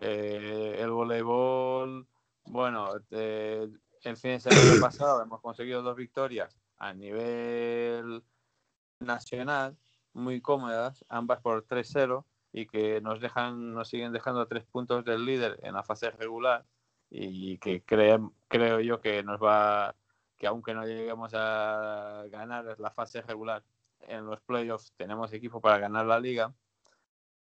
Eh, 0.00 0.76
el 0.78 0.90
voleibol, 0.90 2.06
bueno, 2.44 2.90
eh, 3.10 3.68
el 4.02 4.16
fin 4.16 4.32
de 4.32 4.40
semana 4.40 4.74
pasado 4.80 5.22
hemos 5.22 5.40
conseguido 5.40 5.82
dos 5.82 5.96
victorias 5.96 6.58
a 6.78 6.92
nivel 6.92 8.22
nacional, 9.00 9.76
muy 10.12 10.40
cómodas, 10.40 11.04
ambas 11.08 11.40
por 11.40 11.64
3-0, 11.66 12.24
y 12.52 12.66
que 12.66 13.00
nos 13.00 13.20
dejan, 13.20 13.74
nos 13.74 13.88
siguen 13.88 14.12
dejando 14.12 14.46
tres 14.46 14.64
puntos 14.64 15.04
del 15.04 15.24
líder 15.24 15.58
en 15.62 15.74
la 15.74 15.82
fase 15.82 16.10
regular 16.10 16.64
y 17.10 17.58
que 17.58 17.82
creo, 17.82 18.32
creo 18.48 18.80
yo 18.80 19.00
que 19.00 19.22
nos 19.22 19.42
va, 19.42 19.94
que 20.36 20.46
aunque 20.46 20.74
no 20.74 20.86
lleguemos 20.86 21.32
a 21.34 22.24
ganar 22.30 22.78
la 22.78 22.90
fase 22.90 23.22
regular 23.22 23.62
en 24.00 24.26
los 24.26 24.40
playoffs, 24.42 24.92
tenemos 24.96 25.32
equipo 25.32 25.60
para 25.60 25.78
ganar 25.78 26.06
la 26.06 26.20
liga. 26.20 26.54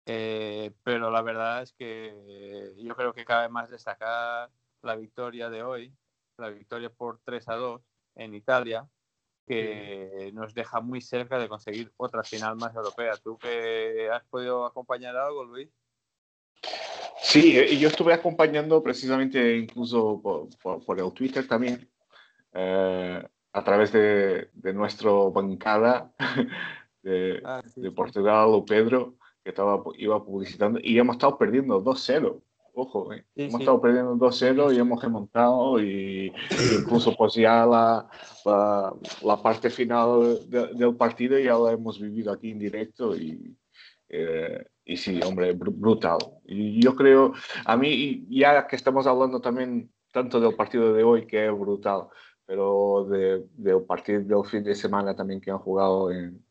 Eh, 0.04 0.72
pero 0.82 1.10
la 1.10 1.22
verdad 1.22 1.62
es 1.62 1.72
que 1.72 2.74
yo 2.78 2.96
creo 2.96 3.12
que 3.12 3.24
cabe 3.24 3.48
más 3.48 3.70
destacar 3.70 4.50
la 4.82 4.96
victoria 4.96 5.48
de 5.48 5.62
hoy, 5.62 5.94
la 6.38 6.50
victoria 6.50 6.90
por 6.90 7.20
3 7.24 7.48
a 7.48 7.54
2 7.54 7.82
en 8.16 8.34
Italia, 8.34 8.88
que 9.46 10.30
nos 10.34 10.54
deja 10.54 10.80
muy 10.80 11.00
cerca 11.00 11.38
de 11.38 11.48
conseguir 11.48 11.92
otra 11.96 12.24
final 12.24 12.56
más 12.56 12.74
europea. 12.74 13.16
¿Tú 13.16 13.38
que 13.38 14.10
has 14.10 14.24
podido 14.24 14.64
acompañar 14.66 15.16
algo, 15.16 15.44
Luis? 15.44 15.70
Sí, 17.32 17.56
eh, 17.56 17.66
y 17.72 17.78
yo 17.78 17.88
estuve 17.88 18.12
acompañando 18.12 18.82
precisamente 18.82 19.56
incluso 19.56 20.20
por, 20.22 20.48
por- 20.62 20.84
por 20.84 21.00
el 21.00 21.10
Twitter 21.12 21.46
también, 21.48 21.88
eh, 22.52 23.22
a 23.54 23.64
través 23.64 23.90
de, 23.92 24.50
de 24.52 24.74
nuestro 24.74 25.30
bancada 25.32 26.12
de, 27.02 27.40
Ah, 27.44 27.62
sí, 27.64 27.80
de 27.80 27.88
sí. 27.88 27.94
Portugal, 27.94 28.48
o 28.48 28.64
Pedro, 28.64 29.14
que 29.42 29.50
estaba, 29.50 29.82
iba 29.96 30.22
publicitando, 30.24 30.78
y 30.82 30.98
hemos 30.98 31.16
estado 31.16 31.38
perdiendo 31.38 31.80
2-0. 31.82 32.42
Ojo, 32.74 33.12
eh. 33.12 33.24
Sí, 33.34 33.42
hemos 33.44 33.60
estado 33.60 33.80
perdiendo 33.80 34.14
2-0 34.16 34.74
y 34.74 34.78
hemos 34.78 35.02
remontado 35.02 35.78
y 35.82 36.32
incluso 36.78 37.14
pues 37.16 37.34
ya 37.34 37.64
la, 37.66 38.08
la, 38.44 38.94
la 39.22 39.42
parte 39.42 39.68
final 39.70 40.38
de- 40.48 40.68
del 40.74 40.94
partido 40.96 41.38
ya 41.38 41.54
la 41.56 41.72
hemos 41.72 41.98
vivido 42.00 42.30
aquí 42.32 42.50
en 42.50 42.58
directo 42.58 43.14
y, 43.16 43.54
eh, 44.08 44.64
y 44.84 44.96
sí, 44.96 45.20
hombre, 45.24 45.56
br- 45.56 45.72
brutal. 45.74 46.18
Y 46.44 46.82
yo 46.82 46.94
creo, 46.94 47.32
a 47.64 47.76
mí, 47.76 48.26
ya 48.28 48.66
que 48.66 48.76
estamos 48.76 49.06
hablando 49.06 49.40
también 49.40 49.90
tanto 50.12 50.40
del 50.40 50.54
partido 50.56 50.92
de 50.92 51.04
hoy, 51.04 51.26
que 51.26 51.46
es 51.46 51.52
brutal, 51.58 52.08
pero 52.44 53.06
de- 53.08 53.44
del 53.52 53.82
partido 53.84 54.20
del 54.22 54.48
fin 54.50 54.62
de 54.64 54.74
semana 54.74 55.14
también 55.14 55.40
que 55.40 55.50
han 55.50 55.58
jugado 55.58 56.10
en, 56.10 56.44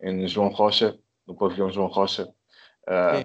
en 0.00 0.26
João 0.28 0.50
Rocha, 0.56 0.94
no 1.26 1.34
pabellón 1.36 1.70
João 1.72 1.88
Rocha. 1.88 2.26
eh, 2.86 3.24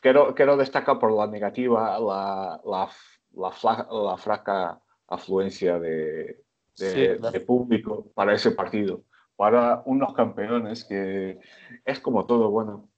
quiero, 0.00 0.34
quiero 0.34 0.56
destacar 0.56 0.98
por 0.98 1.12
la 1.12 1.26
negativa 1.26 1.98
la, 1.98 2.60
la, 2.64 2.88
la, 3.34 3.50
fla- 3.50 3.86
la 3.90 4.16
fraca 4.16 4.80
afluencia 5.08 5.78
de, 5.78 6.42
de, 6.78 7.14
Sí, 7.14 7.18
claro. 7.18 7.32
de 7.32 7.40
público 7.40 8.10
para 8.14 8.32
ese 8.32 8.52
partido, 8.52 9.02
para 9.36 9.82
unos 9.84 10.14
campeones 10.14 10.84
que 10.84 11.38
es 11.84 12.00
como 12.00 12.24
todo, 12.26 12.50
bueno, 12.50 12.88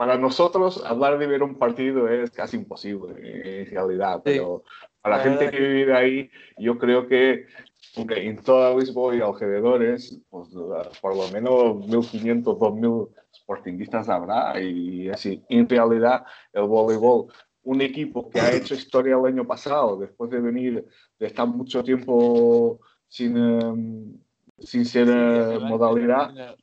para 0.00 0.16
nosotros 0.16 0.82
hablar 0.86 1.18
de 1.18 1.26
ver 1.26 1.42
un 1.42 1.56
partido 1.56 2.08
es 2.08 2.30
casi 2.30 2.56
imposible 2.56 3.16
en 3.20 3.66
realidad, 3.66 4.22
pero 4.24 4.64
para 5.02 5.18
la 5.18 5.22
gente 5.22 5.50
que 5.50 5.60
vive 5.60 5.94
ahí, 5.94 6.30
yo 6.56 6.78
creo 6.78 7.06
que 7.06 7.44
en 7.96 8.42
toda 8.42 8.74
Lisboa 8.74 9.14
y 9.14 9.20
alrededores, 9.20 10.18
pues, 10.30 10.48
por 11.02 11.14
lo 11.14 11.28
menos 11.28 11.86
1.500, 11.86 12.44
2.000 12.44 13.10
sportinguistas 13.30 14.08
habrá 14.08 14.58
y 14.58 15.10
así. 15.10 15.44
En 15.50 15.68
realidad, 15.68 16.24
el 16.54 16.62
voleibol, 16.62 17.26
un 17.64 17.82
equipo 17.82 18.30
que 18.30 18.40
ha 18.40 18.54
hecho 18.54 18.72
historia 18.72 19.16
el 19.16 19.26
año 19.26 19.46
pasado, 19.46 19.98
después 19.98 20.30
de 20.30 20.40
venir, 20.40 20.82
de 21.18 21.26
estar 21.26 21.46
mucho 21.46 21.84
tiempo 21.84 22.80
sin, 23.06 23.36
em, 23.36 24.18
sin 24.60 24.86
ser 24.86 25.08
Sí, 25.08 25.12
eh, 25.14 25.58
modalidad, 25.60 26.56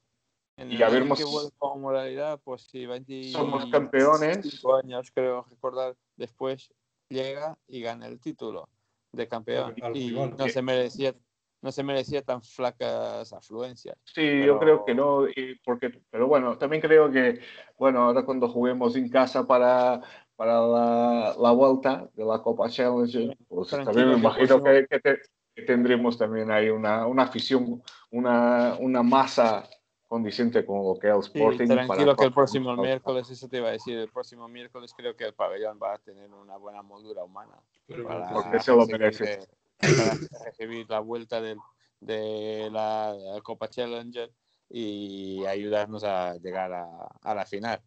en 0.58 0.72
y 0.72 0.76
año 0.76 0.86
habermos- 0.88 1.18
que 1.20 1.24
como 1.58 1.78
modalidad, 1.78 2.40
pues 2.44 2.64
sí, 2.64 2.86
20 2.86 3.32
somos 3.32 3.66
campeones. 3.68 4.64
años, 4.84 5.12
creo 5.14 5.46
recordar, 5.50 5.96
después 6.16 6.70
llega 7.10 7.58
y 7.68 7.82
gana 7.82 8.08
el 8.08 8.20
título 8.20 8.68
de 9.12 9.28
campeón. 9.28 9.76
Y 9.94 10.12
no 10.12 10.48
se 10.50 10.62
merecía 10.62 11.14
no 11.60 11.72
se 11.72 11.82
merecía 11.82 12.22
tan 12.22 12.44
flacas 12.44 13.34
afluencias. 13.34 13.98
Sí, 14.06 14.22
Pero- 14.22 14.46
yo 14.46 14.60
creo 14.60 14.86
que 14.86 14.94
no, 14.94 15.28
y 15.28 15.56
porque, 15.66 15.90
pero 16.12 16.28
bueno, 16.28 16.56
también 16.58 16.82
creo 16.84 17.10
que, 17.12 17.40
bueno, 17.80 18.02
ahora 18.04 18.24
cuando 18.24 18.48
juguemos 18.48 18.96
en 18.96 19.10
casa 19.10 19.46
para, 19.48 20.00
para 20.36 20.62
la, 20.62 21.36
la 21.38 21.52
vuelta 21.52 22.08
de 22.14 22.24
la 22.26 22.44
Copa 22.44 22.70
Challenge, 22.70 23.36
pues 23.48 23.70
Tranquilo, 23.70 23.92
también 23.92 24.10
me 24.10 24.20
imagino 24.20 24.64
que, 24.64 24.86
que 24.88 25.00
te- 25.00 25.22
que 25.56 25.64
tendremos 25.64 26.16
también 26.16 26.52
ahí 26.52 26.70
una, 26.70 27.08
una 27.08 27.24
afición, 27.24 27.82
una, 28.12 28.76
una 28.80 29.02
masa 29.02 29.68
condiciente 30.08 30.66
con 30.66 30.84
lo 30.84 30.98
que 31.00 31.10
es 31.10 31.16
el 31.16 31.24
Sí, 31.24 31.30
Sporting. 31.40 31.68
para 31.68 31.86
tranquilo 31.86 32.16
que 32.16 32.24
el 32.26 32.34
próximo 32.34 32.70
cosa. 32.72 32.82
miércoles, 32.82 33.30
eso 33.30 33.48
te 33.48 33.58
iba 33.58 33.68
a 33.70 33.72
decir, 33.72 33.98
el 33.98 34.10
próximo 34.10 34.48
miércoles 34.48 34.94
creo 34.96 35.16
que 35.16 35.26
el 35.26 35.34
pabellón 35.34 35.78
va 35.82 35.94
a 35.94 35.98
tener 36.00 36.32
una 36.34 36.58
buena 36.58 36.82
moldura 36.82 37.24
humana. 37.24 37.60
Para 38.04 38.34
Porque 38.34 38.60
se 38.60 38.72
lo 38.76 38.86
merece. 38.88 39.48
para 39.96 40.16
recibir 40.46 40.90
la 40.90 41.00
vuelta 41.00 41.40
del- 41.42 41.60
de 42.00 42.70
la 42.72 43.16
Copa 43.44 43.70
Challenger 43.70 44.32
y 44.70 45.46
ayudarnos 45.46 46.04
a 46.04 46.36
llegar 46.36 46.74
a, 46.74 46.88
a 47.22 47.36
la 47.36 47.46
final. 47.46 47.82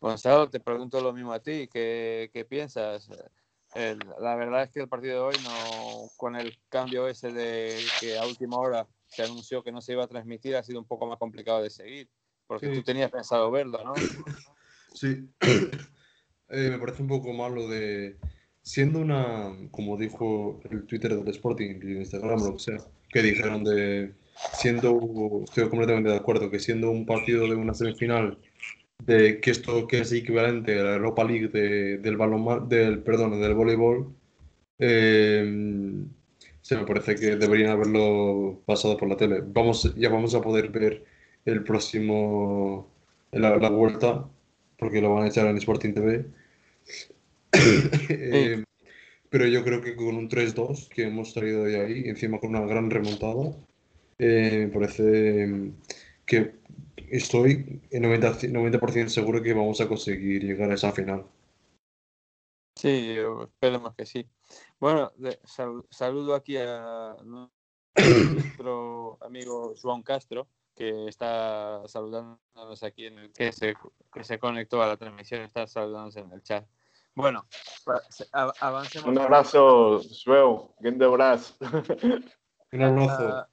Gonzalo, 0.00 0.48
te 0.48 0.60
pregunto 0.60 1.00
lo 1.00 1.12
mismo 1.12 1.32
a 1.32 1.40
ti, 1.40 1.68
¿qué, 1.68 2.30
qué 2.32 2.44
piensas? 2.44 3.08
El- 3.74 3.98
la 4.20 4.34
verdad 4.36 4.62
es 4.62 4.70
que 4.70 4.80
el 4.80 4.88
partido 4.88 5.14
de 5.14 5.20
hoy, 5.20 5.42
no, 5.44 6.08
con 6.16 6.36
el 6.36 6.56
cambio 6.68 7.08
ese 7.08 7.32
de 7.32 7.90
que 8.00 8.16
a 8.18 8.24
última 8.24 8.56
hora 8.58 8.86
se 9.08 9.22
anunció 9.22 9.62
que 9.62 9.72
no 9.72 9.80
se 9.80 9.92
iba 9.92 10.04
a 10.04 10.08
transmitir, 10.08 10.56
ha 10.56 10.62
sido 10.62 10.78
un 10.80 10.86
poco 10.86 11.06
más 11.06 11.18
complicado 11.18 11.62
de 11.62 11.70
seguir, 11.70 12.08
porque 12.46 12.68
Sí. 12.68 12.74
tú 12.74 12.82
tenías 12.82 13.10
pensado 13.10 13.50
verlo, 13.50 13.82
¿no? 13.84 13.94
Sí, 14.94 15.28
Eh, 16.48 16.70
me 16.70 16.78
parece 16.78 17.02
un 17.02 17.08
poco 17.08 17.32
malo 17.32 17.66
de, 17.68 18.14
siendo 18.62 19.00
una, 19.00 19.52
como 19.72 19.96
dijo 19.96 20.60
el 20.70 20.84
Twitter 20.86 21.12
del 21.16 21.28
Sporting, 21.34 21.80
el 21.82 21.96
Instagram, 21.96 22.38
lo 22.38 22.52
que 22.52 22.58
sea, 22.60 22.78
que 23.08 23.20
dijeron 23.20 23.64
de, 23.64 24.14
siendo, 24.52 25.42
estoy 25.42 25.68
completamente 25.68 26.10
de 26.10 26.14
acuerdo, 26.16 26.48
que 26.48 26.60
siendo 26.60 26.92
un 26.92 27.04
partido 27.04 27.48
de 27.48 27.56
una 27.56 27.74
semifinal, 27.74 28.38
de 29.04 29.40
que 29.40 29.50
esto 29.50 29.88
que 29.88 29.98
es 30.02 30.12
equivalente 30.12 30.78
a 30.78 30.84
la 30.84 30.94
Europa 30.94 31.24
League 31.24 31.48
de- 31.48 31.98
del 31.98 32.16
balonma- 32.16 32.64
del, 32.64 33.00
perdón, 33.02 33.40
del 33.40 33.54
voleibol, 33.54 34.14
eh, 34.78 36.04
Sí, 36.66 36.74
me 36.74 36.84
parece 36.84 37.14
que 37.14 37.36
deberían 37.36 37.70
haberlo 37.70 38.60
pasado 38.66 38.96
por 38.96 39.08
la 39.08 39.16
tele. 39.16 39.40
Vamos, 39.40 39.94
ya 39.94 40.08
vamos 40.08 40.34
a 40.34 40.40
poder 40.40 40.70
ver 40.70 41.04
el 41.44 41.62
próximo, 41.62 42.90
la, 43.30 43.56
la 43.56 43.70
vuelta, 43.70 44.28
porque 44.76 45.00
lo 45.00 45.14
van 45.14 45.22
a 45.22 45.28
echar 45.28 45.46
en 45.46 45.58
Sporting 45.58 45.94
TV. 45.94 46.26
Eh, 48.08 48.64
pero 49.30 49.46
yo 49.46 49.62
creo 49.62 49.80
que 49.80 49.94
con 49.94 50.16
un 50.16 50.28
3-2 50.28 50.88
que 50.88 51.04
hemos 51.04 51.32
traído 51.34 51.62
de 51.62 51.80
ahí, 51.80 52.02
encima 52.08 52.40
con 52.40 52.50
una 52.50 52.66
gran 52.66 52.90
remontada, 52.90 53.54
eh, 54.18 54.66
me 54.66 54.68
parece 54.68 55.72
que 56.24 56.56
estoy 57.10 57.80
en 57.92 58.02
90%, 58.02 58.50
90 58.50 59.08
seguro 59.08 59.40
que 59.40 59.54
vamos 59.54 59.80
a 59.80 59.86
conseguir 59.86 60.42
llegar 60.42 60.72
a 60.72 60.74
esa 60.74 60.90
final. 60.90 61.26
Sí, 62.74 63.16
esperemos 63.44 63.94
que 63.94 64.04
sí. 64.04 64.26
Bueno, 64.78 65.12
de- 65.16 65.38
sal- 65.44 65.84
saludo 65.90 66.34
aquí 66.34 66.56
a 66.58 67.16
nuestro 67.96 69.18
amigo 69.22 69.74
Juan 69.80 70.02
Castro, 70.02 70.48
que 70.74 71.08
está 71.08 71.82
saludándonos 71.86 72.82
aquí 72.82 73.06
en 73.06 73.18
el 73.18 73.32
que 73.32 73.52
se, 73.52 73.74
que 74.12 74.24
se 74.24 74.38
conectó 74.38 74.82
a 74.82 74.86
la 74.88 74.96
transmisión, 74.96 75.42
está 75.42 75.66
saludándonos 75.66 76.16
en 76.16 76.32
el 76.32 76.42
chat. 76.42 76.66
Bueno, 77.14 77.46
avancemos. 78.60 79.08
Un 79.08 79.18
abrazo, 79.18 80.02
Joel. 80.24 80.68
Grande 80.80 81.06
abrazo. 81.06 81.54
Un 82.72 82.82
abrazo. 82.82 83.28
Ah, 83.28 83.48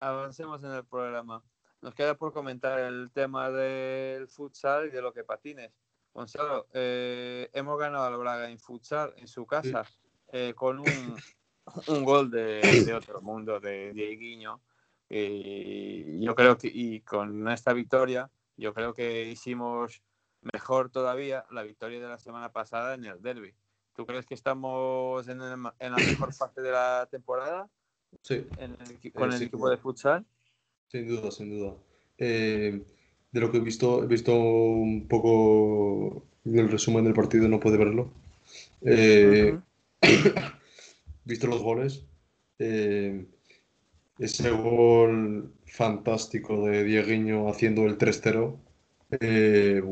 avancemos 0.00 0.64
en 0.64 0.70
el 0.72 0.84
programa. 0.86 1.42
Nos 1.82 1.94
queda 1.94 2.14
por 2.16 2.32
comentar 2.32 2.78
el 2.80 3.10
tema 3.12 3.50
del 3.50 4.26
futsal 4.28 4.86
y 4.86 4.90
de 4.90 5.02
lo 5.02 5.12
que 5.12 5.22
patines. 5.24 5.70
Gonzalo, 6.14 6.66
eh, 6.72 7.50
hemos 7.52 7.78
ganado 7.78 8.04
al 8.06 8.16
Braga 8.16 8.48
en 8.48 8.58
futsal 8.58 9.12
en 9.18 9.28
su 9.28 9.44
casa 9.46 9.84
eh, 10.36 10.52
con 10.54 10.80
un, 10.80 11.16
un 11.86 12.04
gol 12.04 12.28
de, 12.28 12.82
de 12.84 12.92
otro 12.92 13.22
mundo, 13.22 13.60
de 13.60 13.92
Dieguiño. 13.92 14.60
Y 15.08 16.20
yo 16.24 16.34
creo 16.34 16.58
que 16.58 16.68
y 16.72 17.00
con 17.02 17.48
esta 17.48 17.72
victoria, 17.72 18.28
yo 18.56 18.74
creo 18.74 18.92
que 18.94 19.28
hicimos 19.30 20.02
mejor 20.52 20.90
todavía 20.90 21.46
la 21.52 21.62
victoria 21.62 22.00
de 22.00 22.08
la 22.08 22.18
semana 22.18 22.50
pasada 22.50 22.94
en 22.94 23.04
el 23.04 23.22
derby. 23.22 23.54
¿Tú 23.94 24.06
crees 24.06 24.26
que 24.26 24.34
estamos 24.34 25.28
en, 25.28 25.40
el 25.40 25.56
ma- 25.56 25.74
en 25.78 25.92
la 25.92 25.98
mejor 25.98 26.32
fase 26.34 26.60
de 26.62 26.72
la 26.72 27.06
temporada 27.10 27.68
Sí, 28.22 28.44
en 28.58 28.72
el 28.72 28.98
equi- 29.00 29.12
con 29.12 29.30
Eh, 29.32 29.36
el 29.36 29.42
equipo 29.42 29.70
de 29.70 29.76
futsal? 29.76 30.24
sin 30.88 31.06
duda, 31.06 31.30
sin 31.30 31.50
duda. 31.50 31.74
Eh, 32.18 32.82
de 33.30 33.40
lo 33.40 33.50
que 33.52 33.58
he 33.58 33.60
visto, 33.60 34.02
he 34.02 34.06
visto 34.06 34.34
un 34.34 35.06
poco 35.08 36.24
el 36.44 36.68
resumen 36.68 37.04
del 37.04 37.14
partido, 37.14 37.48
no 37.48 37.60
puede 37.60 37.78
verlo. 37.78 38.10
Eh. 38.82 39.56
visto 41.24 41.46
los 41.46 41.62
goles. 41.62 42.06
eh, 42.58 43.26
ese 44.18 44.50
gol 44.50 45.52
fantástico 45.66 46.64
de 46.66 46.84
Dieguiño 46.84 47.48
haciendo 47.48 47.82
el 47.84 47.98
3-0. 47.98 48.60
eh, 49.20 49.82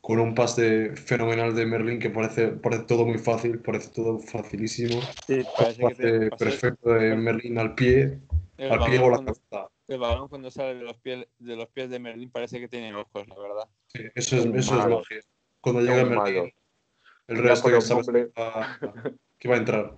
Con 0.00 0.20
un 0.20 0.34
pase 0.34 0.94
fenomenal 0.96 1.54
de 1.54 1.66
Merlin 1.66 1.98
que 1.98 2.10
parece, 2.10 2.48
parece 2.48 2.84
todo 2.84 3.04
muy 3.06 3.18
fácil, 3.18 3.58
parece 3.60 3.90
todo 3.90 4.18
facilísimo. 4.20 5.00
Sí, 5.26 5.42
parece 5.56 5.78
que 5.78 5.82
Pase 5.88 5.94
te- 5.96 6.30
pase- 6.30 6.44
perfecto 6.44 6.90
de 6.90 7.16
Merlin 7.16 7.58
al 7.58 7.74
pie, 7.74 8.20
el, 8.58 8.70
al 8.72 8.84
pie 8.84 8.98
o 9.00 9.10
la 9.10 9.16
cabeza. 9.18 9.68
el 9.88 9.98
balón 9.98 10.28
cuando 10.28 10.50
sale 10.50 10.74
de 10.76 10.82
los 10.84 10.96
pies 10.98 11.26
de 11.38 11.56
los 11.56 11.68
pies 11.68 11.90
de 11.90 11.98
Merlín 11.98 12.30
parece 12.30 12.60
que 12.60 12.68
tiene 12.68 12.94
ojos, 12.94 13.26
la 13.26 13.38
verdad. 13.38 13.68
Sí, 13.88 14.00
eso 14.14 14.36
es, 14.36 14.44
Un 14.46 14.58
eso 14.58 14.78
es 14.78 14.84
magia. 14.86 15.20
Cuando 15.60 15.80
llega 15.80 16.02
Un. 16.02 16.08
Merlin, 16.10 16.52
el 17.28 17.38
resto 17.38 17.70
ya 17.70 17.80
sabes 17.80 18.06
que 18.06 18.30
va, 18.38 18.78
que 19.38 19.48
va 19.48 19.54
a 19.54 19.58
entrar. 19.58 19.96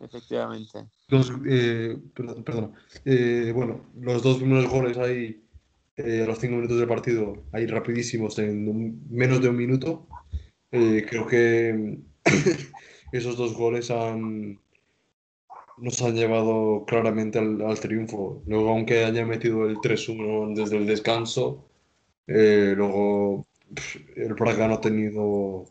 Efectivamente. 0.00 0.86
Los, 1.08 1.32
eh, 1.46 1.96
perdón, 2.14 2.42
perdona. 2.44 2.70
Eh, 3.04 3.52
bueno, 3.54 3.86
los 4.00 4.22
dos 4.22 4.38
primeros 4.38 4.68
goles 4.68 4.96
ahí 4.98 5.44
eh, 5.96 6.22
a 6.22 6.26
los 6.26 6.38
cinco 6.38 6.56
minutos 6.56 6.78
del 6.78 6.88
partido, 6.88 7.44
ahí 7.52 7.66
rapidísimos, 7.66 8.38
en 8.38 8.68
un- 8.68 9.06
menos 9.10 9.40
de 9.42 9.48
un 9.48 9.56
minuto. 9.56 10.06
Eh, 10.70 11.06
creo 11.08 11.26
que 11.26 11.98
esos 13.12 13.36
dos 13.36 13.54
goles 13.54 13.90
han, 13.90 14.58
nos 15.76 16.00
han 16.02 16.14
llevado 16.16 16.84
claramente 16.86 17.38
al, 17.38 17.60
al 17.62 17.78
triunfo. 17.78 18.42
Luego, 18.46 18.70
aunque 18.70 19.04
haya 19.04 19.24
metido 19.26 19.66
el 19.68 19.76
3-1 19.80 20.54
desde 20.54 20.78
el 20.78 20.86
descanso, 20.86 21.68
eh, 22.26 22.72
luego 22.76 23.46
el 24.16 24.34
Braga 24.34 24.68
no 24.68 24.74
ha 24.74 24.80
tenido, 24.80 25.66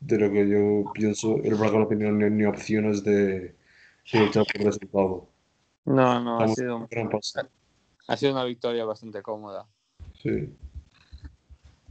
de 0.00 0.18
lo 0.18 0.30
que 0.30 0.48
yo 0.48 0.92
pienso, 0.92 1.36
el 1.42 1.54
Braga 1.54 1.78
no 1.78 1.84
ha 1.84 1.88
tenido 1.88 2.10
ni, 2.12 2.28
ni 2.30 2.44
opciones 2.44 3.02
de, 3.04 3.40
de 3.40 3.56
luchar 4.12 4.44
por 4.44 4.60
el 4.60 4.66
resultado. 4.66 5.28
No, 5.84 6.20
no, 6.20 6.40
ha 6.40 6.48
sido, 6.48 6.76
un 6.76 6.86
gran 6.90 7.10
paso. 7.10 7.40
ha 8.08 8.16
sido 8.16 8.32
una 8.32 8.44
victoria 8.44 8.84
bastante 8.84 9.22
cómoda. 9.22 9.66
Sí. 10.22 10.56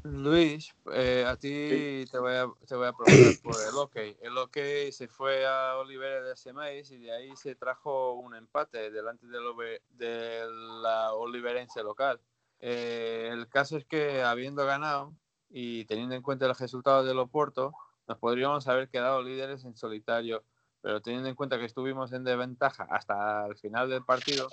Luis, 0.06 0.74
eh, 0.94 1.24
a 1.26 1.38
ti 1.38 2.06
te, 2.12 2.20
voy 2.20 2.34
a, 2.34 2.52
te 2.68 2.76
voy 2.76 2.88
a 2.88 2.94
preguntar 2.94 3.42
por 3.42 3.56
el 3.66 3.76
OK. 3.78 3.96
El 4.22 4.38
OK 4.38 4.58
se 4.92 5.08
fue 5.08 5.46
a 5.46 5.78
Olivera 5.78 6.22
de 6.22 6.36
Semais 6.36 6.92
y 6.92 6.98
de 6.98 7.14
ahí 7.14 7.34
se 7.38 7.56
trajo 7.56 8.16
un 8.16 8.36
empate 8.36 8.92
delante 8.92 9.28
del 9.28 9.44
Ove- 9.44 9.82
de 9.92 10.42
la 10.82 11.14
Oliverense 11.14 11.82
local. 11.84 12.20
Eh, 12.60 13.30
el 13.32 13.48
caso 13.48 13.78
es 13.78 13.86
que 13.86 14.22
habiendo 14.22 14.66
ganado 14.66 15.14
y 15.54 15.86
teniendo 15.86 16.16
en 16.16 16.24
cuenta 16.24 16.48
los 16.48 16.60
resultados 16.60 17.06
del 17.06 17.20
Oporto, 17.20 17.74
nos 18.08 18.18
podríamos 18.18 18.68
haber 18.68 18.90
quedado 18.90 19.22
líderes 19.22 19.64
en 19.64 19.76
solitario, 19.76 20.44
pero 20.82 21.00
teniendo 21.00 21.30
en 21.30 21.36
cuenta 21.36 21.60
que 21.60 21.66
estuvimos 21.66 22.12
en 22.12 22.24
desventaja 22.24 22.88
hasta 22.90 23.46
el 23.46 23.56
final 23.56 23.88
del 23.88 24.04
partido 24.04 24.50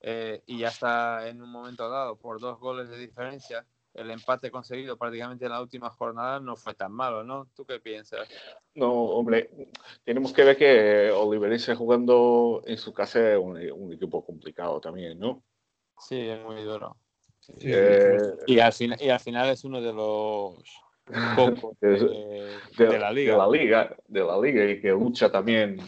eh, 0.00 0.42
y 0.46 0.64
hasta 0.64 1.28
en 1.28 1.40
un 1.40 1.50
momento 1.50 1.88
dado 1.88 2.16
por 2.16 2.40
dos 2.40 2.58
goles 2.58 2.90
de 2.90 2.98
diferencia, 2.98 3.64
el 3.94 4.10
empate 4.10 4.50
conseguido 4.50 4.96
prácticamente 4.96 5.44
en 5.44 5.52
la 5.52 5.60
última 5.60 5.88
jornada 5.88 6.40
no 6.40 6.56
fue 6.56 6.74
tan 6.74 6.92
malo, 6.92 7.22
¿no? 7.22 7.48
¿Tú 7.54 7.64
qué 7.64 7.78
piensas? 7.78 8.28
No, 8.74 8.92
hombre, 8.92 9.50
tenemos 10.04 10.32
que 10.32 10.44
ver 10.44 10.56
que 10.56 11.12
Oliverense 11.12 11.76
jugando 11.76 12.62
en 12.66 12.76
su 12.76 12.92
casa 12.92 13.34
es 13.34 13.38
un, 13.38 13.56
un 13.72 13.92
equipo 13.92 14.24
complicado 14.24 14.80
también, 14.80 15.18
¿no? 15.18 15.44
Sí, 15.96 16.18
es 16.18 16.42
muy 16.42 16.62
duro. 16.64 16.96
Sí, 17.58 17.68
Eh, 17.72 18.18
Y 18.46 18.58
al, 18.58 18.72
y 19.00 19.08
al 19.08 19.20
final 19.20 19.50
es 19.50 19.64
uno 19.64 19.80
de 19.80 19.92
los 19.92 20.54
pocos 21.36 21.78
de, 21.80 21.90
de, 22.78 22.86
de 22.86 22.98
la 22.98 23.12
liga. 23.12 23.32
de 23.32 23.38
la 23.38 23.48
liga, 23.48 23.96
de 24.08 24.20
la 24.24 24.38
liga 24.40 24.64
y 24.64 24.80
que 24.80 24.90
lucha 24.90 25.30
también, 25.30 25.78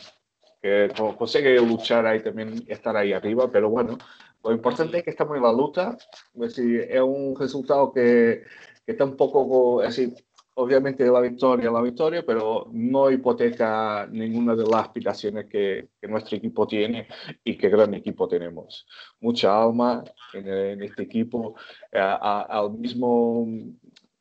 que 0.60 0.90
co- 0.96 1.16
consigue 1.16 1.56
luchar 1.56 2.06
ahí 2.06 2.20
también, 2.22 2.64
estar 2.68 2.96
ahí 2.96 3.12
arriba, 3.12 3.50
pero 3.50 3.70
bueno, 3.70 3.98
lo 4.44 4.52
importante 4.52 4.98
es 4.98 5.04
que 5.04 5.10
estamos 5.10 5.36
en 5.36 5.42
la 5.44 5.52
lucha, 5.52 5.96
es 6.34 6.40
decir, 6.40 6.86
es 6.90 7.00
un 7.00 7.34
resultado 7.38 7.92
que, 7.92 8.42
que 8.84 8.92
está 8.92 9.04
un 9.04 9.16
poco, 9.16 9.80
así, 9.80 10.12
obviamente 10.54 11.04
la 11.06 11.20
victoria, 11.20 11.70
la 11.70 11.80
victoria, 11.80 12.24
pero 12.26 12.68
no 12.72 13.10
hipoteca 13.10 14.06
ninguna 14.10 14.54
de 14.54 14.64
las 14.64 14.82
aspiraciones 14.82 15.46
que, 15.46 15.88
nuestro 16.02 16.36
equipo 16.36 16.66
tiene 16.66 17.08
y 17.44 17.56
qué 17.56 17.68
gran 17.68 17.94
equipo 17.94 18.28
tenemos. 18.28 18.86
Mucha 19.20 19.62
alma 19.62 20.04
en, 20.34 20.82
este 20.82 21.04
equipo, 21.04 21.54
a- 21.92 22.42
al 22.48 22.72
mismo 22.72 23.46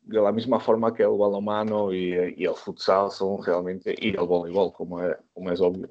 de 0.02 0.20
la 0.20 0.32
misma 0.32 0.58
forma 0.58 0.92
que 0.92 1.02
el 1.02 1.10
balonmano 1.10 1.92
y, 1.92 2.12
el 2.12 2.54
futsal 2.54 3.10
son 3.10 3.42
realmente, 3.44 3.94
y 3.98 4.10
el 4.10 4.26
voleibol, 4.26 4.72
como 4.72 5.00
es, 5.02 5.60
obvio. 5.60 5.90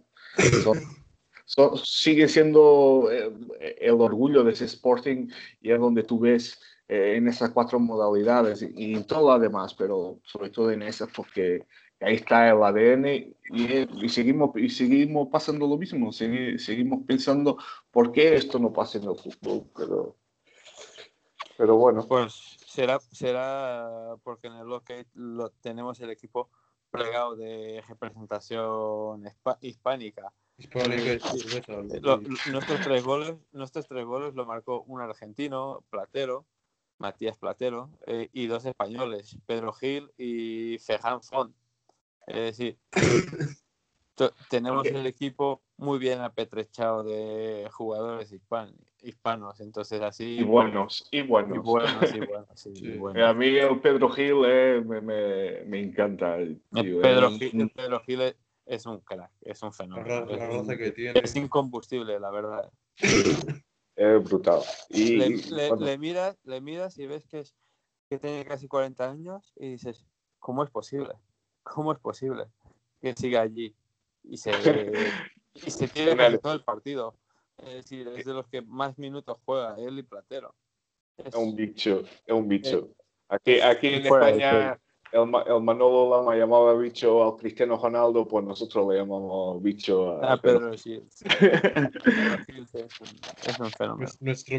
Sigue 1.83 2.27
siendo 2.27 3.09
eh, 3.11 3.77
el 3.79 3.99
orgullo 3.99 4.43
de 4.43 4.51
ese 4.51 4.65
Sporting 4.65 5.29
y 5.61 5.71
es 5.71 5.79
donde 5.79 6.03
tú 6.03 6.19
ves 6.19 6.59
eh, 6.93 7.15
en 7.15 7.29
esas 7.29 7.51
cuatro 7.51 7.79
modalidades 7.79 8.61
y, 8.63 8.71
y 8.75 8.93
en 8.95 9.07
todo 9.07 9.31
lo 9.31 9.39
demás, 9.39 9.73
pero 9.73 10.19
sobre 10.25 10.49
todo 10.49 10.71
en 10.71 10.81
esas 10.81 11.09
porque 11.15 11.65
ahí 12.01 12.15
está 12.15 12.49
el 12.49 12.61
ADN 12.61 13.07
y, 13.53 14.05
y 14.05 14.09
seguimos, 14.09 14.51
y 14.57 14.69
seguimos 14.69 15.29
pasando 15.29 15.67
lo 15.67 15.77
mismo, 15.77 16.09
segui- 16.11 16.57
seguimos 16.57 16.99
pensando 17.07 17.57
por 17.91 18.11
qué 18.11 18.35
esto 18.35 18.59
no 18.59 18.73
pasa 18.73 18.97
en 18.97 19.05
el 19.05 19.15
fútbol, 19.15 19.69
pero, 19.73 20.17
pero 21.57 21.77
bueno. 21.77 22.05
Pues 22.05 22.33
será, 22.67 22.99
será 22.99 24.17
porque 24.23 24.47
en 24.47 24.55
el 24.55 24.65
bloque 24.65 25.05
lo, 25.13 25.49
tenemos 25.61 25.97
el 26.01 26.09
equipo 26.09 26.49
plegado 26.89 27.37
de 27.37 27.81
representación 27.87 29.23
hispánica. 29.61 30.33
Hispánica. 30.57 31.11
Eh, 31.13 31.21
lo- 32.01 32.17
lo- 32.17 32.21
nuestros 32.51 32.81
tres 32.83 33.01
goles, 33.01 33.35
nuestros 33.53 33.87
tres 33.87 34.03
goles 34.05 34.33
lo 34.35 34.45
marcó 34.45 34.81
un 34.87 34.99
argentino, 34.99 35.85
Platero, 35.89 36.45
Matías 37.01 37.35
Platero, 37.37 37.89
eh, 38.05 38.29
y 38.31 38.45
dos 38.45 38.63
españoles, 38.65 39.35
Pedro 39.47 39.73
Gil 39.73 40.11
y 40.17 40.77
Fejan 40.79 41.21
Font. 41.23 41.53
Es 42.27 42.35
decir, 42.57 42.77
tenemos 44.49 44.85
el 44.87 45.07
equipo 45.07 45.61
muy 45.77 45.97
bien 45.97 46.21
apetrechado 46.21 47.03
de 47.03 47.67
jugadores 47.71 48.31
hispan- 48.31 48.75
hispanos, 49.01 49.59
entonces 49.61 49.99
así 50.01 50.37
Y 50.39 50.43
buenos, 50.43 51.07
y 51.11 51.23
buenos. 51.23 51.57
y 51.57 51.59
buenos, 51.59 52.13
y 52.13 52.19
buenos, 52.19 52.47
sí, 52.55 52.71
Sí. 52.75 52.85
y 52.85 52.89
Eh, 52.91 52.97
buenos. 52.97 53.23
A 53.29 53.33
mí 53.33 53.47
el 53.47 53.79
Pedro 53.81 54.09
Gil 54.09 54.43
eh, 54.45 54.83
me, 54.85 55.01
me, 55.01 55.63
me 55.65 55.79
encanta. 55.81 56.35
el 56.37 56.61
El 56.73 56.83
tío, 56.83 57.01
Pedro 57.01 57.31
Gil, 57.31 57.61
el 57.61 57.69
Pedro 57.71 57.99
Gil 58.01 58.21
es, 58.21 58.35
es 58.67 58.85
un 58.85 58.99
crack, 58.99 59.31
es 59.41 59.63
un 59.63 59.73
fenómeno. 59.73 60.25
la 60.27 60.71
es, 60.73 60.77
que 60.77 60.91
tiene. 60.91 61.19
es 61.19 61.35
incombustible, 61.35 62.19
la 62.19 62.29
verdad. 62.29 62.71
Es 64.01 64.23
brutal. 64.23 64.61
Y, 64.89 65.15
Le, 65.17 65.29
le- 65.29 65.67
cuando- 65.67 65.85
le 65.85 65.97
miras, 65.99 66.35
le 66.43 66.59
miras 66.59 66.97
y 66.97 67.05
ves 67.05 67.27
que, 67.27 67.41
es, 67.41 67.55
que 68.09 68.17
tiene 68.17 68.43
casi 68.45 68.67
40 68.67 69.07
años 69.07 69.53
y 69.57 69.69
dices, 69.69 70.05
¿cómo 70.39 70.63
es 70.63 70.71
posible? 70.71 71.13
¿Cómo 71.61 71.91
es 71.93 71.99
posible 71.99 72.47
que 72.99 73.13
siga 73.13 73.41
allí 73.41 73.75
y 74.23 74.37
se, 74.37 74.51
y 75.53 75.69
se 75.69 75.87
tire 75.93 76.17
casi 76.17 76.39
todo 76.39 76.53
el 76.53 76.63
partido? 76.63 77.15
Es 77.59 77.73
decir, 77.75 78.07
es 78.07 78.25
de 78.25 78.33
los 78.33 78.47
que 78.47 78.63
más 78.63 78.97
minutos 78.97 79.37
juega 79.45 79.75
él 79.77 79.99
y 79.99 80.03
Platero. 80.03 80.55
Es- 81.17 81.27
es 81.27 81.35
un 81.35 81.55
bicho, 81.55 82.01
es 82.25 82.33
un 82.33 82.47
bicho. 82.47 82.89
Aquí, 83.29 83.61
aquí 83.61 83.87
en 83.87 84.05
España, 84.07 84.79
el, 85.11 85.21
el 85.47 85.61
Manolo 85.61 86.09
Lama 86.17 86.35
llamaba 86.35 86.73
bicho 86.73 87.23
al 87.23 87.35
Cristiano 87.37 87.77
Ronaldo, 87.77 88.27
pues 88.27 88.45
nosotros 88.45 88.87
le 88.89 88.99
llamamos 88.99 89.61
bicho 89.61 90.11
a, 90.23 90.33
Ah, 90.33 90.37
Pedro 90.37 90.73
Shields. 90.73 91.23
Pedro 91.23 92.37
Shields 92.47 92.75
es 92.75 93.01
un, 93.01 93.07
es 93.45 93.59
un 93.59 93.69
fenómeno. 93.71 94.09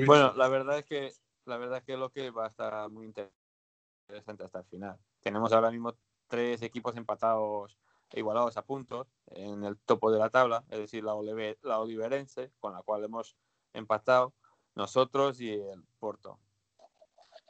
Bueno, 0.06 0.32
la 0.34 0.48
verdad 0.48 0.78
es 0.78 0.84
que 0.84 1.12
la 1.46 1.56
verdad 1.56 1.78
es 1.78 1.84
que 1.84 1.96
lo 1.96 2.10
que 2.10 2.30
va 2.30 2.46
a 2.46 2.48
estar 2.48 2.88
muy 2.90 3.06
interesante 3.06 4.44
hasta 4.44 4.60
el 4.60 4.64
final. 4.66 4.96
Tenemos 5.20 5.52
ahora 5.52 5.70
mismo 5.70 5.94
tres 6.28 6.62
equipos 6.62 6.96
empatados 6.96 7.76
e 8.12 8.20
igualados 8.20 8.56
a 8.56 8.62
puntos 8.62 9.06
en 9.26 9.64
el 9.64 9.78
topo 9.78 10.10
de 10.12 10.18
la 10.18 10.28
tabla, 10.30 10.64
es 10.68 10.78
decir, 10.78 11.02
la, 11.02 11.14
Olive- 11.14 11.58
la 11.62 11.80
Oliverense, 11.80 12.52
con 12.60 12.72
la 12.74 12.82
cual 12.82 13.04
hemos 13.04 13.36
empatado 13.72 14.34
nosotros 14.74 15.40
y 15.40 15.50
el 15.52 15.82
Porto. 15.98 16.38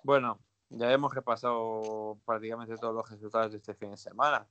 Bueno, 0.05 0.39
ya 0.73 0.93
hemos 0.93 1.15
repasado 1.15 2.19
prácticamente 2.25 2.77
todos 2.77 2.95
los 2.95 3.09
resultados 3.11 3.53
de 3.53 3.59
este 3.59 3.75
fin 3.75 3.91
de 3.91 3.97
semana. 3.97 4.47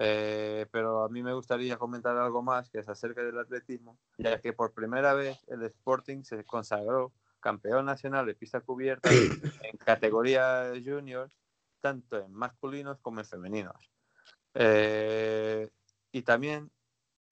Eh, 0.00 0.66
pero 0.70 1.02
a 1.02 1.08
mí 1.08 1.22
me 1.22 1.32
gustaría 1.32 1.76
comentar 1.76 2.16
algo 2.16 2.40
más 2.40 2.70
que 2.70 2.78
es 2.78 2.88
acerca 2.88 3.22
del 3.22 3.38
atletismo, 3.38 3.98
ya 4.16 4.40
que 4.40 4.52
por 4.52 4.72
primera 4.72 5.12
vez 5.14 5.38
el 5.48 5.62
Sporting 5.64 6.22
se 6.22 6.44
consagró 6.44 7.12
campeón 7.40 7.86
nacional 7.86 8.24
de 8.26 8.34
pista 8.34 8.60
cubierta 8.60 9.10
en 9.62 9.76
categoría 9.78 10.72
junior, 10.84 11.30
tanto 11.80 12.18
en 12.18 12.32
masculinos 12.32 13.00
como 13.00 13.20
en 13.20 13.26
femeninos. 13.26 13.90
Eh, 14.54 15.68
y 16.12 16.22
también 16.22 16.70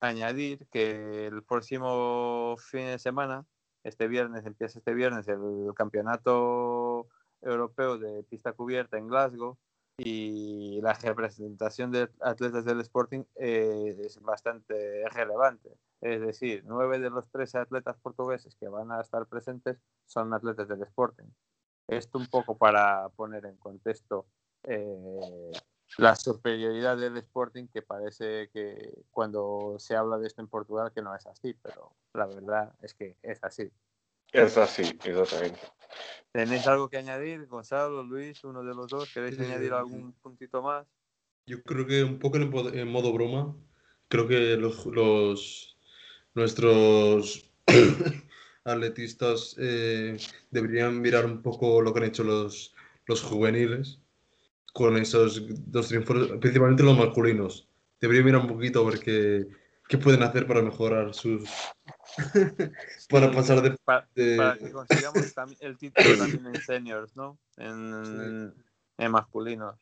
añadir 0.00 0.66
que 0.70 1.26
el 1.26 1.44
próximo 1.44 2.56
fin 2.58 2.86
de 2.86 2.98
semana, 2.98 3.46
este 3.84 4.08
viernes, 4.08 4.44
empieza 4.44 4.80
este 4.80 4.92
viernes 4.92 5.28
el 5.28 5.72
campeonato 5.74 7.06
europeo 7.42 7.98
de 7.98 8.22
pista 8.24 8.52
cubierta 8.52 8.98
en 8.98 9.08
Glasgow 9.08 9.56
y 9.98 10.80
la 10.82 10.92
representación 10.92 11.90
de 11.90 12.10
atletas 12.20 12.64
del 12.64 12.80
Sporting 12.80 13.24
eh, 13.36 13.96
es 13.98 14.20
bastante 14.20 15.08
relevante. 15.08 15.70
Es 16.00 16.20
decir, 16.20 16.62
nueve 16.66 16.98
de 16.98 17.10
los 17.10 17.28
tres 17.30 17.54
atletas 17.54 17.96
portugueses 18.02 18.54
que 18.56 18.68
van 18.68 18.92
a 18.92 19.00
estar 19.00 19.26
presentes 19.26 19.78
son 20.06 20.34
atletas 20.34 20.68
del 20.68 20.82
Sporting. 20.82 21.28
Esto 21.88 22.18
un 22.18 22.26
poco 22.26 22.58
para 22.58 23.08
poner 23.10 23.46
en 23.46 23.56
contexto 23.56 24.26
eh, 24.64 25.52
la 25.98 26.14
superioridad 26.14 26.98
del 26.98 27.16
Sporting, 27.18 27.68
que 27.68 27.80
parece 27.80 28.50
que 28.50 29.04
cuando 29.10 29.76
se 29.78 29.96
habla 29.96 30.18
de 30.18 30.26
esto 30.26 30.42
en 30.42 30.48
Portugal 30.48 30.92
que 30.92 31.00
no 31.00 31.14
es 31.14 31.26
así, 31.26 31.54
pero 31.54 31.92
la 32.12 32.26
verdad 32.26 32.74
es 32.82 32.92
que 32.92 33.16
es 33.22 33.42
así. 33.42 33.70
Es 34.36 34.58
así, 34.58 34.82
exactamente. 34.82 35.60
¿Tenéis 36.30 36.66
algo 36.66 36.90
que 36.90 36.98
añadir, 36.98 37.46
Gonzalo, 37.46 38.02
Luis, 38.02 38.44
uno 38.44 38.62
de 38.62 38.74
los 38.74 38.86
dos? 38.90 39.10
¿Queréis 39.12 39.38
Eh, 39.38 39.46
añadir 39.46 39.72
algún 39.72 40.12
puntito 40.12 40.60
más? 40.60 40.86
Yo 41.46 41.62
creo 41.62 41.86
que 41.86 42.04
un 42.04 42.18
poco 42.18 42.36
en, 42.36 42.88
modo 42.88 43.14
broma, 43.14 43.56
creo 44.08 44.28
que 44.28 44.58
los, 44.58 44.84
los- 44.84 45.78
nuestros 46.34 47.50
atletistas 48.64 49.56
eh, 49.58 50.18
deberían 50.50 51.00
mirar 51.00 51.24
un 51.24 51.40
poco 51.40 51.80
lo 51.80 51.94
que 51.94 52.00
han 52.00 52.06
hecho 52.06 52.22
los, 52.22 52.74
los 53.06 53.22
juveniles 53.22 54.00
con 54.74 54.98
esos 54.98 55.42
dos 55.72 55.88
triunfos, 55.88 56.28
principalmente 56.40 56.82
los 56.82 56.98
masculinos. 56.98 57.66
Deberían 58.02 58.26
mirar 58.26 58.42
un 58.42 58.48
poquito 58.48 58.86
a 58.86 58.90
ver 58.90 59.00
qué, 59.88 59.98
pueden 59.98 60.22
hacer 60.22 60.46
para 60.46 60.62
mejorar 60.62 61.14
sus... 61.14 61.50
para 63.10 63.30
pasar 63.30 63.62
de... 63.62 63.76
Para, 63.84 64.08
de- 64.14 64.36
para 64.36 64.58
que 64.58 64.70
consigamos 64.70 65.24
el 65.60 65.78
título 65.78 66.16
también 66.16 66.46
en 66.46 66.60
seniors, 66.60 67.16
¿no? 67.16 67.38
En, 67.56 68.54
en 68.98 69.10
masculinos. 69.12 69.78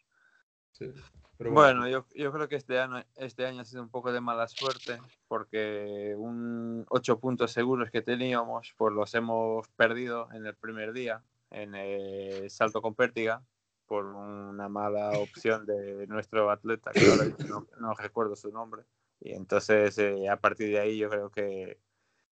sí, 0.73 0.93
pero 1.37 1.53
Bueno, 1.53 1.89
yo, 1.89 2.07
yo 2.15 2.33
creo 2.33 2.49
que 2.49 2.57
este 2.57 2.79
año, 2.79 3.05
este 3.17 3.47
año 3.47 3.63
ha 3.63 3.65
sido 3.65 3.83
un 3.83 3.89
poco 3.89 4.13
de 4.13 4.21
mala 4.21 4.47
suerte 4.49 4.99
porque 5.29 6.15
un 6.17 6.85
ocho 6.89 7.19
puntos 7.19 7.53
seguros 7.53 7.91
que 7.91 8.03
teníamos, 8.03 8.75
pues 8.77 8.95
los 8.95 9.15
hemos 9.15 9.67
perdido 9.71 10.29
en 10.33 10.47
el 10.47 10.55
primer 10.55 10.93
día, 10.93 11.23
en 11.51 11.75
el 11.75 12.51
salto 12.51 12.81
con 12.81 12.95
pértiga, 12.95 13.43
por 13.87 14.05
una 14.07 14.69
mala 14.69 15.11
opción 15.19 15.67
de 15.67 16.07
nuestro 16.07 16.51
atleta, 16.51 16.93
que 16.93 17.07
ahora 17.09 17.25
no, 17.49 17.67
no 17.79 17.95
recuerdo 17.95 18.35
su 18.37 18.51
nombre. 18.51 18.85
Y 19.25 19.33
entonces, 19.33 19.97
eh, 19.99 20.29
a 20.29 20.37
partir 20.39 20.69
de 20.69 20.79
ahí, 20.79 20.99
yo 20.99 21.09
creo 21.09 21.31
que 21.31 21.81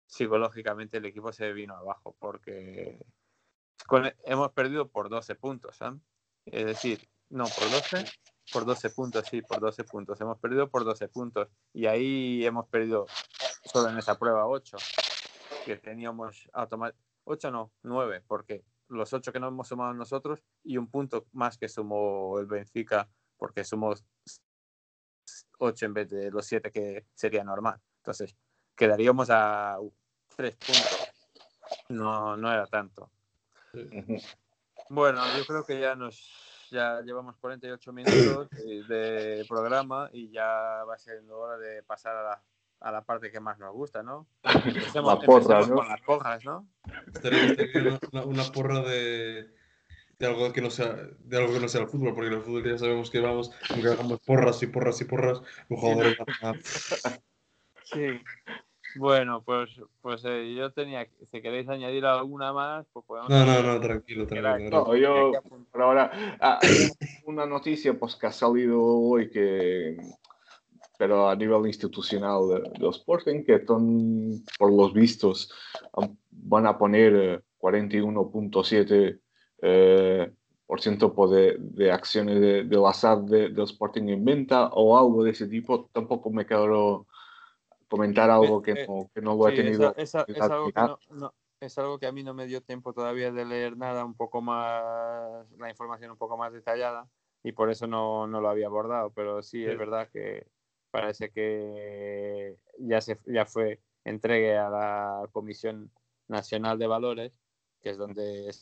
psicológicamente 0.08 0.98
el 0.98 1.06
equipo 1.06 1.32
se 1.32 1.54
vino 1.54 1.76
abajo 1.76 2.16
porque 2.18 3.06
con- 3.86 4.12
hemos 4.26 4.52
perdido 4.54 4.90
por 4.90 5.08
12 5.08 5.36
puntos, 5.36 5.78
¿sabes? 5.78 6.02
Es 6.46 6.66
decir, 6.66 7.08
no, 7.30 7.44
por 7.46 7.70
12, 7.70 8.06
por 8.52 8.66
12 8.66 8.90
puntos, 8.90 9.28
sí, 9.30 9.44
por 9.44 9.60
12 9.60 9.84
puntos. 9.84 10.20
Hemos 10.20 10.40
perdido 10.40 10.68
por 10.68 10.84
12 10.84 11.08
puntos. 11.10 11.48
Y 11.74 11.86
ahí 11.86 12.44
hemos 12.44 12.68
perdido 12.68 13.06
solo 13.72 13.90
en 13.90 13.98
esa 14.00 14.18
prueba 14.18 14.48
8, 14.48 14.78
que 15.66 15.78
teníamos 15.78 16.50
automáticamente. 16.54 17.08
8 17.26 17.52
no, 17.52 17.72
9, 17.84 18.24
porque 18.28 18.64
los 18.88 19.14
8 19.14 19.32
que 19.32 19.40
no 19.40 19.50
hemos 19.50 19.68
sumado 19.68 19.94
nosotros 19.94 20.44
y 20.64 20.78
un 20.78 20.90
punto 20.90 21.28
más 21.34 21.60
que 21.60 21.70
sumó 21.70 22.40
el 22.40 22.48
Benfica, 22.48 23.08
porque 23.38 23.64
sumó 23.64 23.94
8 25.60 25.86
en 25.86 25.94
vez 25.94 26.10
de 26.10 26.32
los 26.32 26.46
7 26.46 26.72
que 26.72 27.06
sería 27.14 27.44
normal. 27.44 27.80
Entonces, 27.98 28.36
quedaríamos 28.76 29.30
a 29.30 29.78
3 30.36 30.56
puntos. 30.56 31.12
No, 31.90 32.36
no 32.36 32.52
era 32.52 32.66
tanto. 32.66 33.10
Bueno, 34.90 35.22
yo 35.38 35.46
creo 35.46 35.64
que 35.66 35.80
ya 35.80 35.96
nos 35.96 36.68
ya 36.72 37.02
llevamos 37.02 37.36
48 37.38 37.92
minutos 37.94 38.50
de 38.88 39.46
programa 39.48 40.10
y 40.14 40.30
ya 40.32 40.84
va 40.88 40.98
siendo 40.98 41.38
hora 41.38 41.58
de 41.58 41.84
pasar 41.84 42.16
a 42.16 42.24
la, 42.24 42.44
a 42.82 42.92
la 42.92 43.02
parte 43.04 43.32
que 43.32 43.40
más 43.40 43.58
nos 43.60 43.74
gusta, 43.74 44.02
¿no? 44.04 44.28
Empecemos, 44.44 45.14
La 45.20 45.20
porra, 45.26 45.60
empecemos 45.60 45.70
¿no? 45.70 45.76
con 45.76 45.88
las 45.90 46.02
porras, 46.02 46.46
¿no? 46.46 46.68
Una- 48.12 48.24
una 48.26 48.44
porra 48.52 48.80
de, 48.82 49.52
de 50.20 50.28
algo 50.28 50.52
que 50.52 50.62
no 50.62 50.70
sea 50.70 50.98
de 51.20 51.38
algo 51.38 51.54
que 51.54 51.60
no 51.62 51.70
sea 51.70 51.82
el 51.82 51.88
fútbol, 51.88 52.14
porque 52.14 52.28
en 52.28 52.34
el 52.34 52.42
fútbol 52.42 52.70
ya 52.70 52.78
sabemos 52.78 53.10
que 53.10 53.22
vamos, 53.22 53.52
aunque 53.70 53.88
hagamos 53.88 54.20
porras 54.20 54.62
y 54.62 54.68
porras 54.68 55.00
y 55.02 55.06
porras, 55.06 55.42
los 55.70 55.80
jugadores 55.80 56.18
Sí. 57.84 58.22
Bueno, 58.98 59.44
pues, 59.44 59.70
pues 60.02 60.24
eh, 60.26 60.54
yo 60.56 60.72
tenía, 60.72 61.08
si 61.32 61.42
queréis 61.42 61.70
añadir 61.70 62.06
alguna 62.06 62.52
más, 62.54 62.88
pues 62.92 63.06
podemos... 63.06 63.30
No, 63.30 63.46
no, 63.46 63.62
no, 63.62 63.80
tranquilo, 63.80 64.26
tranquilo. 64.26 64.86
No, 64.88 64.96
yo, 64.96 65.32
por 65.72 65.82
ahora, 65.82 66.38
ah, 66.40 66.60
hay 66.62 66.90
una 67.26 67.46
noticia 67.46 67.98
pues, 67.98 68.16
que 68.16 68.28
ha 68.28 68.32
salido 68.32 68.82
hoy 68.82 69.30
que, 69.30 69.98
pero 70.98 71.30
a 71.30 71.36
nivel 71.36 71.68
institucional 71.68 72.42
de, 72.50 72.80
de 72.80 72.90
Sporting, 72.90 73.44
que 73.44 73.64
son, 73.66 74.44
por 74.58 74.72
los 74.72 74.92
vistos, 74.94 75.52
van 76.32 76.66
a 76.66 76.78
poner 76.78 77.16
eh, 77.16 77.40
41.7 77.60 79.20
eh, 79.62 80.32
por 80.66 80.82
ciento 80.82 81.10
de, 81.30 81.58
de 81.60 81.92
acciones 81.92 82.40
de, 82.40 82.64
del 82.64 82.86
azar 82.86 83.20
de, 83.24 83.50
del 83.50 83.64
Sporting 83.64 84.08
en 84.10 84.24
venta 84.24 84.68
o 84.68 84.98
algo 84.98 85.24
de 85.24 85.32
ese 85.32 85.48
tipo. 85.48 85.90
Tampoco 85.92 86.30
me 86.30 86.46
quiero 86.46 87.08
comentar 87.90 88.30
algo 88.30 88.62
que 88.62 88.74
Eh, 88.74 88.86
no, 88.88 89.10
que 89.14 89.22
no 89.22 89.36
lo 89.36 89.48
he 89.48 89.52
Sí, 89.52 89.58
tenido. 89.58 89.94
esa- 89.98 90.22
esa- 90.22 90.26
es, 90.28 90.42
algo 90.42 90.72
que 90.72 90.82
no, 90.82 91.00
no- 91.10 91.34
es 91.60 91.78
algo 91.78 92.00
que 92.00 92.06
a 92.08 92.12
mí 92.12 92.24
no 92.24 92.34
me 92.34 92.46
dio 92.46 92.62
tiempo 92.62 92.94
todavía 92.94 93.32
de 93.32 93.46
leer 93.46 93.76
nada, 93.76 94.06
un 94.06 94.14
poco 94.14 94.42
más, 94.42 95.46
la 95.58 95.70
información 95.70 96.12
un 96.12 96.18
poco 96.18 96.38
más 96.38 96.54
detallada, 96.54 97.10
y 97.44 97.52
por 97.52 97.70
eso 97.70 97.88
no, 97.88 98.28
no 98.28 98.40
lo 98.42 98.50
había 98.50 98.68
abordado, 98.68 99.12
pero 99.12 99.42
sí, 99.42 99.64
Sí. 99.64 99.70
es 99.70 99.78
verdad 99.78 100.08
que 100.14 100.48
parece 100.92 101.32
que 101.32 102.56
ya, 102.78 103.02
se, 103.02 103.20
ya 103.26 103.46
fue 103.46 103.80
entregue 104.06 104.58
a 104.58 104.70
la 104.70 105.30
Comisión 105.32 105.92
Nacional 106.28 106.78
de 106.80 106.88
Valores, 106.88 107.40
que 107.82 107.90
es 107.90 107.98
donde 107.98 108.54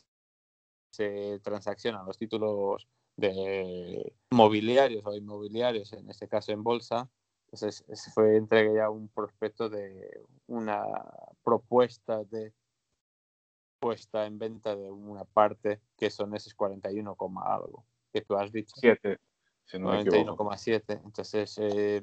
se 0.90 1.40
transaccionan 1.40 2.06
los 2.06 2.18
títulos 2.18 2.86
de 3.16 4.12
mobiliarios 4.30 5.04
o 5.06 5.14
inmobiliarios, 5.14 5.92
en 5.92 6.08
este 6.08 6.28
caso 6.28 6.52
en 6.52 6.62
bolsa, 6.62 7.10
entonces 7.46 7.84
se 7.92 8.10
fue 8.10 8.36
entregue 8.36 8.74
ya 8.74 8.90
un 8.90 9.08
prospecto 9.08 9.68
de 9.68 10.22
una 10.46 10.84
propuesta 11.42 12.22
de 12.24 12.52
puesta 13.80 14.26
en 14.26 14.38
venta 14.38 14.76
de 14.76 14.90
una 14.90 15.24
parte 15.24 15.80
que 15.96 16.10
son 16.10 16.34
esos 16.34 16.54
41, 16.54 17.14
coma 17.14 17.54
algo 17.54 17.86
que 18.12 18.20
tú 18.22 18.36
has 18.36 18.52
dicho. 18.52 18.74
Siete, 18.76 19.18
si 19.64 19.78
no 19.78 19.90
me 19.90 20.00
equivoco. 20.00 20.44
91,7. 20.44 21.00
Entonces, 21.04 21.58
eh, 21.58 22.02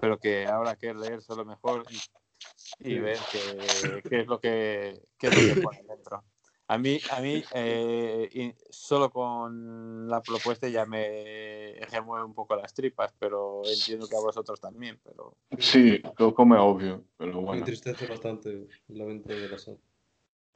pero 0.00 0.18
que 0.18 0.46
ahora 0.46 0.76
que 0.76 0.94
leer 0.94 1.22
solo 1.22 1.44
mejor 1.44 1.84
y, 1.90 2.92
y 2.92 2.98
ver 2.98 3.18
qué, 3.30 4.02
qué 4.08 4.20
es 4.20 4.26
lo 4.26 4.40
que, 4.40 5.02
qué 5.18 5.26
es 5.26 5.36
lo 5.36 5.54
que 5.54 5.60
pone 5.60 5.82
dentro. 5.82 6.24
A 6.70 6.78
mí, 6.78 7.00
a 7.10 7.20
mí 7.20 7.42
eh, 7.52 8.54
solo 8.70 9.10
con 9.10 10.08
la 10.08 10.22
propuesta 10.22 10.68
ya 10.68 10.86
me 10.86 11.74
remueve 11.90 12.24
un 12.24 12.32
poco 12.32 12.54
las 12.54 12.72
tripas, 12.72 13.12
pero 13.18 13.62
entiendo 13.64 14.06
que 14.06 14.14
a 14.14 14.20
vosotros 14.20 14.60
también. 14.60 15.00
Pero 15.02 15.34
Sí, 15.58 16.00
creo 16.14 16.32
como 16.32 16.54
es 16.54 16.60
obvio, 16.60 17.02
pero 17.16 17.32
Me 17.32 17.40
bueno. 17.40 17.58
entristece 17.58 18.06
bastante 18.06 18.68
la 18.86 19.04
venta 19.04 19.32
de 19.32 19.48
la 19.48 19.58
sal. 19.58 19.80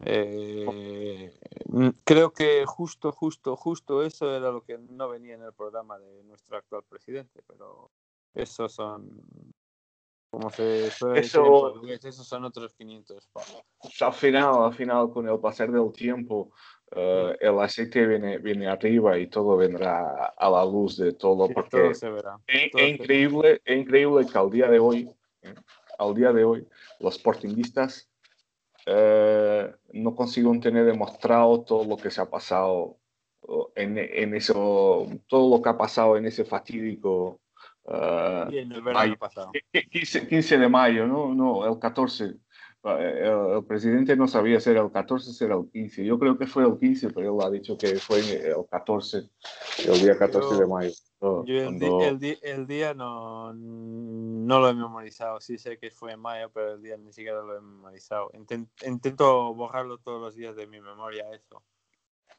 eh, 0.04 1.36
mm, 1.66 1.88
creo 2.04 2.32
que 2.32 2.64
justo, 2.64 3.10
justo, 3.10 3.56
justo 3.56 4.04
eso 4.04 4.36
era 4.36 4.52
lo 4.52 4.62
que 4.62 4.78
no 4.78 5.08
venía 5.08 5.34
en 5.34 5.42
el 5.42 5.52
programa 5.52 5.98
de 5.98 6.22
nuestro 6.22 6.56
actual 6.56 6.84
presidente, 6.88 7.42
pero 7.48 7.90
esos 8.34 8.72
son, 8.72 9.20
como 10.34 10.50
se 10.50 10.90
suele 10.90 11.20
decir 11.20 11.40
en 11.40 11.46
Eso- 11.46 11.60
portugués, 11.60 12.04
esos 12.04 12.26
son 12.26 12.44
otros 12.44 12.74
500 12.74 13.28
pavos. 13.32 13.62
Al 14.00 14.12
final, 14.12 14.64
al 14.64 14.74
final, 14.74 15.10
con 15.10 15.28
el 15.28 15.38
pasar 15.38 15.70
del 15.70 15.92
tiempo, 15.92 16.50
eh, 16.90 17.36
el 17.40 17.58
aceite 17.60 18.06
viene, 18.06 18.38
viene 18.38 18.66
arriba 18.66 19.16
y 19.18 19.28
todo 19.28 19.56
vendrá 19.56 20.26
a 20.36 20.50
la 20.50 20.64
luz 20.64 20.96
de 20.96 21.12
todo, 21.12 21.46
Sí, 21.46 21.54
porque 21.54 21.70
todo 21.70 21.94
se 21.94 22.10
verá. 22.10 22.38
es, 22.46 22.70
todo 22.72 22.82
es 22.82 22.88
se- 22.88 22.94
increíble, 23.02 23.60
es 23.64 23.78
increíble 23.78 24.26
que 24.26 24.38
al 24.38 24.50
día 24.50 24.68
de 24.68 24.78
hoy, 24.78 25.08
eh, 25.42 25.54
al 25.98 26.14
día 26.14 26.32
de 26.32 26.44
hoy, 26.44 26.66
los 27.00 27.14
sportinguistas 27.14 28.08
eh, 28.86 29.72
no 29.92 30.14
consiguen 30.14 30.60
tener 30.60 30.84
demostrado 30.84 31.62
todo 31.62 31.84
lo 31.84 31.96
que 31.96 32.10
se 32.10 32.20
ha 32.20 32.28
pasado 32.28 32.98
oh, 33.42 33.70
en, 33.74 33.96
en 33.98 34.34
eso, 34.34 35.06
todo 35.26 35.56
lo 35.56 35.62
que 35.62 35.68
ha 35.70 35.78
pasado 35.78 36.16
en 36.16 36.26
ese 36.26 36.44
fatídico 36.44 37.40
Y 37.86 38.58
en 38.58 38.72
el 38.72 38.82
verano 38.82 38.98
Ay, 39.00 39.16
pasado. 39.16 39.50
¿Qué- 39.72 39.82
15, 39.88 40.26
15 40.26 40.58
de 40.58 40.68
mayo, 40.68 41.06
¿no? 41.06 41.34
No, 41.34 41.66
el 41.66 41.78
14. 41.78 42.24
Eh, 42.86 43.20
El, 43.24 43.56
el 43.56 43.64
presidente 43.64 44.14
no 44.16 44.28
sabía 44.28 44.60
si 44.60 44.68
era 44.70 44.82
el 44.82 44.90
14 44.92 45.30
o 45.30 45.32
si 45.32 45.44
era 45.44 45.54
el 45.56 45.70
15. 45.70 46.04
Yo 46.04 46.18
creo 46.18 46.36
que 46.36 46.46
fue 46.46 46.64
el 46.64 46.78
15, 46.78 47.10
pero 47.10 47.34
él 47.34 47.46
ha 47.46 47.50
dicho 47.50 47.76
que 47.78 47.96
fue 47.96 48.18
el 48.20 48.54
14, 48.70 49.28
el 49.86 50.00
día 50.02 50.18
14 50.18 50.54
de 50.54 50.60
Yo- 50.60 50.68
mayo. 50.68 50.90
Cuando- 51.18 51.44
Yo 51.46 51.54
el, 51.60 51.64
cuando- 51.78 52.00
el 52.02 52.18
di- 52.18 52.38
el 52.42 52.66
día 52.66 52.92
no, 52.92 53.54
no 53.54 54.60
lo 54.60 54.68
he 54.68 54.74
memorizado. 54.74 55.40
Sí 55.40 55.56
sé 55.56 55.78
que 55.78 55.90
fue 55.90 56.12
en 56.12 56.20
mayo, 56.20 56.50
pero 56.52 56.74
el 56.74 56.82
día 56.82 56.96
ni 56.98 57.12
siquiera 57.14 57.40
lo 57.42 57.56
he 57.56 57.60
memorizado. 57.62 58.30
Inten- 58.32 58.68
intento 58.86 59.54
borrarlo 59.54 59.96
todos 59.98 60.20
los 60.20 60.34
días 60.36 60.54
de 60.56 60.66
mi 60.66 60.80
memoria, 60.80 61.24
eso. 61.32 61.62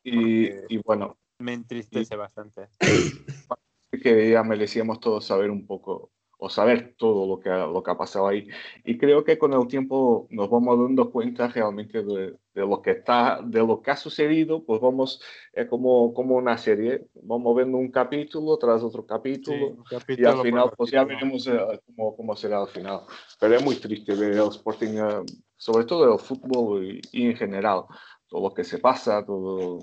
y, 0.03 0.49
y 0.69 0.77
bueno, 0.85 1.17
Me 1.39 1.53
entristece 1.53 2.15
bastante. 2.15 2.67
que 4.05 4.29
ya 4.29 4.43
merecíamos 4.43 4.99
todos 4.99 5.25
saber 5.25 5.49
un 5.49 5.65
poco 5.65 6.11
o 6.37 6.49
saber 6.49 6.95
todo 6.97 7.25
lo 7.27 7.39
que, 7.39 7.49
ha, 7.49 7.65
lo 7.65 7.81
que 7.81 7.89
ha 7.91 7.97
pasado 7.97 8.27
ahí. 8.27 8.47
Y 8.83 8.97
creo 8.99 9.23
que 9.23 9.39
con 9.39 9.53
el 9.53 9.67
tiempo 9.67 10.27
nos 10.29 10.47
vamos 10.49 10.77
dando 10.77 11.09
cuenta 11.11 11.47
realmente 11.47 12.03
de, 12.03 12.35
de 12.53 12.61
lo 12.61 12.81
que 12.83 12.91
está, 12.91 13.39
de 13.43 13.59
lo 13.65 13.81
que 13.81 13.89
ha 13.91 13.95
sucedido, 13.95 14.63
pues 14.63 14.79
vamos, 14.79 15.21
es 15.53 15.67
como, 15.67 16.13
como 16.13 16.35
una 16.35 16.57
serie, 16.57 17.07
vamos 17.23 17.55
viendo 17.55 17.77
un 17.77 17.89
capítulo 17.89 18.57
tras 18.59 18.83
otro 18.83 19.01
Sí, 19.01 19.07
capítulo. 19.07 19.77
Y 19.79 19.85
capítulo 19.85 20.29
al 20.29 20.37
final, 20.41 20.71
pues 20.77 20.91
ya 20.91 20.99
capítulo. 20.99 21.07
veremos 21.07 21.47
eh, 21.47 21.81
cómo, 21.87 22.15
cómo 22.15 22.35
será 22.35 22.61
al 22.61 22.67
final. 22.67 23.01
Pero 23.39 23.55
es 23.55 23.63
muy 23.63 23.75
triste 23.77 24.13
ver 24.13 24.33
el 24.33 24.47
Sporting, 24.49 24.97
eh, 24.99 25.23
sobre 25.57 25.85
todo 25.85 26.13
el 26.13 26.19
fútbol 26.19 26.85
y, 26.85 27.01
y 27.11 27.25
en 27.31 27.37
general, 27.37 27.85
todo 28.27 28.49
lo 28.49 28.53
que 28.53 28.63
se 28.63 28.77
pasa, 28.79 29.25
todo. 29.25 29.79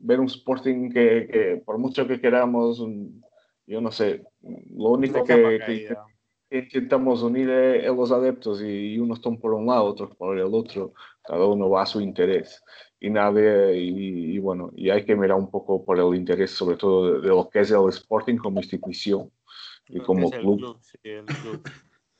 Ver 0.00 0.18
un 0.18 0.26
Sporting 0.26 0.90
que, 0.90 1.28
que 1.30 1.62
por 1.64 1.78
mucho 1.78 2.06
que 2.06 2.20
queramos, 2.20 2.82
yo 3.66 3.80
no 3.80 3.92
sé, 3.92 4.24
lo 4.42 4.90
único 4.90 5.22
que, 5.24 5.36
que 5.36 5.58
caída. 5.58 6.06
intentamos 6.50 7.22
unir 7.22 7.50
es, 7.50 7.84
es 7.84 7.94
los 7.94 8.10
adeptos 8.10 8.62
y, 8.62 8.98
unos 8.98 9.18
están 9.18 9.38
por 9.38 9.54
un 9.54 9.66
lado, 9.66 9.84
otros 9.84 10.16
por 10.16 10.36
el 10.38 10.54
otro, 10.54 10.94
cada 11.22 11.46
uno 11.46 11.68
va 11.68 11.82
a 11.82 11.86
su 11.86 12.00
interés 12.00 12.62
y 12.98 13.10
nadie, 13.10 13.76
y, 13.76 14.34
y 14.34 14.38
bueno, 14.38 14.70
y 14.74 14.90
hay 14.90 15.04
que 15.04 15.14
mirar 15.14 15.38
un 15.38 15.50
poco 15.50 15.84
por 15.84 15.98
el 15.98 16.14
interés 16.14 16.50
sobre 16.50 16.76
todo 16.76 17.12
de, 17.12 17.20
de 17.20 17.28
lo 17.28 17.48
que 17.48 17.60
es 17.60 17.70
el 17.70 17.88
Sporting 17.88 18.36
como 18.36 18.60
institución 18.60 19.30
y 19.88 19.98
que 19.98 20.04
como 20.06 20.32
el 20.32 20.40
club, 20.40 20.78
sí, 20.82 20.98
club. 21.42 21.68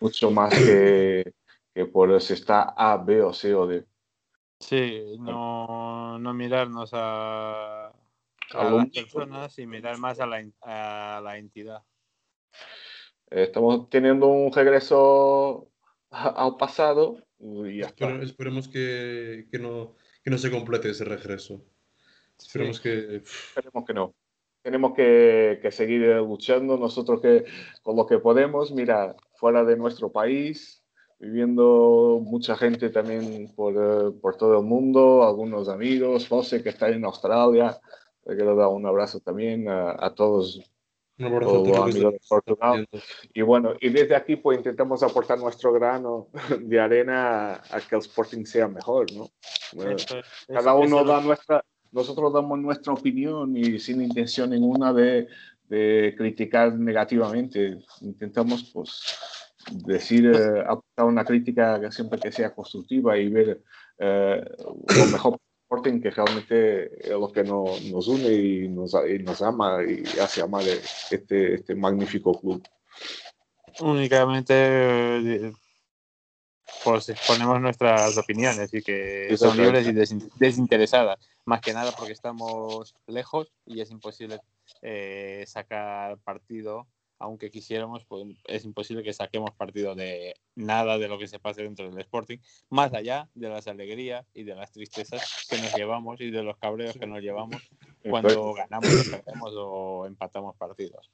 mucho 0.00 0.30
más 0.30 0.52
que, 0.56 1.32
que 1.74 1.86
por 1.86 2.20
si 2.20 2.34
está 2.34 2.74
A, 2.76 2.96
B 2.96 3.22
o 3.22 3.32
C 3.32 3.54
o 3.54 3.66
D. 3.66 3.84
Sí, 4.60 5.16
no, 5.18 6.18
no 6.18 6.34
mirarnos 6.34 6.90
a, 6.92 7.86
a 7.88 8.64
las 8.70 8.90
personas 8.90 9.58
y 9.58 9.66
mirar 9.66 9.98
más 9.98 10.20
a 10.20 10.26
la, 10.26 10.44
a 10.60 11.20
la 11.22 11.38
entidad. 11.38 11.82
Estamos 13.30 13.88
teniendo 13.88 14.26
un 14.26 14.52
regreso 14.52 15.70
al 16.10 16.56
pasado 16.56 17.16
y 17.38 17.78
ya 17.78 17.86
está. 17.86 18.10
Esperemos 18.22 18.68
que, 18.68 19.46
que 19.50 19.58
no, 19.58 19.96
que 20.22 20.30
no 20.30 20.36
se 20.36 20.50
complete 20.50 20.90
ese 20.90 21.04
regreso. 21.04 21.64
Esperemos 22.38 22.80
que. 22.80 23.16
Esperemos 23.16 23.84
que 23.86 23.94
no. 23.94 24.14
Tenemos 24.62 24.92
que, 24.94 25.58
que 25.62 25.70
seguir 25.70 26.02
luchando 26.16 26.76
nosotros 26.76 27.22
que 27.22 27.46
con 27.82 27.96
lo 27.96 28.06
que 28.06 28.18
podemos, 28.18 28.72
mira, 28.72 29.16
fuera 29.36 29.64
de 29.64 29.76
nuestro 29.76 30.12
país, 30.12 30.79
viviendo 31.20 32.20
mucha 32.24 32.56
gente 32.56 32.88
también 32.90 33.52
por, 33.54 33.74
eh, 33.76 34.10
por 34.20 34.36
todo 34.36 34.58
el 34.58 34.64
mundo, 34.66 35.22
algunos 35.22 35.68
amigos, 35.68 36.26
José 36.26 36.62
que 36.62 36.70
está 36.70 36.88
en 36.88 37.04
Australia, 37.04 37.78
le 38.24 38.34
quiero 38.36 38.56
dar 38.56 38.68
un 38.68 38.86
abrazo 38.86 39.20
también 39.20 39.68
a, 39.68 39.94
a 39.98 40.14
todos 40.14 40.60
Un 41.18 41.26
abrazo 41.26 41.62
todos 41.62 41.78
amigos 41.90 42.12
de 42.14 42.20
Portugal. 42.26 42.88
Y 43.34 43.42
bueno, 43.42 43.74
y 43.80 43.90
desde 43.90 44.16
aquí 44.16 44.36
pues 44.36 44.56
intentamos 44.58 45.02
aportar 45.02 45.38
nuestro 45.38 45.72
grano 45.74 46.28
de 46.60 46.80
arena 46.80 47.52
a, 47.52 47.76
a 47.76 47.80
que 47.80 47.96
el 47.96 48.00
Sporting 48.00 48.44
sea 48.46 48.66
mejor, 48.66 49.12
¿no? 49.12 49.28
Bueno, 49.74 49.96
Eso 49.96 50.18
es- 50.18 50.24
cada 50.48 50.72
eso- 50.72 50.78
uno 50.80 50.96
eso 51.00 51.04
da 51.04 51.18
es- 51.18 51.24
nuestra, 51.26 51.64
nosotros 51.92 52.32
damos 52.32 52.58
nuestra 52.58 52.94
opinión 52.94 53.54
y 53.56 53.78
sin 53.78 54.00
intención 54.00 54.50
ninguna 54.50 54.92
de, 54.94 55.28
de 55.68 56.14
criticar 56.16 56.72
negativamente. 56.78 57.76
Intentamos 58.00 58.70
pues 58.72 59.02
decir, 59.68 60.26
eh, 60.26 60.60
aportar 60.66 61.06
una 61.06 61.24
crítica 61.24 61.80
que 61.80 61.92
siempre 61.92 62.18
que 62.20 62.32
sea 62.32 62.54
constructiva 62.54 63.16
y 63.18 63.28
ver 63.28 63.60
eh, 63.98 64.44
lo 64.94 65.06
mejor 65.06 65.38
que 66.02 66.10
realmente 66.10 67.06
es 67.06 67.10
lo 67.12 67.30
que 67.30 67.44
no- 67.44 67.64
nos 67.92 68.08
une 68.08 68.32
y 68.32 68.68
nos, 68.68 68.92
y 69.08 69.20
nos 69.20 69.40
ama 69.40 69.78
y 69.84 70.02
hace 70.18 70.42
amar 70.42 70.64
este, 71.10 71.54
este 71.54 71.74
magnífico 71.76 72.32
club. 72.40 72.60
únicamente 73.78 74.52
eh, 74.52 75.52
pues 76.84 77.08
exponemos 77.10 77.60
nuestras 77.60 78.16
opiniones 78.18 78.72
y 78.74 78.82
que 78.82 79.36
son 79.36 79.56
libres 79.56 79.86
y 79.86 79.92
desin- 79.92 80.28
desinteresadas, 80.36 81.18
más 81.44 81.60
que 81.60 81.72
nada 81.72 81.92
porque 81.92 82.12
estamos 82.12 82.94
lejos 83.06 83.52
y 83.66 83.80
es 83.80 83.90
imposible 83.92 84.40
eh, 84.82 85.44
sacar 85.46 86.18
partido, 86.18 86.86
aunque 87.20 87.50
quisiéramos, 87.50 88.04
pues 88.06 88.26
es 88.46 88.64
imposible 88.64 89.02
que 89.02 89.12
saquemos 89.12 89.50
partido 89.52 89.94
de 89.94 90.34
nada 90.56 90.98
de 90.98 91.06
lo 91.06 91.18
que 91.18 91.28
se 91.28 91.38
pase 91.38 91.62
dentro 91.62 91.88
del 91.88 92.00
Sporting, 92.00 92.38
más 92.70 92.92
allá 92.94 93.28
de 93.34 93.50
las 93.50 93.68
alegrías 93.68 94.26
y 94.32 94.42
de 94.42 94.54
las 94.54 94.72
tristezas 94.72 95.46
que 95.48 95.58
nos 95.58 95.74
llevamos 95.74 96.20
y 96.20 96.30
de 96.30 96.42
los 96.42 96.56
cabreos 96.56 96.96
que 96.96 97.06
nos 97.06 97.20
llevamos 97.20 97.62
cuando 98.02 98.54
ganamos 98.54 98.88
o 98.88 99.10
perdemos 99.10 99.52
o 99.54 100.06
empatamos 100.06 100.56
partidos. 100.56 101.10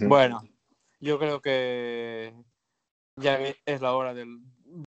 Bueno, 0.00 0.42
yo 0.98 1.18
creo 1.18 1.42
que 1.42 2.34
ya 3.20 3.38
es 3.66 3.80
la 3.82 3.94
hora 3.94 4.14
del, 4.14 4.40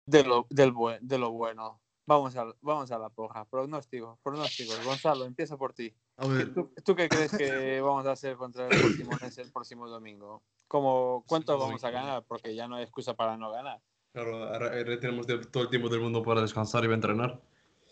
de, 0.06 0.24
lo, 0.24 0.48
del 0.50 0.74
de 1.02 1.18
lo 1.18 1.32
bueno. 1.32 1.82
Vamos 2.08 2.38
a, 2.38 2.46
vamos 2.62 2.90
a 2.92 2.98
la 2.98 3.10
porra. 3.10 3.44
Pronósticos, 3.44 4.18
pronósticos. 4.24 4.82
Gonzalo, 4.86 5.26
empieza 5.26 5.58
por 5.58 5.74
ti. 5.74 5.94
A 6.16 6.26
ver, 6.26 6.54
¿Tú, 6.54 6.72
tú 6.86 6.96
qué 6.96 7.10
crees 7.10 7.32
que 7.36 7.82
vamos 7.82 8.06
a 8.06 8.14
hacer 8.14 8.38
contra 8.38 8.66
el 8.70 8.82
Portimonense 8.82 9.42
el 9.42 9.52
próximo 9.52 9.90
domingo? 9.90 10.42
¿Cómo, 10.70 11.26
¿Cuánto 11.28 11.54
Sí, 11.56 11.60
vamos 11.60 11.84
a 11.84 11.92
ganar? 11.92 12.24
Porque 12.26 12.56
ya 12.56 12.68
no 12.70 12.78
hay 12.78 12.84
excusa 12.84 13.14
para 13.14 13.36
no 13.36 13.52
ganar. 13.52 13.82
claro, 14.14 14.38
ahora, 14.46 14.68
ahora 14.68 15.00
tenemos 15.02 15.28
todo 15.52 15.64
el 15.64 15.70
tiempo 15.70 15.90
del 15.90 16.00
mundo 16.00 16.24
para 16.24 16.40
descansar 16.42 16.84
y 16.86 16.88
va 16.88 16.94
a 16.94 16.96
entrenar. 16.96 17.42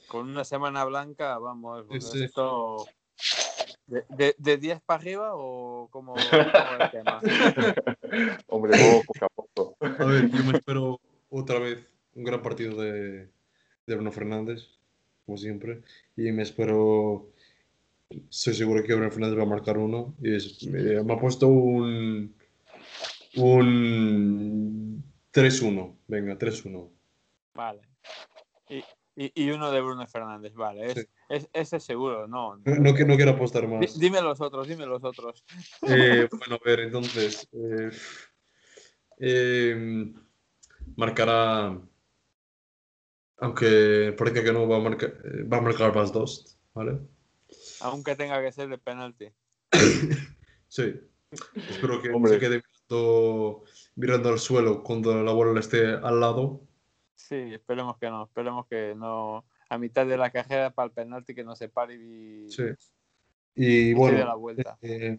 Con 0.08 0.30
una 0.30 0.46
semana 0.46 0.86
blanca, 0.86 1.38
vamos. 1.38 1.86
Sí, 1.92 2.00
sí. 2.02 2.24
esto- 2.24 2.86
¿De, 3.88 4.04
de, 4.10 4.36
de 4.40 4.58
10 4.58 4.82
para 4.82 5.00
arriba 5.00 5.32
o 5.36 5.88
cómo, 5.92 6.16
el 6.18 6.90
tema? 6.90 7.22
Hombre, 8.48 8.78
poco 8.80 9.14
a 9.26 9.30
poco. 9.30 9.78
A 9.82 10.06
ver, 10.06 10.30
yo 10.32 10.44
me 10.44 10.58
espero 10.58 11.00
otra 11.30 11.60
vez 11.60 11.86
un 12.16 12.24
gran 12.24 12.42
partido 12.42 12.82
de, 12.82 13.30
de 13.88 13.96
Bruno 13.96 14.12
Fernández, 14.12 14.64
como 15.26 15.38
siempre. 15.38 15.82
Y 16.18 16.32
me 16.32 16.44
espero. 16.44 17.30
Soy 18.30 18.54
seguro 18.54 18.84
que 18.84 18.94
Bruno 18.94 19.12
Fernández 19.12 19.38
va 19.40 19.44
a 19.44 19.48
marcar 19.48 19.78
uno. 19.78 20.16
Y 20.22 20.36
es- 20.36 20.64
me, 20.68 21.04
me 21.04 21.14
ha 21.14 21.20
puesto 21.20 21.48
un. 21.48 22.36
Un. 23.38 25.04
3-1. 25.34 25.98
Venga, 26.08 26.38
3-1. 26.38 26.90
Vale. 27.54 27.82
Y, 28.70 28.78
y, 29.18 29.32
y 29.44 29.50
uno 29.52 29.72
de 29.72 29.82
Bruno 29.82 30.08
Fernández, 30.08 30.54
vale. 30.56 30.86
Es, 30.88 30.94
Sí. 30.96 31.06
es, 31.30 31.50
ese 31.54 31.80
seguro, 31.80 32.28
no. 32.28 32.58
No, 32.64 32.76
no, 32.76 32.94
que- 32.94 33.06
no 33.06 33.16
quiero 33.16 33.32
apostar 33.32 33.68
más. 33.68 34.00
dime 34.00 34.22
los 34.22 34.40
otros, 34.42 34.68
dime 34.68 34.86
los 34.86 35.04
otros. 35.04 35.44
Eh, 35.88 36.28
bueno, 36.32 36.56
a 36.56 36.60
ver, 36.70 36.80
entonces. 36.82 37.48
eh, 37.52 37.92
eh, 39.20 40.14
marcará, 40.96 41.78
aunque 43.46 44.14
parece 44.18 44.44
que 44.44 44.52
no 44.52 44.68
va 44.68 44.78
a 44.78 44.82
marcar, 44.82 45.14
eh, 45.24 45.44
va 45.44 45.58
a 45.58 45.62
marcar 45.62 45.96
más 45.96 46.12
dos, 46.12 46.58
¿vale? 46.74 47.00
Aunque 47.82 48.16
tenga 48.16 48.42
que 48.42 48.52
ser 48.52 48.68
de 48.70 48.78
penalti. 48.78 49.28
Sí. 50.68 50.94
Espero 51.56 52.02
que 52.02 52.10
Hombre. 52.10 52.34
se 52.34 52.40
quede 52.40 52.62
mirando, 52.62 53.64
mirando 53.96 54.30
al 54.30 54.40
suelo 54.40 54.84
cuando 54.84 55.24
la 55.24 55.32
bola 55.32 55.54
le 55.54 55.60
esté 55.62 55.86
al 55.88 56.20
lado. 56.20 56.62
Sí, 57.16 57.36
esperemos 57.54 57.98
que 57.98 58.10
no. 58.10 58.26
Esperemos 58.26 58.66
que 58.68 58.94
no. 58.96 59.46
A 59.70 59.78
mitad 59.78 60.06
de 60.06 60.18
la 60.18 60.32
cajera 60.32 60.72
para 60.72 60.88
el 60.88 60.92
penalti 60.92 61.34
que 61.34 61.44
no 61.46 61.56
se 61.56 61.70
pare 61.70 61.96
y, 61.96 62.50
Sí. 62.50 62.64
Y 63.56 63.92
y 63.92 63.94
bueno, 63.94 64.18
se 64.18 64.26
la 64.26 64.36
vuelta. 64.36 64.78
eh, 64.82 65.18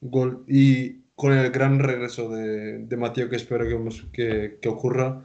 gol. 0.00 0.44
Y 0.48 1.02
con 1.14 1.32
el 1.32 1.50
gran 1.52 1.78
regreso 1.78 2.28
de, 2.30 2.78
de 2.78 2.96
Mateo, 2.96 3.28
que 3.28 3.36
espero 3.36 3.66
que, 3.68 3.78
que, 4.12 4.58
que 4.60 4.68
ocurra, 4.68 5.24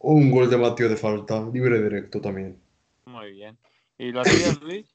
un 0.00 0.30
gol 0.30 0.48
de 0.48 0.56
Mateo 0.56 0.88
de 0.88 0.96
falta, 0.96 1.48
libre 1.52 1.82
directo 1.82 2.20
también. 2.20 2.60
Muy 3.06 3.32
bien. 3.32 3.58
¿Y 3.96 4.12
lo 4.12 4.22
tuyo, 4.22 4.52
Luis? 4.62 4.94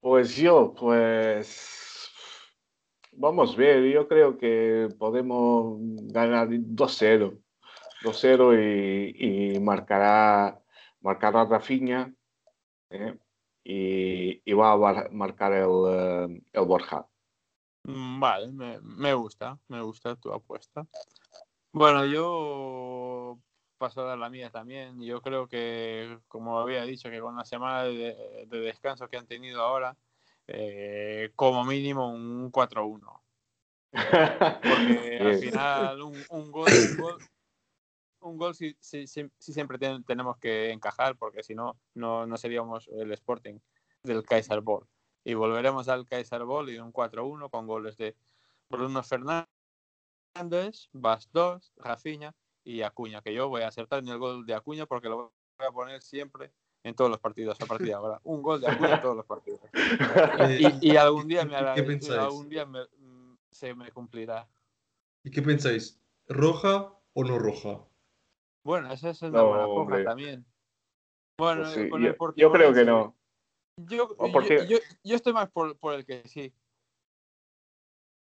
Pues 0.00 0.36
yo, 0.36 0.74
pues 0.74 2.10
vamos 3.12 3.54
a 3.54 3.56
ver, 3.56 3.84
yo 3.84 4.08
creo 4.08 4.38
que 4.38 4.88
podemos 4.98 5.78
ganar 6.12 6.48
2-0. 6.48 7.38
2-0 8.02 8.54
y, 9.14 9.54
y 9.54 9.60
marcará, 9.60 10.58
marcará 11.02 11.44
Rafinha 11.44 12.12
¿eh? 12.88 13.14
y, 13.62 14.40
y 14.42 14.52
va 14.54 14.72
a 14.72 15.08
marcar 15.10 15.52
el, 15.52 15.68
eh, 15.88 16.42
el 16.52 16.64
Borja. 16.64 17.06
Mm, 17.84 18.20
Vale, 18.20 18.52
me, 18.52 18.80
me 18.80 19.12
gusta, 19.14 19.58
me 19.68 19.82
gusta 19.82 20.16
tu 20.16 20.32
apuesta. 20.32 20.86
Bueno, 21.72 22.04
yo 22.06 23.09
paso 23.80 24.02
a 24.02 24.04
dar 24.04 24.18
la 24.18 24.30
mía 24.30 24.50
también. 24.50 25.00
Yo 25.02 25.22
creo 25.22 25.48
que, 25.48 26.18
como 26.28 26.60
había 26.60 26.84
dicho, 26.84 27.10
que 27.10 27.18
con 27.20 27.34
la 27.34 27.44
semana 27.46 27.84
de, 27.84 28.46
de 28.46 28.60
descanso 28.60 29.08
que 29.08 29.16
han 29.16 29.26
tenido 29.26 29.62
ahora, 29.62 29.96
eh, 30.46 31.32
como 31.34 31.64
mínimo 31.64 32.12
un 32.12 32.50
4-1. 32.52 33.22
Porque 34.62 35.18
al 35.24 35.34
final 35.38 36.02
un, 36.02 36.24
un 36.28 36.52
gol, 36.52 36.76
un 36.76 36.96
gol, 36.96 37.18
un 38.20 38.36
gol 38.36 38.54
sí, 38.54 38.76
sí- 38.78 39.06
sí- 39.06 39.30
sí 39.38 39.52
siempre 39.54 39.78
ten- 39.78 40.04
tenemos 40.04 40.36
que 40.36 40.70
encajar, 40.70 41.16
porque 41.16 41.42
si 41.42 41.54
no, 41.54 41.76
no, 41.94 42.36
seríamos 42.36 42.86
el 42.88 43.10
Sporting 43.12 43.58
del 44.04 44.22
Kaiser 44.24 44.60
Ball. 44.60 44.86
Y 45.24 45.34
volveremos 45.34 45.88
al 45.88 46.06
Kaiser 46.06 46.44
Ball 46.44 46.68
y 46.70 46.78
un 46.78 46.92
4-1 46.92 47.48
con 47.48 47.66
goles 47.66 47.96
de 47.96 48.14
Bruno 48.68 49.02
Fernández, 49.02 49.46
Bas 50.92 51.30
2, 51.32 51.72
Rafinha 51.76 52.34
y 52.64 52.82
Acuña, 52.82 53.22
que 53.22 53.32
yo 53.34 53.48
voy 53.48 53.62
a 53.62 53.68
acertar 53.68 54.00
en 54.00 54.08
el 54.08 54.18
gol 54.18 54.44
de 54.46 54.54
Acuña 54.54 54.86
porque 54.86 55.08
lo 55.08 55.16
voy 55.58 55.66
a 55.66 55.70
poner 55.72 56.02
siempre 56.02 56.52
en 56.82 56.94
todos 56.94 57.10
los 57.10 57.20
partidos 57.20 57.60
a 57.60 57.66
partir 57.66 57.88
de 57.88 57.94
ahora. 57.94 58.20
Un 58.24 58.42
gol 58.42 58.60
de 58.60 58.68
Acuña 58.68 58.94
en 58.96 59.02
todos 59.02 59.16
los 59.16 59.26
partidos. 59.26 59.60
Y, 60.58 60.92
y 60.92 60.96
algún 60.96 61.28
día, 61.28 61.44
me 61.44 61.56
hará- 61.56 61.74
¿Qué 61.74 61.82
pensáis? 61.82 62.18
algún 62.20 62.48
día 62.48 62.64
me- 62.66 62.84
mm, 62.98 63.36
se 63.50 63.74
me 63.74 63.90
cumplirá. 63.92 64.48
¿Y 65.24 65.30
qué 65.30 65.42
pensáis? 65.42 66.00
¿Roja 66.28 66.94
o 67.12 67.24
no 67.24 67.38
roja? 67.38 67.80
Bueno, 68.62 68.92
esa 68.92 69.10
es 69.10 69.20
una 69.22 69.38
No, 69.42 69.48
buena 69.48 69.64
coja 69.64 69.80
hombre. 69.80 70.04
también. 70.04 70.46
Bueno, 71.38 71.62
Pues 71.62 71.74
sí, 71.74 71.88
con 71.88 72.02
yo, 72.02 72.08
el 72.08 72.16
yo 72.36 72.52
creo 72.52 72.72
que 72.74 72.84
no. 72.84 73.16
Yo, 73.76 74.16
yo- 74.68 74.78
yo 75.02 75.16
estoy 75.16 75.32
más 75.32 75.50
por, 75.50 75.76
por 75.78 75.94
el 75.94 76.04
que 76.04 76.26
sí. 76.28 76.52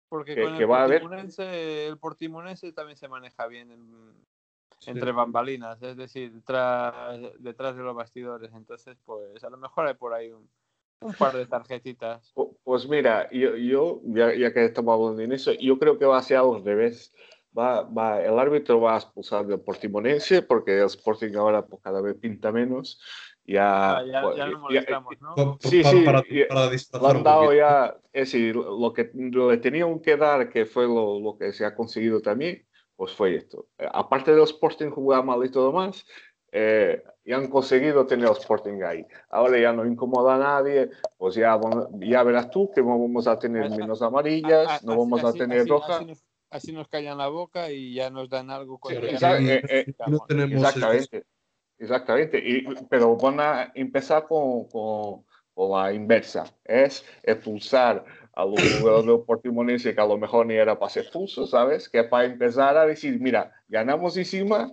Porque 0.09 0.35
Que- 0.35 0.43
con 0.43 0.57
que 0.57 0.63
el 0.63 0.71
a 0.71 0.83
haber- 0.83 1.01
Portimonense, 1.01 1.87
el 1.87 1.97
Portimonense 1.97 2.71
también 2.73 2.97
se 2.97 3.07
maneja 3.07 3.47
bien 3.47 3.71
en- 3.71 4.25
Sí. 4.79 4.91
entre 4.91 5.11
bambalinas, 5.13 5.81
es 5.81 5.95
decir, 5.97 6.31
detrás, 6.33 7.19
detrás 7.39 7.75
de 7.75 7.81
los 7.83 7.95
bastidores. 7.95 8.51
Entonces, 8.53 8.97
pues 9.05 9.43
a 9.43 9.49
lo 9.49 9.57
mejor 9.57 9.87
hay 9.87 9.93
por 9.95 10.13
ahí 10.13 10.31
un, 10.31 10.47
un 11.01 11.13
par 11.13 11.33
de 11.33 11.45
tarjetitas. 11.45 12.33
Pu- 12.35 12.55
Pues 12.63 12.87
mira, 12.87 13.29
yo, 13.31 13.55
yo 13.55 14.01
ya, 14.03 14.35
ya 14.35 14.53
que 14.53 14.65
estamos 14.65 14.93
hablando 14.93 15.21
en 15.21 15.31
eso, 15.31 15.53
yo 15.53 15.79
creo 15.79 15.97
que 15.97 16.05
va 16.05 16.17
a 16.17 16.23
ser 16.23 16.37
al 16.37 16.63
revés. 16.63 17.13
Va, 17.57 17.83
va, 17.83 18.21
el 18.21 18.37
árbitro 18.37 18.81
va 18.81 18.95
a 18.95 18.97
expulsar 18.97 19.47
del 19.47 19.61
Portimonense 19.61 20.41
porque 20.41 20.77
el 20.77 20.85
Sporting 20.87 21.33
ahora 21.35 21.65
pues, 21.65 21.81
cada 21.81 22.01
vez 22.01 22.15
pinta 22.15 22.51
menos. 22.51 23.01
Ya, 23.47 23.97
Ah, 23.97 24.03
ya, 24.05 24.21
pues, 24.21 24.37
ya 24.37 24.45
ya- 24.45 24.51
nos 24.51 24.61
molestamos, 24.61 25.21
¿no? 25.21 25.35
Pa- 25.35 25.45
pa- 25.57 25.69
Sí, 25.69 25.83
sí, 25.83 26.01
para, 26.03 26.23
y- 26.27 26.45
para 26.45 26.69
le 26.71 27.07
han 27.07 27.17
un 27.17 27.23
dado 27.23 27.53
ya, 27.53 27.95
es 28.11 28.31
decir, 28.31 28.55
lo 28.55 28.91
que 28.91 29.11
le 29.13 29.57
tenían 29.57 29.99
que 29.99 30.17
dar, 30.17 30.49
que 30.49 30.65
fue 30.65 30.85
lo, 30.85 31.19
lo 31.19 31.37
que 31.37 31.53
se 31.53 31.63
ha 31.65 31.75
conseguido 31.75 32.21
también, 32.21 32.65
pues 32.95 33.13
fue 33.13 33.35
esto. 33.35 33.67
Eh, 33.77 33.87
Aparte 33.91 34.31
del 34.33 34.43
Sporting 34.43 34.89
jugar 34.89 35.23
mal 35.23 35.45
y 35.45 35.51
todo 35.51 35.71
más, 35.71 36.05
eh, 36.51 37.03
ya 37.23 37.35
han 37.37 37.47
conseguido 37.49 38.05
tener 38.07 38.25
el 38.27 38.31
Sporting 38.31 38.81
ahí. 38.81 39.05
Ahora 39.29 39.59
ya 39.59 39.73
no 39.73 39.85
incomoda 39.85 40.35
a 40.35 40.39
nadie, 40.39 40.89
pues 41.17 41.35
ya, 41.35 41.59
ya 41.99 42.23
verás 42.23 42.49
tú 42.49 42.71
que 42.73 42.81
no 42.81 42.97
vamos 42.99 43.27
a 43.27 43.37
tener 43.37 43.69
menos 43.69 44.01
amarillas, 44.01 44.67
ah, 44.69 44.79
no 44.83 44.93
así- 44.93 44.99
vamos 45.01 45.23
a 45.23 45.27
así- 45.29 45.37
tener 45.37 45.59
así- 45.59 45.69
roja. 45.69 45.95
Así 45.97 46.05
nos, 46.05 46.25
así 46.49 46.71
nos 46.71 46.87
callan 46.87 47.17
la 47.17 47.27
boca 47.27 47.69
y 47.71 47.93
ya 47.93 48.09
nos 48.09 48.29
dan 48.29 48.49
algo 48.49 48.79
con 48.79 48.93
Sí, 48.93 49.01
que 49.01 49.17
ya 49.17 49.37
eh, 49.37 49.61
eh, 49.69 49.93
no 50.07 50.19
tenemos 50.25 50.53
Exactamente, 50.75 51.25
exactamente. 51.77 52.39
Y, 52.43 52.65
pero 52.89 53.15
van 53.17 53.39
a 53.39 53.71
empezar 53.75 54.27
con, 54.27 54.67
con, 54.69 55.25
con 55.53 55.71
la 55.71 55.93
inversa, 55.93 56.45
es 56.63 57.05
expulsar 57.23 58.05
a 58.33 58.45
los 58.45 58.55
jugadores 58.79 59.05
del 59.07 59.25
Portimonense 59.25 59.93
que 59.95 60.01
a 60.01 60.05
lo 60.07 60.17
mejor 60.17 60.45
ni 60.45 60.55
era 60.55 60.77
para 60.77 60.89
ser 60.89 61.03
expulso, 61.03 61.47
¿sabes? 61.47 61.89
Que 61.89 62.03
para 62.03 62.25
empezar 62.25 62.77
a 62.77 62.85
decir, 62.85 63.19
mira, 63.19 63.51
ganamos 63.67 64.17
encima 64.17 64.71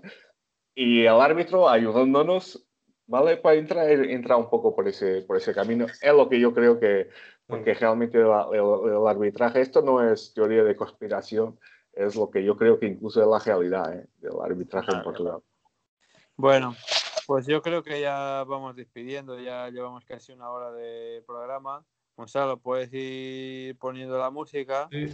y 0.74 1.02
el 1.02 1.20
árbitro 1.20 1.68
ayudándonos, 1.68 2.66
¿vale? 3.06 3.36
Para 3.36 3.56
entrar, 3.56 3.90
entrar 3.90 4.38
un 4.38 4.48
poco 4.50 4.74
por 4.74 4.88
ese, 4.88 5.22
por 5.22 5.36
ese 5.36 5.54
camino. 5.54 5.86
Es 6.00 6.12
lo 6.14 6.28
que 6.28 6.40
yo 6.40 6.54
creo 6.54 6.78
que, 6.80 7.08
porque 7.46 7.74
realmente 7.74 8.18
la- 8.18 8.48
el, 8.52 8.90
el 8.92 9.06
arbitraje, 9.06 9.60
esto 9.60 9.82
no 9.82 10.02
es 10.12 10.32
teoría 10.34 10.64
de 10.64 10.76
conspiración, 10.76 11.58
es 11.92 12.16
lo 12.16 12.30
que 12.30 12.42
yo 12.44 12.56
creo 12.56 12.78
que 12.78 12.86
incluso 12.86 13.20
es 13.20 13.28
la 13.28 13.38
realidad 13.38 13.94
¿eh? 13.98 14.06
del 14.18 14.32
arbitraje 14.42 14.92
en. 14.92 15.02
Portugal. 15.02 15.40
Bueno, 16.42 16.74
pues 17.28 17.46
yo 17.46 17.62
creo 17.62 17.84
que 17.84 18.00
ya 18.00 18.42
vamos 18.48 18.74
despidiendo, 18.74 19.38
ya 19.38 19.70
llevamos 19.70 20.04
casi 20.04 20.32
una 20.32 20.50
hora 20.50 20.72
de 20.72 21.22
programa. 21.24 21.86
Gonzalo, 22.16 22.58
puedes 22.58 22.92
ir 22.92 23.78
poniendo 23.78 24.18
la 24.18 24.28
música 24.28 24.88
Sí. 24.90 25.06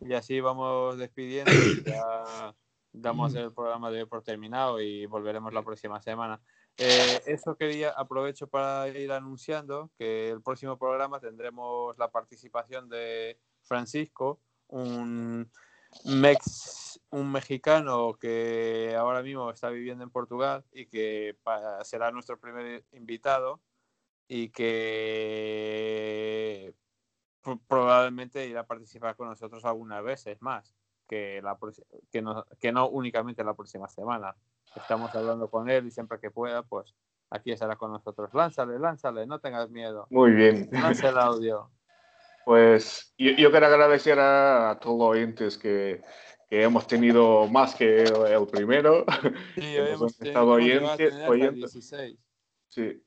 y 0.00 0.14
así 0.14 0.40
vamos 0.40 0.96
despidiendo 0.96 1.52
y 1.52 1.84
ya 1.84 2.54
damos 2.92 3.34
el 3.34 3.52
programa 3.52 3.90
de 3.90 3.98
hoy 4.00 4.06
por 4.06 4.22
terminado 4.22 4.80
y 4.80 5.04
volveremos 5.04 5.52
la 5.52 5.62
próxima 5.62 6.00
semana. 6.00 6.40
Eh, 6.78 7.20
eso 7.26 7.56
quería, 7.56 7.90
aprovecho 7.90 8.46
para 8.48 8.88
ir 8.88 9.12
anunciando 9.12 9.90
que 9.98 10.30
el 10.30 10.40
próximo 10.40 10.78
programa 10.78 11.20
tendremos 11.20 11.98
la 11.98 12.10
participación 12.10 12.88
de 12.88 13.38
Francisco, 13.64 14.40
un 14.68 15.50
mex, 16.04 17.00
un 17.10 17.32
mexicano 17.32 18.14
que 18.14 18.94
ahora 18.98 19.22
mismo 19.22 19.50
está 19.50 19.70
viviendo 19.70 20.04
en 20.04 20.10
Portugal 20.10 20.64
y 20.72 20.86
que 20.86 21.36
será 21.82 22.10
nuestro 22.10 22.38
primer 22.38 22.84
invitado 22.92 23.60
y 24.28 24.50
que 24.50 25.14
pro- 27.42 27.60
probablemente 27.66 28.46
irá 28.46 28.60
a 28.60 28.66
participar 28.66 29.16
con 29.16 29.28
nosotros 29.28 29.64
algunas 29.64 30.02
veces 30.04 30.40
más 30.40 30.74
que, 31.08 31.40
la, 31.42 31.58
que, 32.10 32.22
no, 32.22 32.46
que 32.60 32.72
no 32.72 32.88
únicamente 32.88 33.42
la 33.42 33.54
próxima 33.54 33.88
semana. 33.88 34.34
Estamos 34.76 35.12
hablando 35.16 35.50
con 35.50 35.68
él 35.68 35.86
y 35.86 35.90
siempre 35.90 36.20
que 36.20 36.30
pueda, 36.30 36.62
pues 36.62 36.94
aquí 37.30 37.50
estará 37.50 37.74
con 37.74 37.90
nosotros. 37.90 38.32
Lánzale, 38.32 38.78
lánzale, 38.78 39.26
no 39.26 39.40
tengas 39.40 39.68
miedo. 39.70 40.06
Muy 40.10 40.30
bien. 40.30 40.68
Lanza 40.70 41.08
el 41.08 41.18
audio. 41.18 41.68
Pues 42.44 43.12
yo, 43.18 43.30
yo 43.32 43.50
quiero 43.50 43.66
agradecer 43.66 44.18
a, 44.18 44.70
a 44.70 44.78
todos 44.78 44.98
los 44.98 45.08
oyentes 45.08 45.58
que, 45.58 46.02
que 46.48 46.62
hemos 46.62 46.86
tenido 46.86 47.46
más 47.48 47.74
que 47.74 48.02
el, 48.02 48.14
el 48.26 48.46
primero. 48.46 49.04
Sí, 49.54 49.60
Que 49.60 49.92
hemos 49.92 50.20
estado 50.20 50.46
oyentes- 50.52 50.96
tener 50.96 51.12
hasta 51.14 51.28
oyentes. 51.30 51.72
16. 51.72 52.18
Sí, 52.68 53.02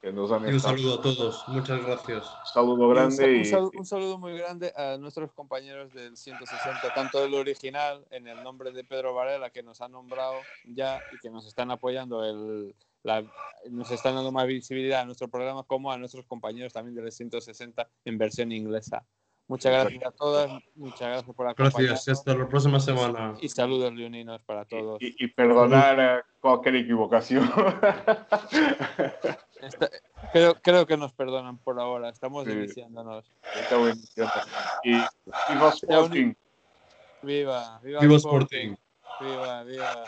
que 0.00 0.12
nos 0.12 0.30
han 0.32 0.44
Y 0.46 0.50
un 0.50 0.56
estado- 0.56 0.76
saludo 0.76 0.94
a 0.98 1.02
todos. 1.02 1.44
Muchas 1.48 1.84
gracias. 1.84 2.24
Un 2.26 2.46
saludo 2.54 2.82
Y 2.82 2.86
un, 2.86 2.94
grande. 2.94 3.24
un 3.24 3.40
y- 3.40 3.44
saludo, 3.44 3.70
un 3.74 3.84
saludo 3.86 4.18
muy 4.18 4.38
grande 4.38 4.72
a 4.76 4.96
nuestros 4.96 5.32
compañeros 5.32 5.92
del 5.92 6.16
160, 6.16 6.94
tanto 6.94 7.20
del 7.20 7.34
original, 7.34 8.06
en 8.10 8.26
el 8.28 8.42
nombre 8.44 8.70
de 8.72 8.84
Pedro 8.84 9.12
Varela, 9.14 9.50
que 9.50 9.62
nos 9.62 9.80
ha 9.80 9.88
nombrado 9.88 10.34
ya 10.64 11.00
y 11.12 11.18
que 11.18 11.30
nos 11.30 11.46
están 11.46 11.70
apoyando, 11.72 12.24
el, 12.24 12.74
la- 13.02 13.24
nos 13.70 13.90
están 13.90 14.14
dando 14.14 14.32
más 14.32 14.46
visibilidad 14.46 15.00
a 15.00 15.04
nuestro 15.04 15.28
programa, 15.28 15.62
como 15.64 15.90
a 15.92 15.98
nuestros 15.98 16.24
compañeros 16.26 16.72
también 16.72 16.94
del 16.94 17.10
160 17.12 17.88
en 18.04 18.18
versión 18.18 18.52
inglesa. 18.52 19.04
Muchas 19.46 19.72
gracias 19.72 20.04
a 20.04 20.10
todas, 20.10 20.50
muchas 20.74 21.00
gracias 21.08 21.34
por 21.34 21.46
acompañarnos. 21.48 21.88
Gracias. 21.90 22.18
Hasta 22.18 22.34
la 22.34 22.46
próxima 22.46 22.78
semana. 22.80 23.34
Y 23.40 23.48
saludos 23.48 23.94
leoninos 23.94 24.42
para 24.42 24.66
todos. 24.66 25.00
y, 25.00 25.14
y 25.24 25.28
perdonar 25.28 25.98
eh, 26.18 26.22
cualquier 26.40 26.76
equivocación. 26.76 27.50
Esta- 29.62 29.90
creo, 30.32 30.54
creo 30.62 30.86
que 30.86 30.96
nos 30.98 31.12
perdonan 31.14 31.56
por 31.58 31.80
ahora, 31.80 32.10
estamos 32.10 32.44
Sí. 32.44 32.52
iniciándonos. 32.52 33.32
Está 33.58 33.78
buenísimo. 33.78 34.28
y, 34.84 34.92
y 34.96 35.54
los 35.58 35.82
Sporting. 35.82 36.34
Viva, 37.22 37.80
viva, 37.82 38.00
Viva 38.00 38.16
Sporting. 38.16 38.76
Viva, 39.20 39.62
viva. 39.64 40.04